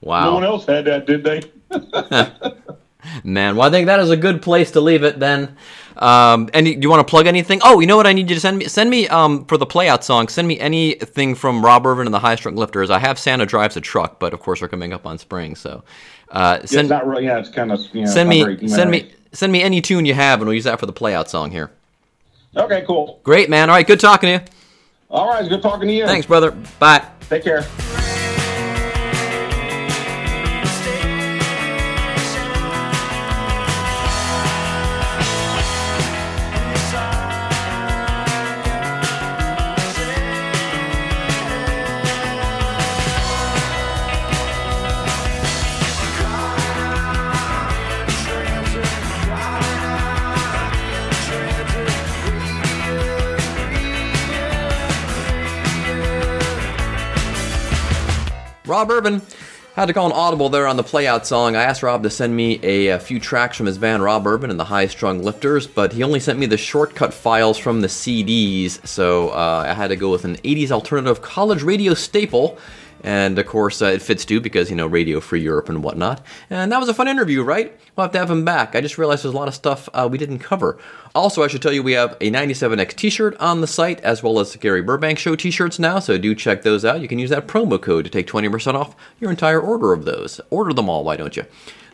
Wow. 0.00 0.24
No 0.26 0.34
one 0.34 0.44
else 0.44 0.66
had 0.66 0.84
that, 0.84 1.06
did 1.06 1.24
they? 1.24 1.42
man. 3.24 3.56
Well, 3.56 3.68
I 3.68 3.70
think 3.70 3.86
that 3.86 4.00
is 4.00 4.10
a 4.10 4.16
good 4.16 4.42
place 4.42 4.70
to 4.72 4.80
leave 4.80 5.02
it 5.02 5.18
then. 5.18 5.56
Um, 5.96 6.50
and 6.52 6.66
do 6.66 6.72
you 6.72 6.90
want 6.90 7.06
to 7.06 7.10
plug 7.10 7.26
anything? 7.26 7.60
Oh, 7.64 7.80
you 7.80 7.86
know 7.86 7.96
what? 7.96 8.06
I 8.06 8.12
need 8.12 8.28
you 8.28 8.36
to 8.36 8.40
send 8.40 8.58
me 8.58 8.66
send 8.66 8.90
me 8.90 9.08
um 9.08 9.46
for 9.46 9.56
the 9.56 9.66
playout 9.66 10.02
song. 10.02 10.28
Send 10.28 10.46
me 10.46 10.58
anything 10.60 11.34
from 11.34 11.64
Rob 11.64 11.86
Ervin 11.86 12.06
and 12.06 12.14
the 12.14 12.18
High 12.18 12.36
Strung 12.36 12.56
Lifters. 12.56 12.90
I 12.90 12.98
have 12.98 13.18
Santa 13.18 13.46
drives 13.46 13.76
a 13.76 13.80
truck, 13.80 14.18
but 14.18 14.34
of 14.34 14.40
course 14.40 14.60
we're 14.60 14.68
coming 14.68 14.92
up 14.92 15.06
on 15.06 15.18
spring, 15.18 15.54
so 15.54 15.84
uh, 16.30 16.58
it's 16.62 16.72
send 16.72 16.88
not 16.88 17.06
really. 17.06 17.24
Yeah, 17.24 17.38
it's 17.38 17.48
kind 17.48 17.72
of. 17.72 17.80
You 17.94 18.02
know, 18.02 18.10
send 18.10 18.28
me 18.28 18.68
send 18.68 18.90
me 18.90 19.12
send 19.32 19.52
me 19.52 19.62
any 19.62 19.80
tune 19.80 20.04
you 20.04 20.14
have, 20.14 20.40
and 20.40 20.48
we'll 20.48 20.54
use 20.54 20.64
that 20.64 20.78
for 20.78 20.86
the 20.86 20.92
playout 20.92 21.28
song 21.28 21.50
here. 21.50 21.70
Okay, 22.56 22.84
cool. 22.86 23.20
Great, 23.22 23.48
man. 23.50 23.70
All 23.70 23.76
right, 23.76 23.86
good 23.86 24.00
talking 24.00 24.38
to 24.38 24.44
you. 24.44 24.55
All 25.10 25.28
right, 25.28 25.48
good 25.48 25.62
talking 25.62 25.88
to 25.88 25.94
you. 25.94 26.06
Thanks, 26.06 26.26
brother. 26.26 26.50
Bye. 26.78 27.04
Take 27.28 27.44
care. 27.44 27.64
Rob 58.66 58.90
Ervin. 58.90 59.22
Had 59.74 59.86
to 59.86 59.92
call 59.92 60.06
an 60.06 60.12
audible 60.12 60.48
there 60.48 60.66
on 60.66 60.78
the 60.78 60.82
playout 60.82 61.26
song. 61.26 61.54
I 61.54 61.64
asked 61.64 61.82
Rob 61.82 62.02
to 62.04 62.08
send 62.10 62.34
me 62.34 62.58
a, 62.62 62.88
a 62.88 62.98
few 62.98 63.20
tracks 63.20 63.58
from 63.58 63.66
his 63.66 63.76
band 63.76 64.02
Rob 64.02 64.26
Ervin 64.26 64.50
and 64.50 64.58
the 64.58 64.64
High 64.64 64.86
Strung 64.86 65.22
Lifters, 65.22 65.66
but 65.66 65.92
he 65.92 66.02
only 66.02 66.18
sent 66.18 66.38
me 66.38 66.46
the 66.46 66.56
shortcut 66.56 67.12
files 67.12 67.58
from 67.58 67.82
the 67.82 67.86
CDs, 67.86 68.84
so 68.86 69.28
uh, 69.28 69.66
I 69.68 69.74
had 69.74 69.88
to 69.88 69.96
go 69.96 70.10
with 70.10 70.24
an 70.24 70.36
80s 70.36 70.70
alternative 70.70 71.20
college 71.20 71.62
radio 71.62 71.92
staple. 71.92 72.58
And 73.04 73.38
of 73.38 73.46
course, 73.46 73.82
uh, 73.82 73.86
it 73.86 74.00
fits 74.02 74.24
too 74.24 74.40
because, 74.40 74.70
you 74.70 74.76
know, 74.76 74.86
Radio 74.86 75.20
Free 75.20 75.42
Europe 75.42 75.68
and 75.68 75.84
whatnot. 75.84 76.24
And 76.48 76.72
that 76.72 76.80
was 76.80 76.88
a 76.88 76.94
fun 76.94 77.06
interview, 77.06 77.42
right? 77.42 77.78
We'll 77.94 78.04
have 78.04 78.12
to 78.12 78.18
have 78.18 78.30
him 78.30 78.44
back. 78.44 78.74
I 78.74 78.80
just 78.80 78.96
realized 78.96 79.24
there's 79.24 79.34
a 79.34 79.36
lot 79.36 79.46
of 79.46 79.54
stuff 79.54 79.88
uh, 79.92 80.08
we 80.10 80.16
didn't 80.16 80.38
cover. 80.38 80.78
Also, 81.16 81.42
I 81.42 81.48
should 81.48 81.62
tell 81.62 81.72
you 81.72 81.82
we 81.82 81.92
have 81.92 82.14
a 82.20 82.30
97X 82.30 82.94
t 82.94 83.08
shirt 83.08 83.34
on 83.40 83.62
the 83.62 83.66
site 83.66 84.00
as 84.02 84.22
well 84.22 84.38
as 84.38 84.54
Gary 84.56 84.82
Burbank 84.82 85.18
Show 85.18 85.34
t 85.34 85.50
shirts 85.50 85.78
now, 85.78 85.98
so 85.98 86.18
do 86.18 86.34
check 86.34 86.60
those 86.60 86.84
out. 86.84 87.00
You 87.00 87.08
can 87.08 87.18
use 87.18 87.30
that 87.30 87.46
promo 87.46 87.80
code 87.80 88.04
to 88.04 88.10
take 88.10 88.26
20% 88.26 88.74
off 88.74 88.94
your 89.18 89.30
entire 89.30 89.58
order 89.58 89.94
of 89.94 90.04
those. 90.04 90.42
Order 90.50 90.74
them 90.74 90.90
all, 90.90 91.04
why 91.04 91.16
don't 91.16 91.34
you? 91.34 91.46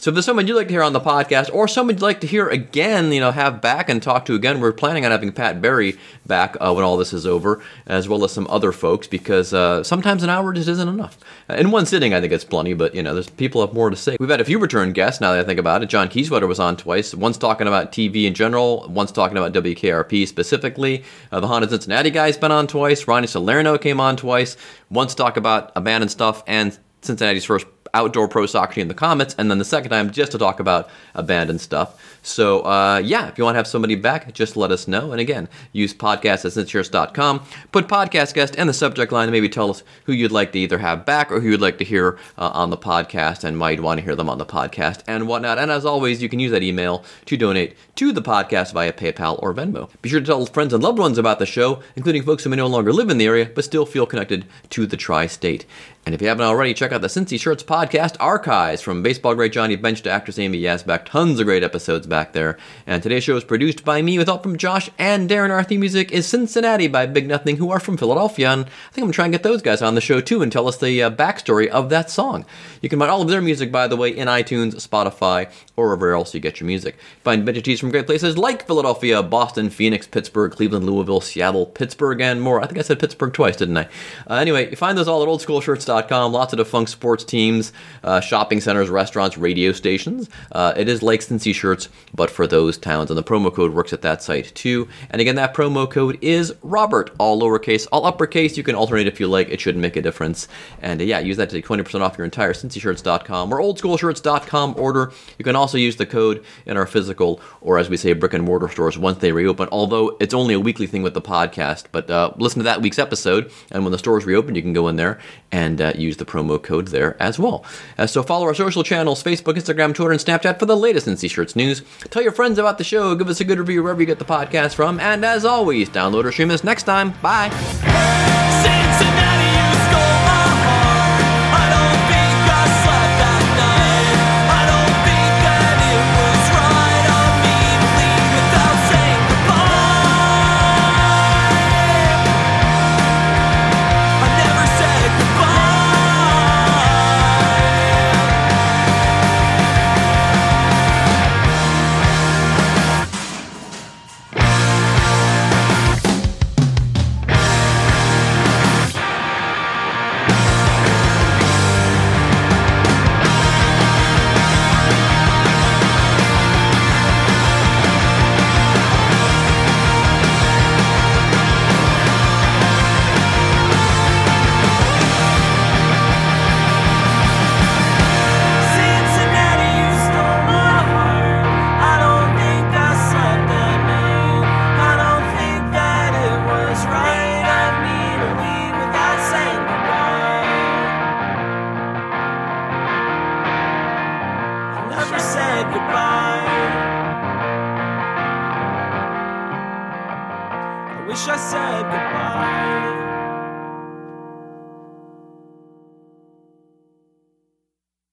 So 0.03 0.11
if 0.11 0.17
there's 0.17 0.25
someone 0.25 0.49
you'd 0.49 0.57
like 0.57 0.67
to 0.67 0.75
hear 0.75 0.83
on 0.83 0.95
the 0.95 1.01
podcast, 1.01 1.55
or 1.55 1.69
someone 1.69 1.95
you'd 1.95 2.03
like 2.03 2.23
to 2.23 2.27
hear 2.27 2.49
again, 2.49 3.13
you 3.13 3.21
know, 3.21 3.31
have 3.31 3.61
back 3.61 3.89
and 3.89 4.03
talk 4.03 4.25
to 4.25 4.35
again, 4.35 4.59
we're 4.59 4.73
planning 4.73 5.05
on 5.05 5.13
having 5.13 5.31
Pat 5.31 5.63
Berry 5.63 5.97
back 6.27 6.57
uh, 6.61 6.73
when 6.75 6.83
all 6.85 6.97
this 6.97 7.13
is 7.13 7.25
over, 7.25 7.63
as 7.87 8.09
well 8.09 8.25
as 8.25 8.33
some 8.33 8.49
other 8.51 8.73
folks, 8.73 9.07
because 9.07 9.55
uh, 9.55 9.85
sometimes 9.85 10.25
an 10.25 10.29
hour 10.29 10.53
just 10.53 10.69
isn't 10.69 10.89
enough. 10.89 11.21
In 11.49 11.71
one 11.71 11.87
sitting, 11.87 12.15
I 12.15 12.21
think 12.21 12.33
it's 12.33 12.43
plenty, 12.43 12.75
but 12.75 12.97
you 12.97 13.03
know, 13.05 13.15
there's 13.15 13.31
people 13.31 13.65
have 13.65 13.77
more 13.77 13.91
to 13.91 13.95
say. 13.97 14.17
We've 14.19 14.29
had 14.29 14.41
a 14.41 14.45
few 14.45 14.59
return 14.59 14.93
guests 14.93 15.21
now 15.21 15.35
that 15.35 15.39
I 15.39 15.45
think 15.45 15.61
about 15.61 15.85
it. 15.85 15.87
John 15.87 16.09
Kiesewetter 16.09 16.49
was 16.49 16.59
on 16.59 16.77
twice. 16.77 17.15
One's 17.15 17.39
talking 17.39 17.69
about 17.69 17.93
TV 17.93 18.25
in 18.25 18.35
general. 18.35 18.89
Talking 19.13 19.37
about 19.37 19.53
WKRP 19.53 20.27
specifically. 20.27 21.05
Uh, 21.31 21.41
the 21.41 21.47
Honda 21.47 21.69
Cincinnati 21.69 22.11
guy's 22.11 22.37
been 22.37 22.53
on 22.53 22.67
twice. 22.67 23.07
Ronnie 23.07 23.27
Salerno 23.27 23.79
came 23.79 24.01
on 24.01 24.17
twice. 24.17 24.57
Once 24.91 25.15
to 25.15 25.23
talk 25.23 25.37
about 25.37 25.73
abandoned 25.77 26.11
stuff 26.11 26.43
and 26.47 26.79
Cincinnati's 27.03 27.45
first 27.45 27.67
outdoor 27.95 28.29
pro 28.29 28.47
soccer 28.47 28.75
team, 28.75 28.89
the 28.89 28.95
Comets, 28.95 29.35
and 29.37 29.51
then 29.51 29.59
the 29.59 29.65
second 29.65 29.91
time 29.91 30.11
just 30.11 30.33
to 30.33 30.39
talk 30.39 30.61
about 30.61 30.89
abandoned 31.15 31.61
stuff. 31.61 32.12
So, 32.23 32.61
uh, 32.61 33.03
yeah, 33.05 33.29
if 33.29 33.37
you 33.37 33.45
want 33.45 33.57
to 33.57 33.59
have 33.59 33.67
somebody 33.67 33.97
back, 33.97 34.33
just 34.33 34.57
let 34.57 34.71
us 34.71 34.87
know. 34.87 35.11
And 35.11 35.21
again, 35.21 35.49
use 35.73 35.93
podcast 35.93 36.45
at 36.45 36.53
cincyshirts.com. 36.53 37.45
Put 37.73 37.89
podcast 37.89 38.35
guest 38.35 38.55
in 38.55 38.69
the 38.69 38.73
subject 38.73 39.11
line 39.11 39.25
and 39.25 39.33
maybe 39.33 39.49
tell 39.49 39.71
us 39.71 39.83
who 40.05 40.13
you'd 40.13 40.31
like 40.31 40.53
to 40.53 40.59
either 40.59 40.79
have 40.79 41.05
back 41.05 41.33
or 41.33 41.41
who 41.41 41.51
you'd 41.51 41.61
like 41.61 41.79
to 41.79 41.85
hear 41.85 42.19
uh, 42.39 42.51
on 42.55 42.71
the 42.71 42.77
podcast 42.77 43.43
and 43.43 43.59
might 43.59 43.81
want 43.81 43.99
to 43.99 44.05
hear 44.05 44.15
them 44.15 44.31
on 44.31 44.39
the 44.39 44.47
podcast 44.47 45.03
and 45.09 45.27
whatnot. 45.27 45.59
And 45.59 45.71
as 45.71 45.85
always, 45.85 46.23
you 46.23 46.29
can 46.29 46.39
use 46.39 46.53
that 46.53 46.63
email 46.63 47.05
to 47.27 47.37
donate 47.37 47.77
to 47.97 48.13
the 48.13 48.23
podcast 48.23 48.73
via 48.73 48.93
PayPal 48.93 49.43
or 49.43 49.53
Venmo. 49.53 49.91
Be 50.01 50.09
sure 50.09 50.21
to 50.21 50.27
tell 50.27 50.47
friends 50.47 50.73
and 50.73 50.83
loved 50.83 51.01
ones 51.01 51.19
about 51.19 51.41
the 51.41 51.47
show, 51.47 51.83
including 51.97 52.23
folks 52.23 52.45
who 52.45 52.51
may 52.51 52.57
no 52.57 52.69
longer 52.69 52.93
live 52.93 53.11
in 53.11 53.19
the 53.19 53.27
area 53.27 53.51
but 53.53 53.65
still 53.65 53.85
feel 53.85 54.07
connected 54.07 54.47
to 54.71 54.87
the 54.87 54.97
tri 54.97 55.27
state. 55.27 55.67
And 56.05 56.17
if 56.17 56.21
you 56.21 56.27
haven't 56.27 56.45
already, 56.45 56.75
check 56.75 56.91
out 56.91 57.01
the 57.01 57.07
Cincy 57.07 57.39
Shirts 57.39 57.63
podcast 57.63 58.17
archives 58.19 58.83
from 58.83 59.05
baseball 59.05 59.37
great 59.37 59.53
Johnny 59.53 59.77
Bench 59.77 60.03
to 60.03 60.11
actress 60.11 60.37
Amy 60.37 60.61
Yasbeck. 60.61 61.05
Tons 61.05 61.39
of 61.39 61.47
great 61.47 61.63
episodes 61.63 62.09
back 62.09 62.33
there. 62.33 62.59
And 62.89 63.01
today's 63.01 63.23
show 63.23 63.37
is 63.37 63.45
produced 63.45 63.85
by 63.85 64.03
me 64.03 64.19
with 64.19 64.27
help 64.27 64.43
from 64.43 64.59
Josh 64.59 64.91
and 64.99 65.31
Darren. 65.31 65.51
Our 65.51 65.63
theme 65.63 65.79
music 65.79 66.11
is 66.11 66.27
Cincinnati 66.27 66.89
by 66.89 67.07
Big 67.07 67.29
Nothing, 67.29 67.57
who 67.57 67.71
are 67.71 67.79
from 67.79 67.97
Philadelphia. 67.97 68.51
And 68.51 68.65
I 68.65 68.65
think 68.65 68.97
I'm 68.97 69.03
going 69.03 69.13
to 69.13 69.15
try 69.15 69.25
and 69.27 69.33
get 69.33 69.45
those 69.45 69.63
guys 69.63 69.81
on 69.81 69.95
the 69.95 70.01
show 70.01 70.21
too 70.21 70.43
and 70.43 70.51
tell 70.51 70.67
us 70.67 70.77
the 70.77 71.05
uh, 71.05 71.11
backstory 71.13 71.69
of 71.69 71.89
that 71.91 72.11
song. 72.11 72.47
You 72.81 72.89
can 72.89 72.99
find 72.99 73.11
all 73.11 73.23
of 73.23 73.29
their 73.29 73.41
music, 73.41 73.71
by 73.71 73.87
the 73.87 73.97
way, 73.97 74.11
in 74.11 74.27
iTunes, 74.27 74.75
Spotify, 74.85 75.53
or 75.77 75.87
wherever 75.87 76.13
else 76.13 76.35
you 76.35 76.41
get 76.41 76.61
your 76.61 76.67
music. 76.67 76.97
Find 77.23 77.45
vintage 77.45 77.65
tees 77.65 77.81
from 77.81 77.91
great 77.91 78.07
places 78.07 78.37
like 78.37 78.67
Philadelphia, 78.67 79.23
Boston, 79.23 79.71
Phoenix, 79.71 80.07
Pittsburgh, 80.07 80.53
Cleveland, 80.53 80.85
Louisville, 80.85 81.21
Seattle, 81.21 81.67
Pittsburgh, 81.67 82.21
and 82.21 82.43
more. 82.43 82.61
I 82.61 82.67
think 82.67 82.79
I 82.79 82.83
said 82.83 83.01
Pittsburgh 83.01 83.33
twice, 83.33 83.57
didn't 83.57 83.79
I? 83.79 83.89
Uh, 84.29 84.35
anyway, 84.35 84.71
you 84.71 84.77
find 84.77 84.99
those 84.99 85.09
all 85.09 85.23
at 85.23 85.29
oldschoolshirts.com. 85.29 86.33
Lots 86.33 86.53
of 86.53 86.59
defunct 86.59 86.91
sports 86.91 87.25
teams, 87.25 87.73
uh, 88.05 88.21
shopping 88.21 88.61
centers, 88.61 88.91
restaurants, 88.91 89.39
radio 89.39 89.73
stations. 89.73 90.29
Uh, 90.53 90.75
it 90.77 90.89
is 90.89 91.03
like 91.03 91.21
Cincy 91.21 91.55
Shirts, 91.55 91.89
but 92.15 92.31
for 92.31 92.47
those 92.47 92.77
towns. 92.77 93.11
And 93.11 93.17
the 93.17 93.23
promo 93.23 93.53
code 93.53 93.73
works 93.73 93.93
at 93.93 94.03
that 94.03 94.23
site 94.23 94.55
too. 94.55 94.89
And 95.11 95.21
again, 95.21 95.37
that 95.37 95.55
promo 95.55 95.91
code 95.91 96.19
is 96.21 96.55
Robert, 96.63 97.11
all 97.19 97.41
lowercase, 97.41 97.87
all 97.91 98.05
uppercase. 98.05 98.57
You 98.57 98.63
can 98.63 98.75
alternate 98.75 99.07
if 99.07 99.19
you 99.19 99.27
like. 99.27 99.49
It 99.49 99.61
shouldn't 99.61 99.83
make 99.83 99.97
a 99.97 100.03
difference. 100.03 100.49
And 100.83 101.01
uh, 101.01 101.05
yeah, 101.05 101.21
use 101.21 101.39
that 101.39 101.49
to 101.51 101.57
take 101.57 101.67
20% 101.67 102.01
off 102.03 102.19
your 102.19 102.27
entire 102.27 102.53
cincyshirts.com 102.53 103.53
or 103.53 103.59
oldschoolshirts.com 103.59 104.75
order. 104.77 105.13
You 105.39 105.45
can 105.45 105.57
also 105.57 105.62
use 105.71 105.97
the 105.97 106.07
code 106.07 106.45
in 106.67 106.77
our 106.77 106.87
physical, 106.87 107.41
or 107.61 107.79
as 107.79 107.89
we 107.89 107.97
say, 107.97 108.13
brick 108.13 108.35
and 108.35 108.45
mortar 108.45 108.69
stores 108.69 108.99
once 108.99 109.19
they 109.19 109.33
reopen. 109.33 109.69
Although 109.73 110.17
it's 110.21 110.35
only 110.35 110.55
a 110.55 110.61
weekly 110.61 110.87
thing 110.87 111.03
with 111.03 111.15
the 111.15 111.23
podcast, 111.23 111.85
but 111.93 112.11
uh, 112.11 112.33
listen 112.37 112.59
to 112.59 112.65
that 112.65 112.83
week's 112.83 112.99
episode, 112.99 113.51
and 113.71 113.85
when 113.85 113.93
the 113.93 113.99
stores 113.99 114.25
reopen, 114.25 114.55
you 114.55 114.63
can 114.63 114.73
go 114.73 114.89
in 114.89 114.97
there 114.97 115.19
and 115.51 115.81
uh, 115.81 115.93
use 115.97 116.17
the 116.17 116.25
promo 116.25 116.63
code 116.63 116.89
there 116.89 117.21
as 117.21 117.39
well. 117.39 117.65
Uh, 117.99 118.07
so 118.07 118.23
follow 118.23 118.47
our 118.47 118.55
social 118.55 118.83
channels: 118.83 119.23
Facebook, 119.23 119.55
Instagram, 119.55 119.95
Twitter, 119.95 120.13
and 120.13 120.21
Snapchat 120.21 120.59
for 120.59 120.67
the 120.67 120.77
latest 120.77 121.07
Cincy 121.07 121.31
Shirts 121.31 121.57
news. 121.57 121.83
Tell 122.11 122.23
your 122.23 122.33
friends 122.33 122.59
about 122.59 122.79
the 122.79 122.85
show. 122.85 123.15
Give 123.15 123.29
us 123.29 123.41
a 123.41 123.45
good 123.45 123.59
review 123.59 123.83
wherever 123.83 124.01
you 124.01 124.07
get 124.07 124.19
the 124.19 124.25
podcast 124.25 124.75
from. 124.75 125.01
And 125.01 125.25
as 125.25 125.45
always, 125.45 125.89
download 125.89 126.25
or 126.25 126.33
stream 126.33 126.51
us 126.51 126.65
next 126.65 126.85
time. 126.85 127.13
Bye. 127.23 128.42